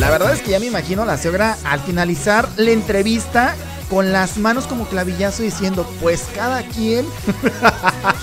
La 0.00 0.10
verdad 0.10 0.32
es 0.32 0.42
que 0.42 0.50
ya 0.50 0.58
me 0.58 0.66
imagino 0.66 1.04
la 1.04 1.16
suegra 1.16 1.56
al 1.64 1.78
finalizar 1.80 2.48
la 2.56 2.72
entrevista 2.72 3.54
con 3.92 4.10
las 4.10 4.38
manos 4.38 4.66
como 4.66 4.86
clavillazo 4.86 5.42
diciendo, 5.42 5.86
pues 6.00 6.26
cada 6.34 6.62
quien. 6.62 7.04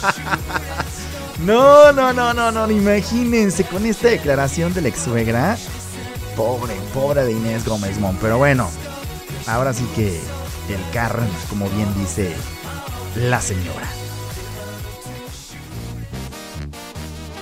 no, 1.46 1.92
no, 1.92 2.12
no, 2.12 2.34
no, 2.34 2.52
no, 2.52 2.72
imagínense 2.72 3.64
con 3.66 3.86
esta 3.86 4.08
declaración 4.08 4.74
de 4.74 4.82
la 4.82 4.88
ex 4.88 5.02
suegra. 5.02 5.60
Pobre, 6.36 6.74
pobre 6.92 7.24
de 7.24 7.34
Inés 7.34 7.66
Gómez 7.66 8.00
Mon. 8.00 8.18
Pero 8.18 8.40
bueno, 8.40 8.68
ahora 9.46 9.72
sí 9.72 9.88
que 9.96 10.20
el 10.70 10.92
carro, 10.92 11.22
como 11.52 11.70
bien 11.70 11.94
dice 12.00 12.36
la 13.16 13.40
señora. 13.40 13.99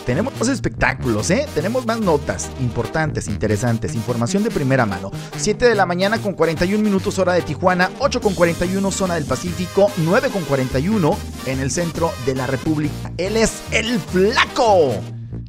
Tenemos 0.08 0.34
más 0.40 0.48
espectáculos, 0.48 1.30
¿eh? 1.32 1.46
Tenemos 1.54 1.86
más 1.86 2.00
notas 2.00 2.50
importantes, 2.62 3.28
interesantes, 3.28 3.94
información 3.94 4.42
de 4.42 4.50
primera 4.50 4.86
mano. 4.86 5.12
7 5.36 5.66
de 5.66 5.76
la 5.76 5.86
mañana 5.86 6.18
con 6.22 6.32
41 6.32 6.82
minutos 6.82 7.20
hora 7.20 7.34
de 7.34 7.42
Tijuana, 7.42 7.92
8 8.00 8.22
con 8.22 8.34
41 8.34 8.90
zona 8.92 9.16
del 9.16 9.26
Pacífico, 9.26 9.92
9 9.98 10.30
con 10.30 10.44
41 10.46 11.18
en 11.48 11.60
el 11.60 11.72
centro 11.72 12.14
de 12.26 12.36
la 12.36 12.48
República. 12.48 13.12
Él 13.18 13.36
es 13.36 13.62
el 13.72 14.00
flaco. 14.00 14.94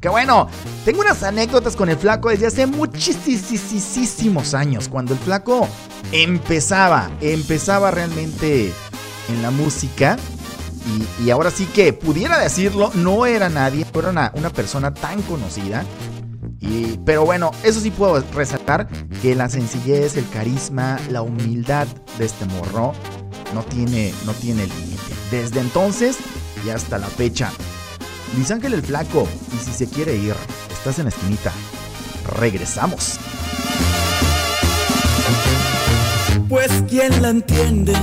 Que 0.00 0.08
bueno, 0.08 0.48
tengo 0.84 1.02
unas 1.02 1.22
anécdotas 1.22 1.76
con 1.76 1.88
el 1.88 1.96
flaco 1.96 2.30
desde 2.30 2.48
hace 2.48 2.66
muchísimos 2.66 4.54
años, 4.54 4.88
cuando 4.88 5.12
el 5.12 5.20
flaco 5.20 5.68
empezaba, 6.10 7.12
empezaba 7.20 7.92
realmente 7.92 8.72
en 9.28 9.40
la 9.40 9.52
música. 9.52 10.16
Y, 11.20 11.30
ahora 11.30 11.50
sí 11.50 11.66
que 11.66 11.92
pudiera 11.92 12.38
decirlo, 12.38 12.90
no 12.94 13.26
era 13.26 13.48
nadie, 13.48 13.86
no 13.92 14.00
era 14.00 14.32
una, 14.34 14.50
persona 14.50 14.94
tan 14.94 15.22
conocida. 15.22 15.84
Y, 16.60 16.98
pero 17.04 17.24
bueno, 17.24 17.50
eso 17.62 17.80
sí 17.80 17.90
puedo 17.90 18.24
resaltar 18.34 18.88
que 19.22 19.34
la 19.34 19.48
sencillez, 19.48 20.16
el 20.16 20.28
carisma, 20.28 20.98
la 21.10 21.22
humildad 21.22 21.86
de 22.18 22.24
este 22.24 22.46
morro 22.46 22.94
no 23.54 23.62
tiene, 23.64 24.12
no 24.24 24.32
tiene 24.32 24.66
límite. 24.66 25.14
Desde 25.30 25.60
entonces 25.60 26.16
y 26.64 26.70
hasta 26.70 26.98
la 26.98 27.06
fecha. 27.06 27.52
Luis 28.34 28.50
Ángel 28.50 28.74
el 28.74 28.82
Flaco, 28.82 29.26
y 29.54 29.64
si 29.64 29.72
se 29.72 29.88
quiere 29.88 30.16
ir, 30.16 30.34
estás 30.70 30.98
en 30.98 31.04
la 31.04 31.10
esquinita. 31.10 31.52
Regresamos. 32.38 33.18
Pues 36.48 36.70
quién 36.88 37.20
la 37.22 37.30
entiende, 37.30 37.94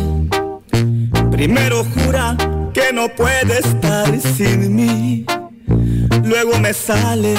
primero 1.32 1.84
jura 1.84 2.38
que 2.76 2.92
no 2.92 3.08
puede 3.08 3.60
estar 3.60 4.06
sin 4.20 4.76
mí. 4.76 5.26
Luego 6.26 6.60
me 6.60 6.74
sale 6.74 7.34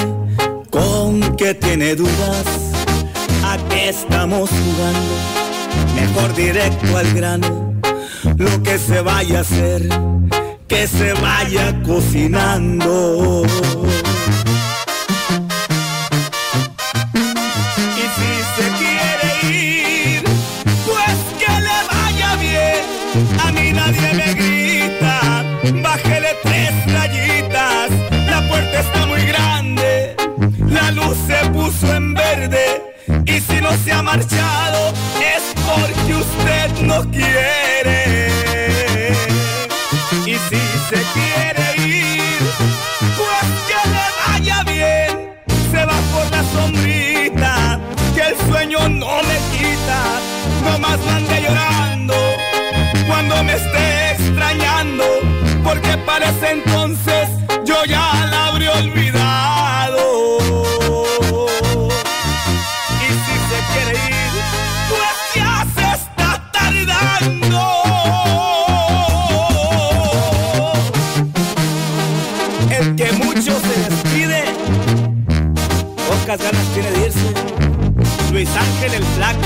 con 0.71 1.35
que 1.35 1.53
tiene 1.53 1.95
dudas. 1.95 2.45
¿A 3.45 3.55
qué 3.69 3.89
estamos 3.89 4.49
jugando? 4.49 5.15
Mejor 5.93 6.33
directo 6.35 6.97
al 6.97 7.13
grano. 7.13 7.79
Lo 8.35 8.63
que 8.63 8.79
se 8.79 8.99
vaya 9.01 9.37
a 9.37 9.41
hacer, 9.41 9.87
que 10.67 10.87
se 10.87 11.13
vaya 11.13 11.83
cocinando. 11.83 13.43
Y 17.95 18.05
si 18.17 18.37
puso 31.79 31.93
en 31.93 32.13
verde. 32.13 32.93
Y 33.25 33.39
si 33.39 33.61
no 33.61 33.71
se 33.83 33.91
ha 33.91 34.01
marchado, 34.01 34.93
es 35.19 35.43
porque 35.65 36.15
usted 36.15 36.81
no 36.81 37.09
quiere. 37.09 38.27
Y 40.25 40.33
si 40.33 40.61
se 40.89 41.01
quiere 41.13 41.87
ir, 41.87 42.39
pues 43.17 43.47
que 43.67 43.89
le 43.89 44.07
vaya 44.27 44.63
bien. 44.63 45.33
Se 45.71 45.85
va 45.85 45.99
por 46.13 46.31
la 46.31 46.43
sombrita, 46.43 47.79
que 48.15 48.21
el 48.21 48.37
sueño 48.49 48.79
no 48.89 49.21
me 49.23 49.37
quita. 49.57 50.01
No 50.63 50.79
más 50.79 50.99
ande 51.07 51.41
llorando 51.41 52.15
cuando 53.07 53.43
me 53.43 53.53
esté 53.53 54.11
extrañando, 54.11 55.05
porque 55.63 55.97
parece 56.05 56.51
entonces 56.51 56.86
que 72.95 73.11
mucho 73.13 73.59
se 73.59 73.89
despide. 73.89 74.43
Pocas 76.07 76.39
ganas 76.39 76.65
tiene 76.73 76.91
de 76.91 77.05
irse. 77.07 77.33
Luis 78.31 78.49
Ángel 78.55 78.93
el 78.93 79.03
Flaco. 79.03 79.39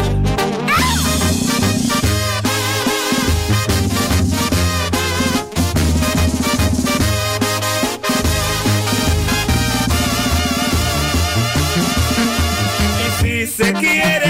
Y 12.99 13.23
si 13.23 13.47
se 13.47 13.73
quiere. 13.73 14.20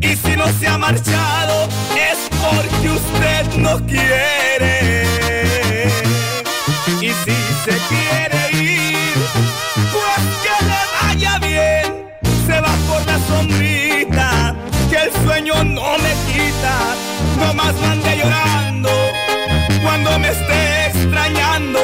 Y 0.00 0.16
si 0.16 0.36
no 0.36 0.46
se 0.58 0.66
ha 0.66 0.78
marchado, 0.78 1.68
es 1.94 2.18
porque 2.30 2.88
usted 2.90 3.46
no 3.58 3.78
quiere. 3.86 5.04
Y 7.00 7.08
si 7.08 7.36
se 7.64 7.78
quiere 7.88 8.40
ir, 8.52 9.14
pues 9.92 10.22
que 10.42 10.64
le 10.66 10.82
vaya 11.02 11.38
bien. 11.38 12.10
Se 12.46 12.60
va 12.60 12.74
por 12.88 13.06
la 13.06 13.18
sombrita, 13.26 14.54
que 14.90 14.96
el 14.96 15.12
sueño 15.24 15.64
no 15.64 15.98
me 15.98 16.12
quita. 16.32 16.76
No 17.38 17.54
más 17.54 17.74
mande 17.80 18.16
llorando 18.16 18.90
cuando 19.82 20.18
me 20.18 20.28
esté 20.28 20.86
extrañando, 20.86 21.80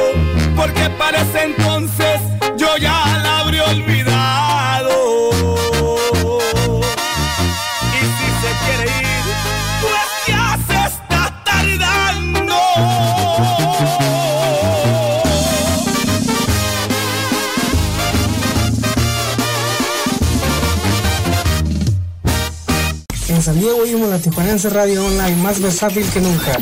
porque 0.55 0.89
parece 0.97 1.43
entonces 1.43 2.00
Radio 24.51 25.05
Online, 25.05 25.37
más 25.37 25.61
versátil 25.61 26.05
que 26.09 26.19
nunca. 26.19 26.57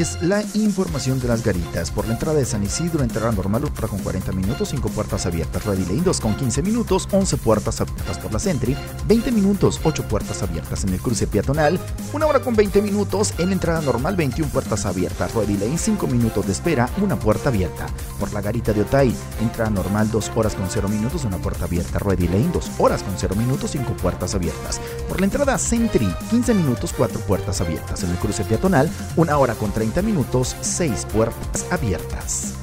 Es 0.00 0.22
la 0.22 0.42
información 0.54 1.20
de 1.20 1.28
las 1.28 1.44
garitas. 1.44 1.90
Por 1.90 2.06
la 2.06 2.14
entrada 2.14 2.38
de 2.38 2.44
San 2.44 2.62
Isidro, 2.62 3.02
entrada 3.02 3.32
normal, 3.32 3.64
otra 3.64 3.88
con 3.88 3.98
40 3.98 4.32
minutos, 4.32 4.68
5 4.70 4.88
puertas 4.90 5.26
abiertas. 5.26 5.64
Ready 5.64 5.84
Lane 5.84 6.02
2 6.02 6.20
con 6.20 6.34
15 6.36 6.62
minutos, 6.62 7.08
11 7.12 7.36
puertas 7.36 7.80
abiertas 7.80 8.18
por 8.18 8.32
la 8.32 8.38
Sentry, 8.38 8.76
20 9.06 9.32
minutos, 9.32 9.80
8 9.84 10.08
puertas 10.08 10.42
abiertas 10.42 10.84
en 10.84 10.94
el 10.94 11.00
cruce 11.00 11.26
peatonal, 11.26 11.78
1 12.12 12.26
hora 12.26 12.40
con 12.40 12.56
20 12.56 12.82
minutos 12.82 13.34
en 13.38 13.48
la 13.48 13.52
entrada 13.54 13.80
normal, 13.80 14.16
21 14.16 14.50
puertas 14.50 14.86
abiertas. 14.86 15.34
Ready 15.34 15.56
Lane 15.56 15.76
5 15.76 16.06
minutos 16.06 16.46
de 16.46 16.52
espera, 16.52 16.88
una 17.02 17.18
puerta 17.18 17.50
abierta. 17.50 17.86
Por 18.18 18.32
la 18.32 18.40
garita 18.40 18.72
de 18.72 18.82
Otay, 18.82 19.14
entrada 19.40 19.70
normal 19.70 20.10
2 20.10 20.32
horas 20.34 20.54
con 20.54 20.66
0 20.70 20.88
minutos, 20.88 21.24
una 21.24 21.38
puerta 21.38 21.64
abierta. 21.64 21.98
Ready 21.98 22.28
Lane 22.28 22.50
2 22.52 22.70
horas 22.78 23.02
con 23.02 23.14
0 23.16 23.34
minutos, 23.36 23.72
5 23.72 23.92
puertas 23.94 24.34
abiertas. 24.34 24.80
Por 25.08 25.20
la 25.20 25.26
entrada 25.26 25.58
Sentry, 25.58 26.08
15 26.30 26.54
minutos, 26.54 26.94
4 26.96 27.20
puertas 27.20 27.60
abiertas. 27.60 28.02
En 28.02 28.10
el 28.10 28.16
cruce 28.16 28.44
peatonal, 28.44 28.88
1 29.16 29.38
hora 29.38 29.54
con 29.54 29.72
30 29.72 29.89
minutos, 30.02 30.56
6 30.60 31.06
puertas 31.12 31.66
abiertas. 31.70 32.54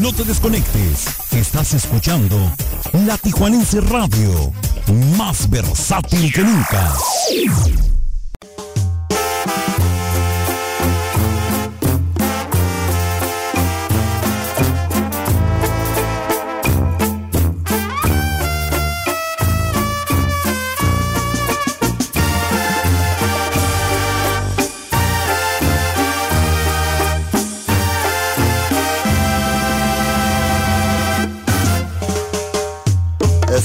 No 0.00 0.12
te 0.12 0.24
desconectes. 0.24 1.06
Estás 1.32 1.74
escuchando 1.74 2.36
La 3.04 3.18
Tijuanense 3.18 3.80
Radio. 3.80 4.52
Más 5.18 5.48
versátil 5.50 6.32
que 6.32 6.42
nunca. 6.42 6.94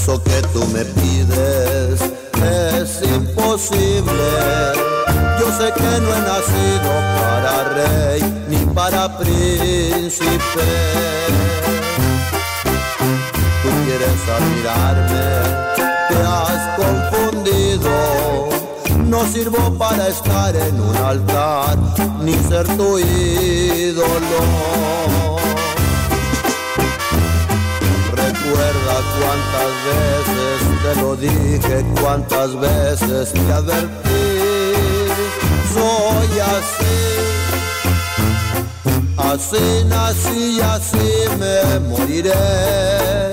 Eso 0.06 0.22
que 0.22 0.40
tú 0.52 0.64
me 0.68 0.84
pides 0.84 2.00
es 2.00 3.02
imposible. 3.02 4.28
Yo 5.40 5.50
sé 5.58 5.72
que 5.72 6.00
no 6.00 6.14
he 6.14 6.20
nacido 6.20 6.92
para 7.18 7.52
rey 7.74 8.20
ni 8.48 8.58
para 8.72 9.18
príncipe. 9.18 10.68
Tú 13.64 13.68
quieres 13.84 14.20
admirarme, 14.36 15.26
te 16.08 16.16
has 16.22 16.62
confundido. 16.78 17.90
No 19.06 19.26
sirvo 19.26 19.76
para 19.76 20.06
estar 20.06 20.54
en 20.54 20.80
un 20.80 20.96
altar 20.98 21.76
ni 22.20 22.34
ser 22.48 22.64
tu 22.76 22.96
ídolo. 23.00 24.36
Recuerda 28.46 28.96
cuántas 29.18 29.72
veces 29.90 30.58
te 30.82 30.92
lo 31.00 31.10
dije, 31.16 31.84
cuántas 32.00 32.50
veces 32.60 33.32
te 33.32 33.52
advertí. 33.52 34.24
Soy 35.74 36.38
así, 36.38 36.96
así 39.18 39.84
nací 39.86 40.58
y 40.58 40.60
así 40.60 41.08
me 41.40 41.80
moriré. 41.88 43.32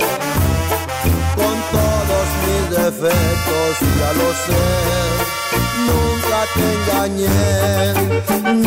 Con 1.36 1.56
todos 1.76 2.28
mis 2.44 2.64
defectos 2.72 3.74
ya 4.00 4.10
lo 4.20 4.30
sé. 4.46 4.66
Nunca 5.90 6.40
te 6.56 6.64
engañé, 6.74 7.38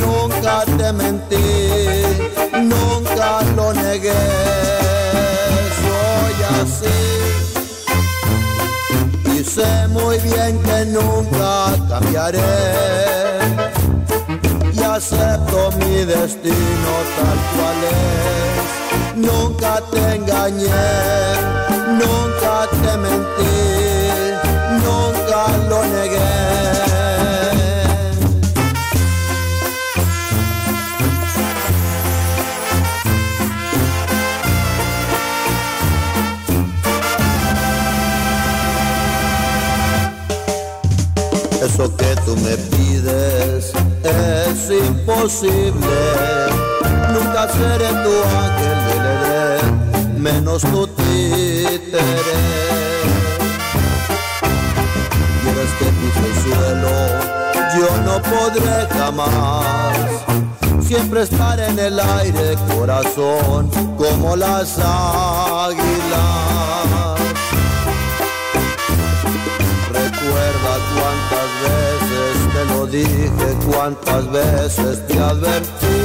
nunca 0.00 0.54
te 0.64 0.92
mentí, 0.92 1.46
nunca 2.62 3.42
lo 3.56 3.72
negué 3.72 4.85
así. 6.66 6.96
Y 9.32 9.44
sé 9.44 9.88
muy 9.88 10.18
bien 10.18 10.58
que 10.62 10.78
nunca 10.86 11.74
cambiaré. 11.88 12.40
Y 14.72 14.82
acepto 14.82 15.70
mi 15.78 16.04
destino 16.04 16.92
tal 17.16 17.38
cual 17.54 17.78
es. 17.90 18.66
Nunca 19.16 19.80
te 19.90 20.02
engañé, 20.16 20.86
nunca 22.00 22.54
te 22.82 22.92
mentí, 22.98 23.56
imposible. 45.26 45.98
Nunca 47.12 47.48
seré 47.48 47.88
tu 47.88 48.14
ángel 48.44 48.78
del 48.86 49.04
Edén, 49.16 50.22
menos 50.22 50.62
tu 50.62 50.86
títere. 50.86 52.38
Quieres 55.42 55.70
que 55.78 55.86
pise 55.98 56.24
el 56.26 56.34
suelo, 56.44 56.94
yo 57.76 57.88
no 58.04 58.14
podré 58.22 58.78
jamás. 58.96 59.96
Siempre 60.80 61.22
estar 61.22 61.58
en 61.58 61.78
el 61.78 61.98
aire, 61.98 62.56
corazón, 62.72 63.68
como 63.98 64.36
las 64.36 64.78
águilas. 64.78 65.76
Recuerda 69.92 70.72
cuántas 70.94 71.48
veces 71.62 71.95
te 72.56 72.64
lo 72.72 72.86
dije, 72.86 73.48
cuántas 73.70 74.30
veces 74.30 75.06
te 75.06 75.18
advertí. 75.18 76.00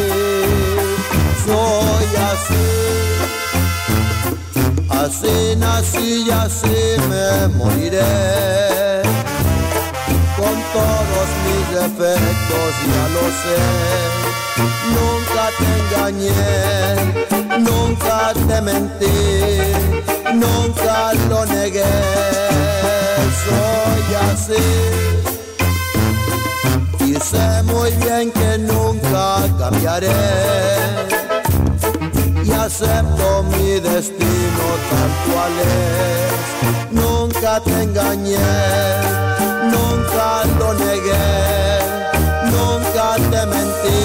Soy 1.46 2.10
así, 2.32 2.68
así 5.04 5.56
nací 5.58 6.26
y 6.28 6.32
así 6.32 6.80
me 7.10 7.48
moriré. 7.58 9.02
Con 10.38 10.56
todos 10.76 11.28
mis 11.46 11.66
defectos 11.80 12.72
ya 12.92 13.06
lo 13.16 13.26
sé. 13.42 13.60
Nunca 14.98 15.44
te 15.60 15.68
engañé, 15.80 16.44
nunca 17.60 18.18
te 18.48 18.58
mentí, 18.62 19.20
nunca 20.34 20.96
lo 21.30 21.46
negué 21.46 21.92
soy 23.44 24.16
así 24.30 25.21
sé 27.32 27.64
muy 27.64 27.92
bien 28.04 28.32
que 28.32 28.58
nunca 28.58 29.24
cambiaré 29.58 30.10
y 32.44 32.52
acepto 32.52 33.44
mi 33.52 33.80
destino 33.80 34.66
tal 34.92 35.12
cual 35.26 35.54
es. 35.78 36.92
Nunca 36.92 37.52
te 37.62 37.84
engañé, 37.84 38.52
nunca 39.76 40.28
lo 40.60 40.74
negué, 40.74 41.30
nunca 42.54 43.06
te 43.32 43.42
mentí. 43.54 44.02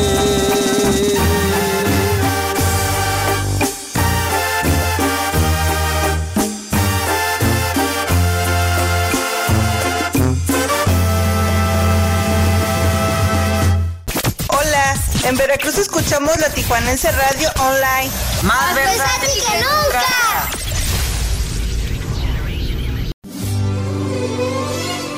En 15.28 15.36
Veracruz 15.36 15.76
escuchamos 15.78 16.38
la 16.38 16.48
Tijuanense 16.50 17.10
Radio 17.10 17.48
Online. 17.58 18.10
Más 18.44 18.74
versátil 18.76 19.42
que 19.44 19.58
nunca. 19.58 20.56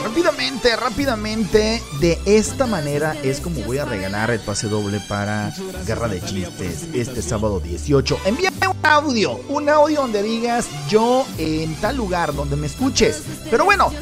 Rápidamente, 0.05 0.77
rápidamente, 0.77 1.83
de 2.01 2.19
esta 2.25 2.67
manera 2.67 3.17
es 3.23 3.41
como 3.41 3.61
voy 3.63 3.79
a 3.79 3.85
regalar 3.85 4.31
el 4.31 4.41
pase 4.41 4.69
doble 4.69 5.01
para 5.09 5.53
Guerra 5.87 6.09
de 6.09 6.23
Chistes 6.23 6.89
este 6.95 7.21
sábado 7.21 7.61
18. 7.61 8.21
Envíame 8.25 8.67
un 8.67 8.87
audio, 8.87 9.41
un 9.49 9.69
audio 9.69 10.01
donde 10.01 10.23
digas 10.23 10.69
yo 10.89 11.27
en 11.37 11.75
tal 11.77 11.97
lugar 11.97 12.35
donde 12.35 12.57
me 12.57 12.67
escuches. 12.67 13.23
Pero 13.51 13.65
bueno, 13.65 13.93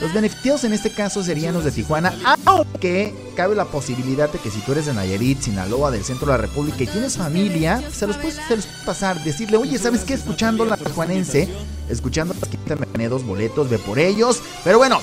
los 0.00 0.12
beneficiados 0.14 0.64
en 0.64 0.72
este 0.72 0.90
caso 0.90 1.22
serían 1.22 1.54
los 1.54 1.64
de 1.64 1.72
Tijuana, 1.72 2.14
aunque 2.44 3.14
cabe 3.36 3.54
la 3.54 3.66
posibilidad 3.66 4.30
de 4.30 4.38
que 4.38 4.50
si 4.50 4.60
tú 4.60 4.72
eres 4.72 4.86
de 4.86 4.94
Nayarit, 4.94 5.42
Sinaloa, 5.42 5.90
del 5.90 6.04
centro 6.04 6.26
de 6.26 6.32
la 6.32 6.38
República 6.38 6.82
y 6.82 6.86
tienes 6.86 7.16
familia, 7.16 7.82
se 7.92 8.06
los 8.06 8.16
puedes, 8.16 8.38
pasar, 8.84 9.22
decirle, 9.22 9.56
oye, 9.56 9.78
¿sabes 9.78 10.02
qué? 10.02 10.14
Escuchando 10.14 10.64
la 10.64 10.76
tijuanense, 10.76 11.48
escuchando 11.88 12.34
las 12.34 12.48
que 12.48 13.08
dos 13.08 13.24
boletos, 13.24 13.68
ve 13.68 13.78
por 13.78 13.98
ellos. 13.98 14.40
Pero 14.64 14.78
bueno, 14.78 15.00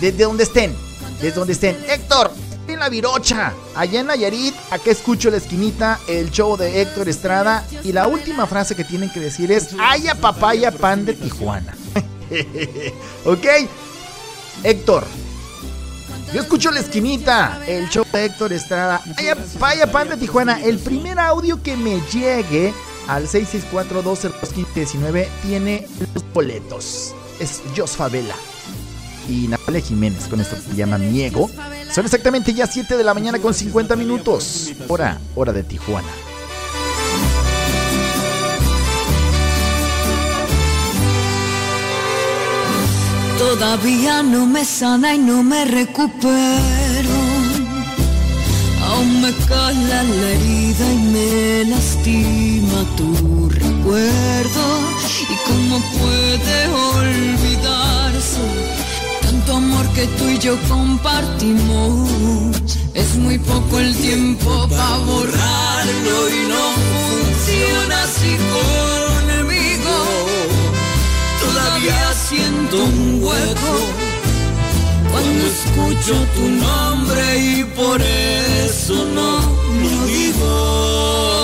desde 0.00 0.24
donde 0.24 0.44
estén, 0.44 0.74
desde 1.20 1.38
donde 1.38 1.52
estén. 1.52 1.76
Héctor, 1.88 2.32
en 2.66 2.78
la 2.78 2.88
Virocha, 2.88 3.52
allá 3.74 4.00
en 4.00 4.06
Nayarit, 4.06 4.54
acá 4.70 4.90
escucho 4.90 5.30
la 5.30 5.36
esquinita, 5.36 6.00
el 6.08 6.30
show 6.30 6.56
de 6.56 6.82
Héctor 6.82 7.08
Estrada. 7.08 7.64
Y 7.84 7.92
la 7.92 8.06
última 8.06 8.46
frase 8.46 8.74
que 8.74 8.84
tienen 8.84 9.10
que 9.10 9.20
decir 9.20 9.52
es, 9.52 9.70
haya 9.80 10.14
papaya 10.14 10.70
pan 10.70 11.04
de 11.04 11.14
Tijuana. 11.14 11.76
ok, 13.24 13.46
Héctor. 14.62 15.04
Yo 16.32 16.40
escucho 16.40 16.70
la 16.70 16.80
esquinita, 16.80 17.62
el 17.66 17.90
show 17.90 18.06
de 18.10 18.24
Héctor 18.24 18.54
Estrada. 18.54 19.02
Vaya, 19.58 19.90
pan 19.90 20.08
de 20.08 20.16
Tijuana. 20.16 20.62
El 20.62 20.78
primer 20.78 21.18
audio 21.18 21.62
que 21.62 21.76
me 21.76 22.00
llegue 22.12 22.72
al 23.06 23.28
664-12-19 23.28 25.28
tiene 25.42 25.86
los 26.14 26.24
boletos. 26.32 27.14
Es 27.38 27.60
Jos 27.76 27.96
Favela 27.96 28.34
y 29.28 29.48
Natalia 29.48 29.80
Jiménez 29.80 30.26
con 30.28 30.40
esto 30.40 30.56
que 30.56 30.62
se 30.62 30.74
llama 30.74 30.98
Miego. 30.98 31.50
Son 31.92 32.04
exactamente 32.04 32.54
ya 32.54 32.66
7 32.66 32.96
de 32.96 33.04
la 33.04 33.14
mañana 33.14 33.38
con 33.38 33.52
50 33.52 33.96
minutos. 33.96 34.72
Hora, 34.88 35.20
hora 35.34 35.52
de 35.52 35.64
Tijuana. 35.64 36.08
Todavía 43.44 44.22
no 44.22 44.46
me 44.46 44.64
sana 44.64 45.14
y 45.16 45.18
no 45.18 45.42
me 45.42 45.64
recupero. 45.64 47.16
Aún 48.86 49.20
me 49.20 49.32
cala 49.48 49.98
la 50.20 50.28
herida 50.36 50.86
y 50.98 51.00
me 51.14 51.64
lastima 51.72 52.78
tu 52.96 53.48
recuerdo. 53.50 54.64
¿Y 55.32 55.36
cómo 55.48 55.74
puede 55.98 56.56
olvidarse 56.98 58.44
tanto 59.22 59.56
amor 59.56 59.86
que 59.96 60.06
tú 60.16 60.24
y 60.28 60.38
yo 60.38 60.54
compartimos? 60.68 62.08
Es 62.94 63.16
muy 63.16 63.38
poco 63.38 63.80
el 63.80 63.92
tiempo 63.96 64.68
para 64.68 64.98
borrarlo 64.98 66.16
y 66.36 66.40
no 66.52 66.64
funciona 67.08 68.02
así 68.04 68.32
conmigo. 68.52 69.21
Todavía 71.72 72.12
siento 72.12 72.84
un 72.84 73.24
hueco 73.24 73.74
cuando 75.10 75.46
escucho 75.46 76.14
tu 76.34 76.48
nombre 76.50 77.38
y 77.38 77.64
por 77.64 77.98
eso 78.02 79.06
no 79.06 79.40
lo 79.80 80.06
digo. 80.06 81.41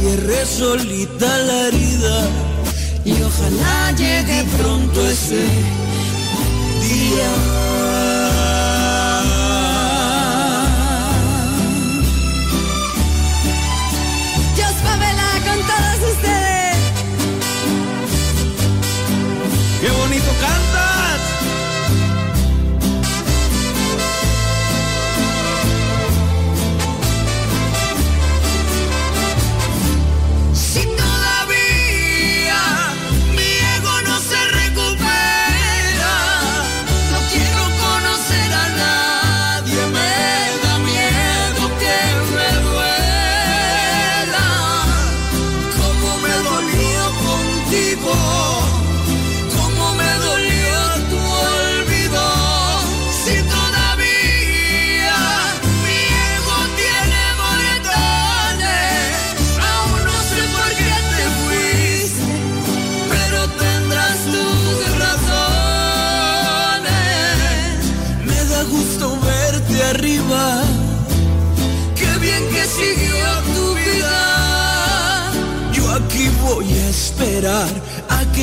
Cierre 0.00 0.46
solita 0.46 1.38
la 1.38 1.68
herida 1.68 2.28
y 3.04 3.12
ojalá 3.22 3.92
llegue 3.92 4.44
pronto 4.58 5.06
ese 5.06 5.42
día. 6.80 7.59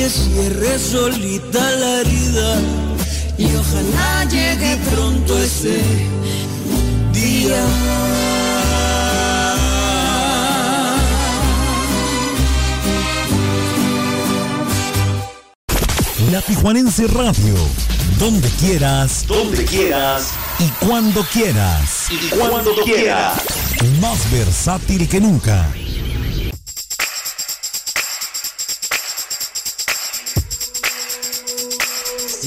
Cierre 0.08 0.78
solita 0.78 1.70
la 1.72 2.00
herida 2.00 2.60
y 3.36 3.44
ojalá 3.54 4.24
llegue 4.24 4.76
pronto 4.90 5.38
ese 5.38 5.80
día. 7.12 7.64
La 16.32 16.42
Tijuanense 16.42 17.06
Radio. 17.06 17.54
Donde 18.18 18.48
quieras. 18.50 19.24
Donde 19.26 19.64
quieras. 19.64 20.32
Y 20.58 20.68
cuando 20.84 21.22
quieras. 21.32 22.08
Y 22.10 22.28
cuando 22.30 22.74
quieras. 22.84 23.40
más 24.00 24.30
versátil 24.30 25.08
que 25.08 25.20
nunca. 25.20 25.66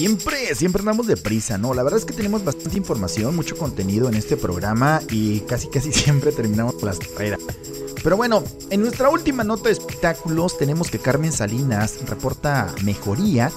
Siempre, 0.01 0.55
siempre 0.55 0.79
andamos 0.79 1.05
deprisa, 1.05 1.59
¿no? 1.59 1.75
La 1.75 1.83
verdad 1.83 1.99
es 1.99 2.05
que 2.05 2.13
tenemos 2.13 2.43
bastante 2.43 2.75
información, 2.75 3.35
mucho 3.35 3.55
contenido 3.55 4.09
en 4.09 4.15
este 4.15 4.35
programa 4.35 4.99
y 5.11 5.41
casi 5.41 5.67
casi 5.67 5.93
siempre 5.93 6.31
terminamos 6.31 6.81
las 6.81 6.97
carreras. 6.97 7.39
Pero 8.03 8.17
bueno, 8.17 8.43
en 8.71 8.81
nuestra 8.81 9.09
última 9.09 9.43
nota 9.43 9.65
de 9.65 9.73
espectáculos 9.73 10.57
tenemos 10.57 10.89
que 10.89 10.97
Carmen 10.97 11.31
Salinas 11.31 11.99
reporta 12.07 12.73
mejoría 12.83 13.51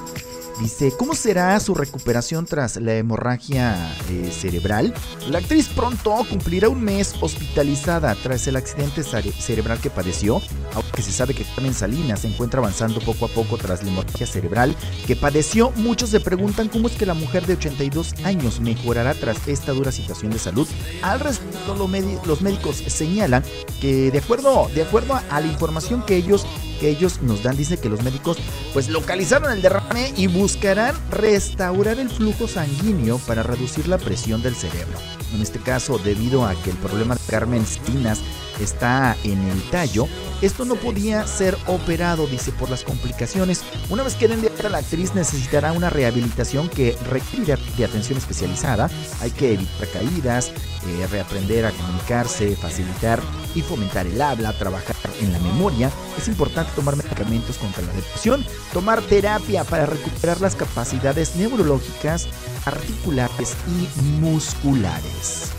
Dice, 0.61 0.93
¿cómo 0.97 1.15
será 1.15 1.59
su 1.59 1.75
recuperación 1.75 2.47
tras 2.47 2.77
la 2.77 2.95
hemorragia 2.95 3.93
eh, 4.09 4.31
cerebral? 4.31 4.95
La 5.29 5.39
actriz 5.39 5.69
pronto 5.69 6.25
cumplirá 6.31 6.69
un 6.69 6.81
mes 6.81 7.15
hospitalizada 7.21 8.15
tras 8.23 8.47
el 8.47 8.55
accidente 8.55 9.03
cerebral 9.03 9.81
que 9.81 9.91
padeció, 9.91 10.41
aunque 10.75 11.03
se 11.03 11.11
sabe 11.11 11.35
que 11.35 11.45
Carmen 11.45 11.75
Salinas 11.75 12.21
se 12.21 12.29
encuentra 12.29 12.61
avanzando 12.61 13.01
poco 13.01 13.25
a 13.25 13.29
poco 13.29 13.59
tras 13.59 13.83
la 13.83 13.91
hemorragia 13.91 14.29
cerebral 14.29 14.77
que 15.09 15.17
padeció. 15.17 15.73
Muchos 15.73 16.11
se 16.11 16.21
preguntan 16.21 16.69
cómo 16.69 16.87
es 16.87 16.95
que 16.95 17.07
la 17.07 17.15
mujer 17.15 17.47
de 17.47 17.55
82 17.55 18.15
años 18.25 18.61
mejorará 18.61 19.15
tras 19.15 19.49
esta 19.49 19.73
dura 19.73 19.91
situación 19.91 20.31
de 20.31 20.39
salud. 20.39 20.69
Al 21.03 21.19
respecto, 21.19 21.75
los 21.75 22.41
médicos 22.43 22.77
señalan 22.77 23.43
que 23.81 24.13
de 24.13 24.19
acuerdo, 24.19 24.71
de 24.73 24.83
acuerdo 24.83 25.21
a 25.29 25.41
la 25.41 25.47
información 25.47 26.05
que 26.07 26.17
ellos 26.17 26.47
ellos 26.89 27.21
nos 27.23 27.43
dan, 27.43 27.57
dice 27.57 27.79
que 27.79 27.89
los 27.89 28.03
médicos 28.03 28.39
pues 28.73 28.89
localizaron 28.89 29.53
el 29.53 29.63
derrame 29.63 30.13
y 30.17 30.27
buscarán 30.27 30.97
restaurar 31.11 31.99
el 31.99 32.11
flujo 32.11 32.49
sanguíneo 32.49 33.19
para 33.19 33.43
reducir 33.43 33.89
la 33.89 33.99
presión 33.99 34.43
del 34.43 34.55
cerebro. 34.55 34.99
En 35.35 35.43
este 35.43 35.59
caso, 35.59 35.99
debido 35.99 36.47
a 36.47 36.55
que 36.55 36.71
el 36.71 36.77
problema 36.77 37.15
de 37.15 37.21
Carmen 37.29 37.67
Spinas 37.67 38.21
está 38.61 39.17
en 39.25 39.41
el 39.49 39.63
tallo, 39.71 40.07
esto 40.43 40.65
no 40.65 40.77
podía 40.77 41.27
ser 41.27 41.57
operado, 41.67 42.27
dice, 42.27 42.53
por 42.53 42.71
las 42.71 42.85
complicaciones. 42.85 43.63
Una 43.91 44.03
vez 44.03 44.15
que 44.15 44.29
den 44.29 44.43
de 44.43 44.71
la 44.71 44.79
actriz 44.79 45.15
necesitará 45.15 45.73
una 45.73 45.91
rehabilitación 45.91 46.69
que 46.69 46.97
requiere 47.09 47.57
de 47.77 47.85
atención 47.85 48.19
especializada. 48.19 48.91
Hay 49.21 49.31
que 49.31 49.55
evitar 49.55 49.89
caídas, 49.89 50.53
eh, 50.87 51.07
reaprender 51.11 51.67
a 51.67 51.71
comunicarse, 51.73 52.57
facilitar 52.57 53.21
y 53.55 53.63
fomentar 53.63 54.07
el 54.07 54.21
habla, 54.21 54.53
trabajar 54.59 54.97
en 55.21 55.33
la 55.33 55.39
memoria. 55.39 55.91
Es 56.19 56.29
importante 56.29 56.73
tomar 56.75 56.97
medicamentos 56.97 57.57
contra 57.59 57.83
la 57.83 57.93
depresión, 57.93 58.45
tomar 58.73 59.03
terapia 59.03 59.65
para 59.65 59.87
recuperar 59.87 60.41
las 60.41 60.57
capacidades 60.57 61.37
neurológicas, 61.37 62.29
articulares 62.65 63.55
y 63.69 64.01
musculares. 64.21 65.51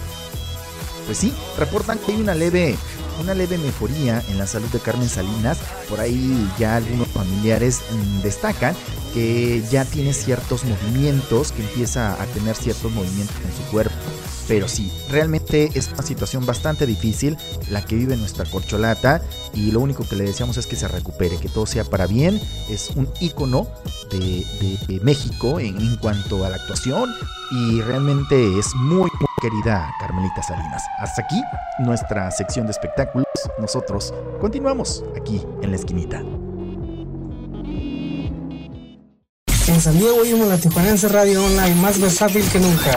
Pues 1.05 1.19
sí, 1.19 1.33
reportan 1.57 1.99
que 1.99 2.13
hay 2.13 2.21
una 2.21 2.33
leve 2.33 2.75
una 3.19 3.33
leve 3.33 3.57
mejoría 3.57 4.21
en 4.29 4.37
la 4.37 4.47
salud 4.47 4.67
de 4.67 4.79
Carmen 4.79 5.09
Salinas. 5.09 5.57
Por 5.89 5.99
ahí 5.99 6.49
ya 6.59 6.75
algunos 6.75 7.07
familiares 7.07 7.81
mm, 7.91 8.21
destacan 8.21 8.75
que 9.13 9.63
ya 9.71 9.85
tiene 9.85 10.13
ciertos 10.13 10.63
movimientos, 10.65 11.51
que 11.51 11.61
empieza 11.61 12.21
a 12.21 12.25
tener 12.27 12.55
ciertos 12.55 12.91
movimientos 12.91 13.35
en 13.45 13.55
su 13.55 13.71
cuerpo. 13.71 13.95
Pero 14.47 14.67
sí, 14.67 14.91
realmente 15.09 15.71
es 15.73 15.91
una 15.91 16.03
situación 16.03 16.45
bastante 16.45 16.85
difícil 16.85 17.37
la 17.69 17.83
que 17.83 17.95
vive 17.95 18.15
nuestra 18.15 18.45
corcholata 18.45 19.21
y 19.53 19.71
lo 19.71 19.79
único 19.79 20.07
que 20.07 20.15
le 20.15 20.25
deseamos 20.25 20.57
es 20.57 20.67
que 20.67 20.75
se 20.75 20.87
recupere, 20.87 21.37
que 21.37 21.49
todo 21.49 21.65
sea 21.65 21.83
para 21.83 22.05
bien. 22.05 22.39
Es 22.69 22.91
un 22.95 23.09
ícono 23.19 23.67
de, 24.11 24.45
México 25.01 25.59
en, 25.59 25.97
cuanto 25.97 26.45
a 26.45 26.49
la 26.49 26.57
actuación 26.57 27.09
y 27.51 27.81
realmente 27.81 28.59
es 28.59 28.73
muy, 28.75 29.09
muy 29.19 29.29
querida 29.41 29.91
Carmelita 29.99 30.43
Salinas. 30.43 30.83
Hasta 30.99 31.23
aquí 31.23 31.41
nuestra 31.79 32.29
sección 32.31 32.65
de 32.67 32.71
espectáculos. 32.71 33.25
Nosotros 33.59 34.13
continuamos 34.39 35.03
aquí 35.15 35.41
en 35.61 35.71
la 35.71 35.77
esquinita. 35.77 36.21
En 39.67 39.81
San 39.81 39.97
Diego 39.97 40.17
oímos 40.17 40.47
la 40.47 40.57
Tijuanense 40.57 41.09
Radio 41.09 41.43
Online 41.43 41.75
más 41.75 41.99
versátil 41.99 42.47
que 42.49 42.59
nunca. 42.59 42.95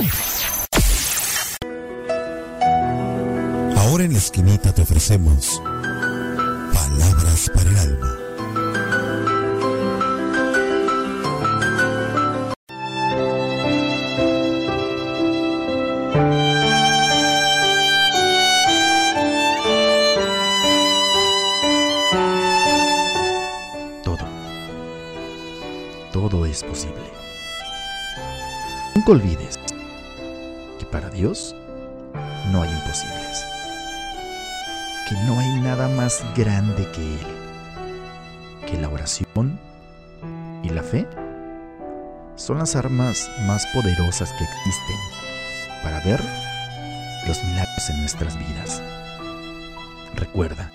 Ahora 3.98 4.06
en 4.06 4.12
la 4.12 4.18
esquinita 4.18 4.72
te 4.72 4.82
ofrecemos 4.82 5.60
palabras 6.72 7.50
para 7.52 7.68
el 7.68 7.76
alma. 7.78 8.16
Todo. 24.04 24.16
Todo 26.12 26.46
es 26.46 26.62
posible. 26.62 26.94
Nunca 28.94 29.10
olvides 29.10 29.58
que 30.78 30.86
para 30.86 31.10
Dios 31.10 31.56
más 36.09 36.24
grande 36.35 36.90
que 36.93 37.02
Él. 37.02 37.26
Que 38.66 38.80
la 38.80 38.89
oración 38.89 39.60
y 40.62 40.70
la 40.70 40.82
fe 40.82 41.06
son 42.35 42.56
las 42.56 42.76
armas 42.76 43.30
más 43.47 43.66
poderosas 43.74 44.32
que 44.32 44.44
existen 44.44 44.97
para 45.82 46.01
ver 46.01 46.18
los 47.26 47.44
milagros 47.44 47.90
en 47.90 48.01
nuestras 48.01 48.39
vidas. 48.39 48.82
Recuerda 50.14 50.72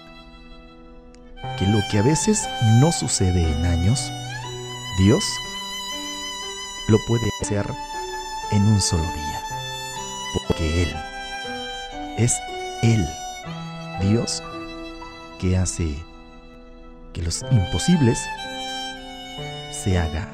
que 1.57 1.65
lo 1.65 1.79
que 1.89 1.97
a 1.97 2.03
veces 2.03 2.47
no 2.79 2.91
sucede 2.91 3.51
en 3.53 3.65
años, 3.65 4.11
Dios 4.99 5.23
lo 6.89 6.99
puede 7.07 7.27
hacer 7.41 7.65
en 8.51 8.61
un 8.67 8.79
solo 8.79 9.01
día. 9.01 9.41
Porque 10.47 10.83
Él 10.83 10.95
es 12.19 12.37
Él, 12.83 13.03
Dios, 13.99 14.43
que 15.43 15.57
hace 15.57 15.93
que 17.11 17.21
los 17.21 17.43
imposibles 17.51 18.17
se 19.73 19.97
haga, 19.97 20.25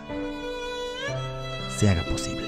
se 1.76 1.90
haga 1.90 2.04
posible. 2.04 2.48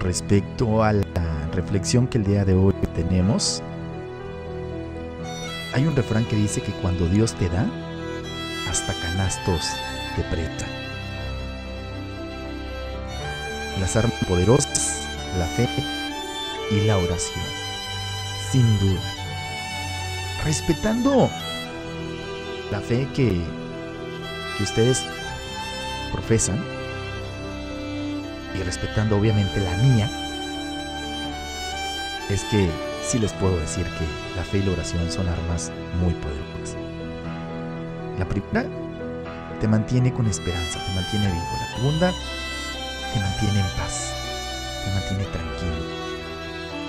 Respecto 0.00 0.84
a 0.84 0.92
la 0.92 1.48
reflexión 1.54 2.06
que 2.06 2.18
el 2.18 2.24
día 2.24 2.44
de 2.44 2.52
hoy 2.52 2.74
tenemos, 2.94 3.62
hay 5.72 5.86
un 5.86 5.96
refrán 5.96 6.26
que 6.26 6.36
dice 6.36 6.60
que 6.60 6.72
cuando 6.82 7.08
Dios 7.08 7.32
te 7.32 7.48
da, 7.48 7.66
hasta 8.68 8.92
canastos 8.92 9.62
te 10.14 10.22
presta. 10.24 10.73
Las 13.80 13.96
armas 13.96 14.14
poderosas, 14.28 15.06
la 15.38 15.46
fe 15.46 15.68
y 16.70 16.80
la 16.86 16.96
oración. 16.96 17.44
Sin 18.50 18.78
duda. 18.78 19.00
Respetando 20.44 21.30
la 22.70 22.80
fe 22.80 23.08
que, 23.14 23.40
ustedes 24.60 25.02
profesan 26.12 26.64
y 28.54 28.62
respetando 28.62 29.18
obviamente 29.18 29.60
la 29.60 29.76
mía, 29.78 30.10
es 32.30 32.44
que 32.44 32.70
sí 33.04 33.18
les 33.18 33.32
puedo 33.32 33.58
decir 33.58 33.84
que 33.84 34.36
la 34.36 34.44
fe 34.44 34.58
y 34.58 34.62
la 34.62 34.72
oración 34.72 35.10
son 35.10 35.28
armas 35.28 35.72
muy 36.00 36.14
poderosas. 36.14 36.76
La 38.18 38.28
primera 38.28 38.64
te 39.60 39.68
mantiene 39.68 40.12
con 40.12 40.26
esperanza, 40.26 40.78
te 40.84 40.92
mantiene 40.94 41.26
vivo. 41.26 41.48
La 41.58 41.76
segunda 41.76 42.12
te 43.14 43.20
mantiene 43.20 43.60
en 43.60 43.66
paz, 43.76 44.12
te 44.84 44.90
mantiene 44.90 45.24
tranquilo. 45.26 45.72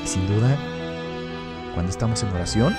Y 0.03 0.07
sin 0.07 0.27
duda, 0.27 0.57
cuando 1.76 1.91
estamos 1.91 2.23
en 2.23 2.30
oración, 2.30 2.76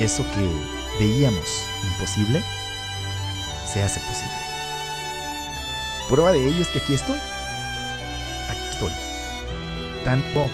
eso 0.00 0.22
que 0.34 1.02
veíamos 1.02 1.64
imposible, 1.92 2.42
se 3.66 3.82
hace 3.82 4.00
posible. 4.00 4.34
Prueba 6.10 6.32
de 6.32 6.46
ello 6.46 6.60
es 6.60 6.68
que 6.68 6.78
aquí 6.78 6.92
estoy. 6.92 7.18
Aquí 8.50 8.68
estoy. 8.70 8.92
Tanto 10.04 10.46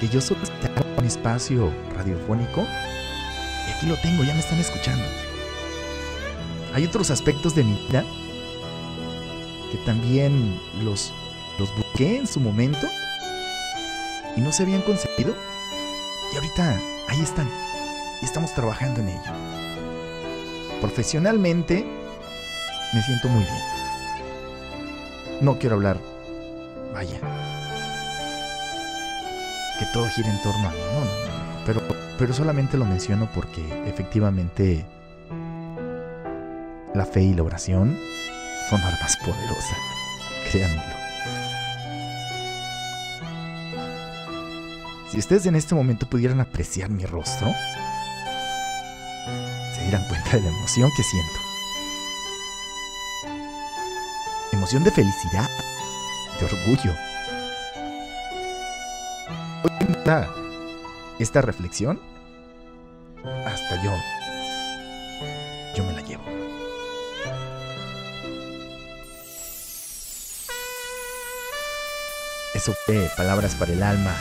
que 0.00 0.08
yo 0.08 0.20
solo 0.20 0.40
un 0.96 1.04
espacio 1.04 1.70
radiofónico 1.96 2.66
y 3.68 3.72
aquí 3.72 3.86
lo 3.86 3.96
tengo, 3.96 4.24
ya 4.24 4.32
me 4.32 4.40
están 4.40 4.58
escuchando. 4.58 5.04
Hay 6.72 6.86
otros 6.86 7.10
aspectos 7.10 7.54
de 7.54 7.64
mi 7.64 7.74
vida 7.74 8.04
que 9.74 9.84
también 9.84 10.60
los, 10.84 11.12
los 11.58 11.76
busqué 11.76 12.18
en 12.18 12.28
su 12.28 12.38
momento 12.38 12.86
y 14.36 14.40
no 14.40 14.52
se 14.52 14.62
habían 14.62 14.82
concebido. 14.82 15.34
Y 16.32 16.36
ahorita 16.36 16.80
ahí 17.08 17.20
están. 17.20 17.50
Y 18.22 18.24
estamos 18.24 18.54
trabajando 18.54 19.00
en 19.00 19.08
ello. 19.08 19.32
Profesionalmente 20.80 21.84
me 22.92 23.02
siento 23.02 23.28
muy 23.28 23.42
bien. 23.42 23.62
No 25.40 25.58
quiero 25.58 25.74
hablar, 25.74 25.98
vaya, 26.92 27.18
que 29.80 29.86
todo 29.92 30.08
gira 30.10 30.30
en 30.30 30.40
torno 30.42 30.68
a 30.68 30.70
mí, 30.70 30.78
no, 30.78 31.00
no, 31.00 31.64
pero, 31.66 31.82
pero 32.16 32.32
solamente 32.32 32.78
lo 32.78 32.84
menciono 32.84 33.28
porque 33.34 33.60
efectivamente 33.86 34.86
la 36.94 37.04
fe 37.04 37.22
y 37.22 37.34
la 37.34 37.42
oración 37.42 37.98
son 38.68 38.80
armas 38.80 39.16
poderosas, 39.18 39.78
créanmelo. 40.50 40.94
Si 45.10 45.18
ustedes 45.18 45.46
en 45.46 45.54
este 45.54 45.74
momento 45.74 46.06
pudieran 46.06 46.40
apreciar 46.40 46.90
mi 46.90 47.04
rostro, 47.04 47.52
se 49.74 49.82
dieran 49.82 50.04
cuenta 50.08 50.36
de 50.36 50.42
la 50.42 50.48
emoción 50.48 50.90
que 50.96 51.02
siento. 51.02 51.40
Emoción 54.52 54.82
de 54.82 54.90
felicidad, 54.90 55.48
de 56.40 56.46
orgullo. 56.46 56.94
Hoy 59.62 59.70
esta 61.18 61.40
reflexión, 61.40 62.00
hasta 63.46 63.82
yo, 63.82 63.92
Palabras 73.14 73.54
para 73.56 73.74
el 73.74 73.82
alma. 73.82 74.16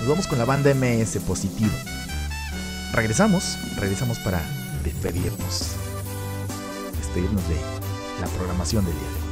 Nos 0.00 0.08
vamos 0.08 0.26
con 0.26 0.36
la 0.36 0.44
banda 0.44 0.74
MS 0.74 1.18
Positivo. 1.24 1.70
Regresamos, 2.92 3.56
regresamos 3.76 4.18
para 4.18 4.42
despedirnos. 4.82 5.76
Despedirnos 6.98 7.48
de 7.48 7.54
la 8.20 8.26
programación 8.36 8.84
del 8.84 8.94
día 8.94 9.02
de 9.02 9.14
hoy. 9.14 9.28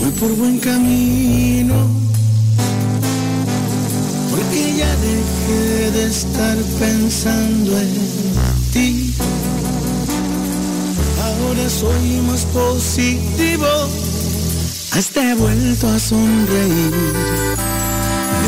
Voy 0.00 0.10
por 0.20 0.36
buen 0.36 0.58
camino, 0.58 1.88
porque 4.30 4.76
ya 4.76 4.94
dejé 4.96 5.90
de 5.90 6.04
estar 6.04 6.58
pensando 6.78 7.78
en 7.78 7.94
ti. 8.74 9.14
Ahora 11.46 11.68
soy 11.68 12.22
más 12.26 12.46
positivo, 12.46 13.66
hasta 14.92 15.30
he 15.30 15.34
vuelto 15.34 15.88
a 15.88 15.98
sonreír. 15.98 16.92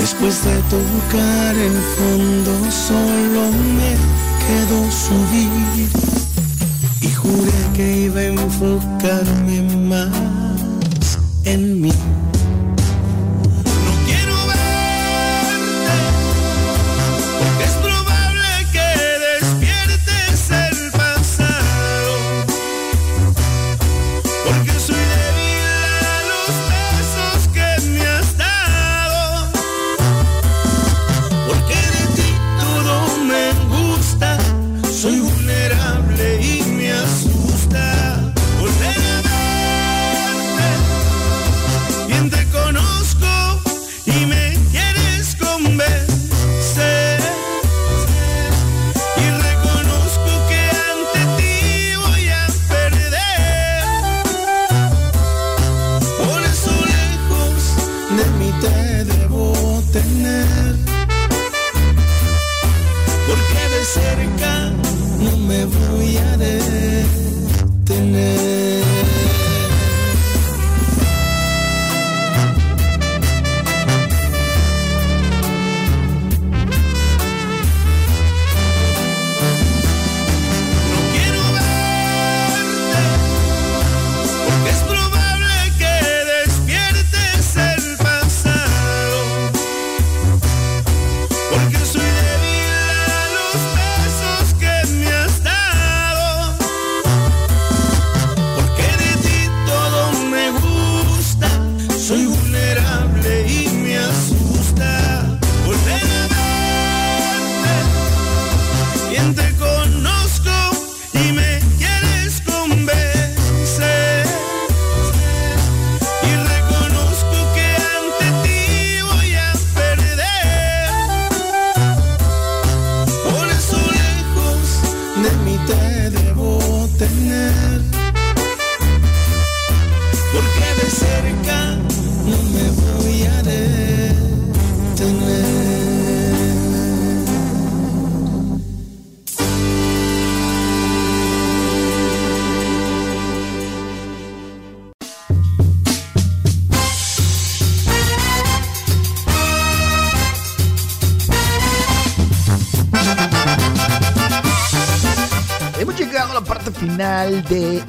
Después 0.00 0.42
de 0.44 0.56
tocar 0.70 1.56
el 1.56 1.76
fondo, 1.96 2.52
solo 2.70 3.52
me 3.76 3.96
quedó 4.46 4.90
subir. 4.90 5.88
Y 7.02 7.10
juré 7.10 7.52
que 7.74 8.04
iba 8.04 8.20
a 8.20 8.24
enfocarme 8.24 9.62
más 9.88 11.18
en 11.44 11.82
mí. 11.82 11.92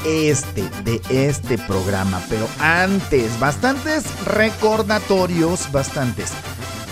Este, 0.06 0.64
de 0.84 1.02
este 1.10 1.58
programa, 1.58 2.22
pero 2.30 2.48
antes, 2.60 3.40
bastantes 3.40 4.04
recordatorios, 4.26 5.72
bastantes. 5.72 6.32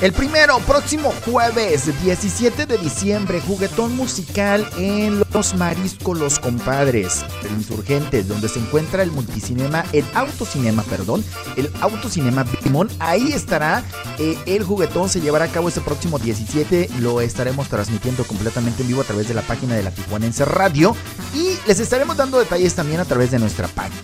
El 0.02 0.12
primero, 0.12 0.60
próximo 0.60 1.14
jueves 1.26 1.90
17 2.04 2.66
de 2.66 2.78
diciembre, 2.78 3.40
juguetón 3.40 3.96
musical 3.96 4.68
en 4.78 5.24
Los 5.34 5.56
Mariscos 5.56 6.20
Los 6.20 6.38
Compadres, 6.38 7.26
Insurgentes, 7.50 8.28
donde 8.28 8.50
se 8.50 8.60
encuentra 8.60 9.04
el 9.04 9.12
multicinema, 9.12 9.86
el 9.94 10.04
autocinema, 10.14 10.84
perdón, 10.84 11.24
el 11.56 11.72
autocinema 11.80 12.44
Bimón. 12.62 12.90
Ahí 13.00 13.32
estará 13.32 13.86
eh, 14.20 14.38
el 14.46 14.64
juguetón, 14.64 15.10
se 15.10 15.22
llevará 15.22 15.46
a 15.46 15.48
cabo 15.50 15.68
este 15.68 15.82
próximo 15.82 16.20
17, 16.20 16.90
lo 17.00 17.22
estaremos 17.22 17.68
transmitiendo 17.68 18.24
completamente 18.24 18.82
en 18.82 18.88
vivo 18.88 19.02
a 19.02 19.06
través 19.06 19.28
de 19.28 19.34
la 19.34 19.42
página 19.42 19.76
de 19.76 19.84
la 19.84 19.92
Tijuanense 19.92 20.46
Radio 20.46 20.96
y 21.34 21.58
les 21.68 21.80
estaremos 21.80 22.16
dando 22.16 22.40
detalles 22.40 22.76
también 22.76 23.00
a 23.00 23.06
través 23.06 23.32
de 23.32 23.40
nuestra 23.40 23.68
página. 23.68 24.02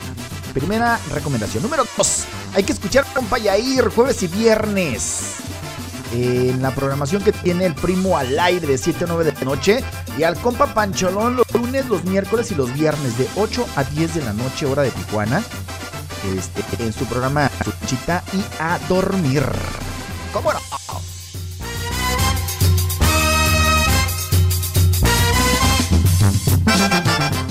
Primera 0.54 1.00
recomendación. 1.14 1.64
Número 1.64 1.86
2. 1.98 2.26
Hay 2.56 2.64
que 2.64 2.74
escuchar 2.74 3.06
a 3.10 3.14
Compa 3.14 3.38
Yair 3.38 3.88
jueves 3.90 4.22
y 4.24 4.28
viernes. 4.28 5.36
En 6.14 6.62
la 6.62 6.72
programación 6.72 7.24
que 7.24 7.32
tiene 7.32 7.66
el 7.66 7.74
primo 7.74 8.18
al 8.18 8.38
aire 8.38 8.68
de 8.68 8.78
7 8.78 9.06
a 9.06 9.08
9 9.08 9.24
de 9.24 9.32
la 9.32 9.42
noche. 9.42 9.84
Y 10.18 10.24
al 10.24 10.36
compa 10.36 10.74
Pancholón 10.74 11.38
los 11.38 11.50
lunes, 11.54 11.88
los 11.88 12.04
miércoles 12.04 12.52
y 12.52 12.56
los 12.56 12.74
viernes 12.74 13.18
de 13.18 13.30
8 13.38 13.66
a 13.78 13.86
10 13.86 14.16
de 14.16 14.22
la 14.26 14.34
noche, 14.34 14.66
hora 14.66 14.84
de 14.84 14.92
Tijuana. 14.92 15.42
Este, 16.36 16.84
en 16.84 16.92
su 16.92 17.06
programa 17.06 17.50
Chuchita 17.64 18.24
y 18.34 18.44
a 18.62 18.78
dormir. 18.90 19.44
¿Cómo 20.34 20.54
no? 20.54 20.60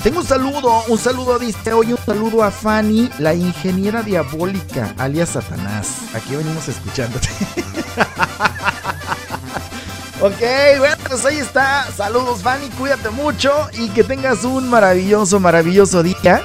Tengo 0.03 0.21
un 0.21 0.27
saludo, 0.27 0.83
un 0.89 0.99
saludo 0.99 1.39
dice 1.39 1.75
hoy, 1.75 1.93
un 1.93 1.99
saludo 1.99 2.43
a 2.43 2.51
Fanny, 2.51 3.11
la 3.19 3.35
ingeniera 3.35 4.03
diabólica, 4.03 4.95
alias 4.97 5.29
Satanás. 5.31 5.89
Aquí 6.15 6.35
venimos 6.35 6.67
escuchándote. 6.69 7.29
ok, 10.23 10.79
bueno, 10.79 10.97
pues 11.07 11.27
ahí 11.27 11.37
está. 11.37 11.87
Saludos 11.95 12.41
Fanny, 12.41 12.71
cuídate 12.71 13.11
mucho 13.11 13.69
y 13.75 13.91
que 13.91 14.03
tengas 14.03 14.45
un 14.45 14.71
maravilloso, 14.71 15.39
maravilloso 15.39 16.03
día. 16.03 16.41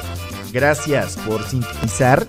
Gracias 0.52 1.16
por 1.26 1.48
sintonizar 1.48 2.28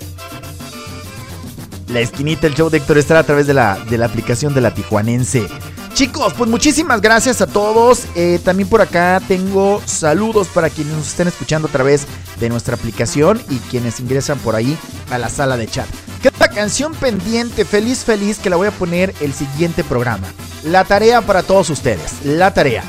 la 1.89 2.01
esquinita, 2.01 2.47
el 2.47 2.55
show 2.55 2.71
de 2.71 2.79
Héctor 2.79 2.99
Estrada 2.99 3.21
a 3.21 3.27
través 3.27 3.47
de 3.47 3.55
la, 3.55 3.79
de 3.89 3.99
la 3.99 4.07
aplicación 4.07 4.55
de 4.55 4.61
la 4.61 4.75
Tijuanense. 4.75 5.47
Chicos, 5.95 6.35
pues 6.35 6.51
muchísimas 6.51 7.01
gracias 7.01 7.41
a 7.41 7.47
todos. 7.47 8.05
Eh, 8.15 8.39
también 8.45 8.69
por 8.69 8.83
acá 8.83 9.19
tengo 9.27 9.81
saludos 9.87 10.49
para 10.49 10.69
quienes 10.69 10.95
nos 10.95 11.09
estén 11.09 11.29
escuchando 11.29 11.69
a 11.69 11.71
través 11.71 12.07
de 12.39 12.51
nuestra 12.51 12.75
aplicación 12.75 13.41
y 13.49 13.57
quienes 13.71 13.99
ingresan 13.99 14.39
por 14.41 14.57
ahí 14.57 14.77
a 15.11 15.17
la 15.17 15.31
sala 15.31 15.57
de 15.57 15.67
chat. 15.67 15.87
Queda 16.23 16.49
canción 16.49 16.93
pendiente, 16.95 17.65
feliz, 17.65 18.05
feliz, 18.05 18.39
que 18.39 18.51
la 18.51 18.57
voy 18.57 18.69
a 18.69 18.73
poner 18.73 19.15
el 19.21 19.33
siguiente 19.33 19.85
programa. 19.85 20.27
La 20.65 20.85
tarea 20.85 21.23
para 21.23 21.43
todos 21.43 21.71
ustedes, 21.71 22.25
la 22.25 22.53
tarea. 22.53 22.85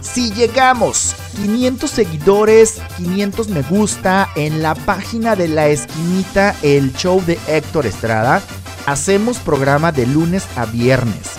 Si 0.00 0.32
llegamos 0.32 1.14
500 1.36 1.90
seguidores, 1.90 2.80
500 2.96 3.48
me 3.48 3.62
gusta 3.62 4.28
en 4.34 4.62
la 4.62 4.74
página 4.74 5.36
de 5.36 5.48
la 5.48 5.68
esquinita, 5.68 6.56
el 6.62 6.92
show 6.94 7.22
de 7.24 7.38
Héctor 7.46 7.86
Estrada, 7.86 8.42
hacemos 8.86 9.38
programa 9.38 9.92
de 9.92 10.06
lunes 10.06 10.46
a 10.56 10.64
viernes. 10.64 11.32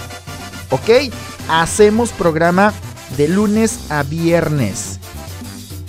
¿Ok? 0.69 1.11
Hacemos 1.49 2.11
programa 2.11 2.71
de 3.17 3.27
lunes 3.27 3.79
a 3.89 4.03
viernes. 4.03 4.99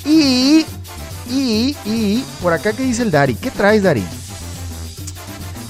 Y, 0.04 0.64
y, 1.30 1.76
y, 1.84 2.24
por 2.42 2.52
acá 2.52 2.72
que 2.72 2.82
dice 2.82 3.02
el 3.02 3.10
Dari. 3.10 3.34
¿Qué 3.34 3.50
traes, 3.50 3.82
Dari? 3.82 4.04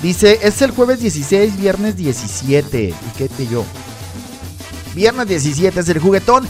Dice, 0.02 0.38
es 0.42 0.62
el 0.62 0.70
jueves 0.70 1.00
16, 1.00 1.58
viernes 1.58 1.96
17. 1.96 2.88
¿Y 2.88 3.18
qué 3.18 3.28
te 3.28 3.46
yo? 3.46 3.64
Viernes 4.94 5.28
17 5.28 5.80
es 5.80 5.88
el 5.88 5.98
juguetón. 5.98 6.48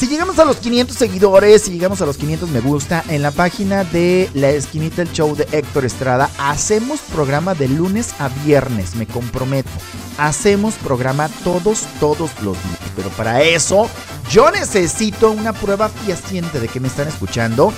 Si 0.00 0.08
llegamos 0.08 0.38
a 0.38 0.46
los 0.46 0.56
500 0.56 0.96
seguidores, 0.96 1.60
si 1.60 1.72
llegamos 1.72 2.00
a 2.00 2.06
los 2.06 2.16
500 2.16 2.48
me 2.48 2.60
gusta, 2.60 3.04
en 3.08 3.20
la 3.20 3.32
página 3.32 3.84
de 3.84 4.30
La 4.32 4.48
Esquinita 4.48 5.02
el 5.02 5.12
Show 5.12 5.36
de 5.36 5.46
Héctor 5.52 5.84
Estrada, 5.84 6.30
hacemos 6.38 7.00
programa 7.00 7.54
de 7.54 7.68
lunes 7.68 8.14
a 8.18 8.30
viernes, 8.46 8.94
me 8.94 9.06
comprometo. 9.06 9.68
Hacemos 10.16 10.72
programa 10.76 11.28
todos, 11.44 11.84
todos 12.00 12.30
los 12.40 12.56
días. 12.64 12.78
Pero 12.96 13.10
para 13.10 13.42
eso, 13.42 13.90
yo 14.30 14.50
necesito 14.50 15.32
una 15.32 15.52
prueba 15.52 15.90
fehaciente 15.90 16.60
de 16.60 16.68
que 16.68 16.80
me 16.80 16.88
están 16.88 17.06
escuchando. 17.06 17.70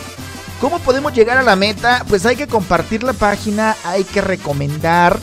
¿Cómo 0.61 0.79
podemos 0.79 1.13
llegar 1.13 1.39
a 1.39 1.43
la 1.43 1.57
meta? 1.57 2.05
Pues 2.09 2.25
hay 2.25 2.37
que 2.37 2.47
compartir 2.47 3.03
la 3.03 3.15
página, 3.15 3.75
hay 3.83 4.05
que 4.05 4.21
recomendar 4.21 5.19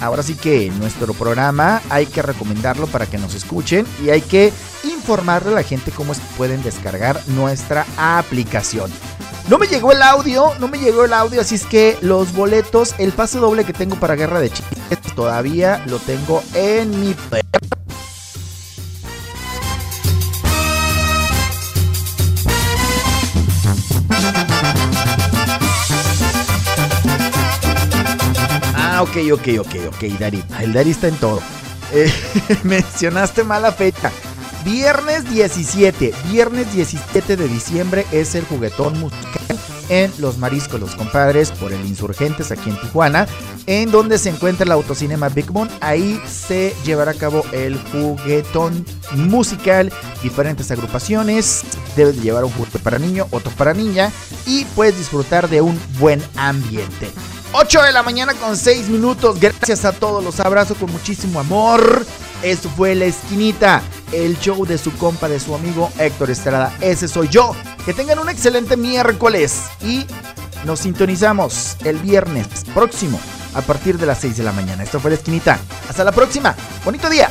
ahora 0.00 0.24
sí 0.24 0.34
que 0.34 0.68
nuestro 0.80 1.14
programa 1.14 1.80
hay 1.88 2.06
que 2.06 2.22
recomendarlo 2.22 2.88
para 2.88 3.06
que 3.06 3.18
nos 3.18 3.34
escuchen 3.34 3.86
y 4.04 4.10
hay 4.10 4.20
que 4.20 4.52
informarle 4.84 5.52
a 5.52 5.54
la 5.56 5.62
gente 5.62 5.90
cómo 5.90 6.12
pueden 6.36 6.62
descargar 6.62 7.20
nuestra 7.28 7.86
aplicación. 7.96 8.90
No 9.48 9.58
me 9.58 9.66
llegó 9.66 9.92
el 9.92 10.02
audio, 10.02 10.52
no 10.60 10.68
me 10.68 10.78
llegó 10.78 11.04
el 11.04 11.12
audio, 11.12 11.40
así 11.40 11.56
es 11.56 11.66
que 11.66 11.98
los 12.00 12.32
boletos, 12.32 12.94
el 12.98 13.12
pase 13.12 13.38
doble 13.38 13.64
que 13.64 13.72
tengo 13.72 13.96
para 13.96 14.14
Guerra 14.14 14.40
de 14.40 14.50
Chistes, 14.50 15.00
todavía 15.14 15.82
lo 15.86 15.98
tengo 15.98 16.42
en 16.54 17.00
mi 17.00 17.14
Ah, 28.74 29.02
ok, 29.02 29.16
ok, 29.32 29.48
ok, 29.60 29.74
ok, 29.88 30.18
Dari. 30.20 30.44
El 30.60 30.72
Dari 30.72 30.90
está 30.90 31.08
en 31.08 31.16
todo. 31.16 31.40
Eh, 31.92 32.12
mencionaste 32.62 33.42
mala 33.42 33.72
fecha. 33.72 34.12
Viernes 34.64 35.28
17, 35.28 36.14
viernes 36.30 36.72
17 36.72 37.36
de 37.36 37.48
diciembre 37.48 38.06
es 38.12 38.34
el 38.34 38.44
juguetón 38.44 38.98
musical 39.00 39.58
en 39.88 40.12
Los 40.18 40.38
Mariscos 40.38 40.80
Los 40.80 40.94
Compadres 40.94 41.50
por 41.50 41.72
el 41.72 41.84
Insurgentes 41.84 42.52
aquí 42.52 42.70
en 42.70 42.80
Tijuana, 42.80 43.26
en 43.66 43.90
donde 43.90 44.18
se 44.18 44.30
encuentra 44.30 44.64
el 44.64 44.72
autocinema 44.72 45.28
Big 45.28 45.50
Moon. 45.50 45.68
Ahí 45.80 46.20
se 46.26 46.74
llevará 46.84 47.10
a 47.10 47.14
cabo 47.14 47.44
el 47.52 47.76
juguetón 47.90 48.86
musical, 49.16 49.92
diferentes 50.22 50.70
agrupaciones. 50.70 51.62
Debes 51.96 52.16
de 52.16 52.22
llevar 52.22 52.44
un 52.44 52.52
juguete 52.52 52.78
para 52.78 52.98
niño, 52.98 53.26
otro 53.30 53.50
para 53.52 53.74
niña 53.74 54.12
y 54.46 54.64
puedes 54.76 54.96
disfrutar 54.96 55.48
de 55.48 55.60
un 55.60 55.78
buen 55.98 56.22
ambiente. 56.36 57.10
8 57.54 57.82
de 57.82 57.92
la 57.92 58.02
mañana 58.02 58.32
con 58.34 58.56
6 58.56 58.88
minutos. 58.88 59.38
Gracias 59.38 59.84
a 59.84 59.92
todos, 59.92 60.24
los 60.24 60.40
abrazo 60.40 60.74
con 60.74 60.90
muchísimo 60.90 61.38
amor. 61.38 62.04
Esto 62.42 62.70
fue 62.70 62.94
La 62.94 63.04
Esquinita, 63.04 63.82
el 64.10 64.38
show 64.40 64.64
de 64.64 64.78
su 64.78 64.90
compa, 64.96 65.28
de 65.28 65.38
su 65.38 65.54
amigo 65.54 65.92
Héctor 65.98 66.30
Estrada. 66.30 66.74
Ese 66.80 67.08
soy 67.08 67.28
yo. 67.28 67.54
Que 67.84 67.92
tengan 67.92 68.18
un 68.18 68.30
excelente 68.30 68.76
miércoles 68.76 69.64
y 69.82 70.06
nos 70.64 70.80
sintonizamos 70.80 71.76
el 71.84 71.98
viernes 71.98 72.46
próximo 72.74 73.20
a 73.54 73.60
partir 73.60 73.98
de 73.98 74.06
las 74.06 74.18
6 74.20 74.38
de 74.38 74.44
la 74.44 74.52
mañana. 74.52 74.82
Esto 74.82 74.98
fue 74.98 75.10
La 75.10 75.16
Esquinita. 75.16 75.58
Hasta 75.88 76.04
la 76.04 76.12
próxima. 76.12 76.56
Bonito 76.84 77.10
día. 77.10 77.30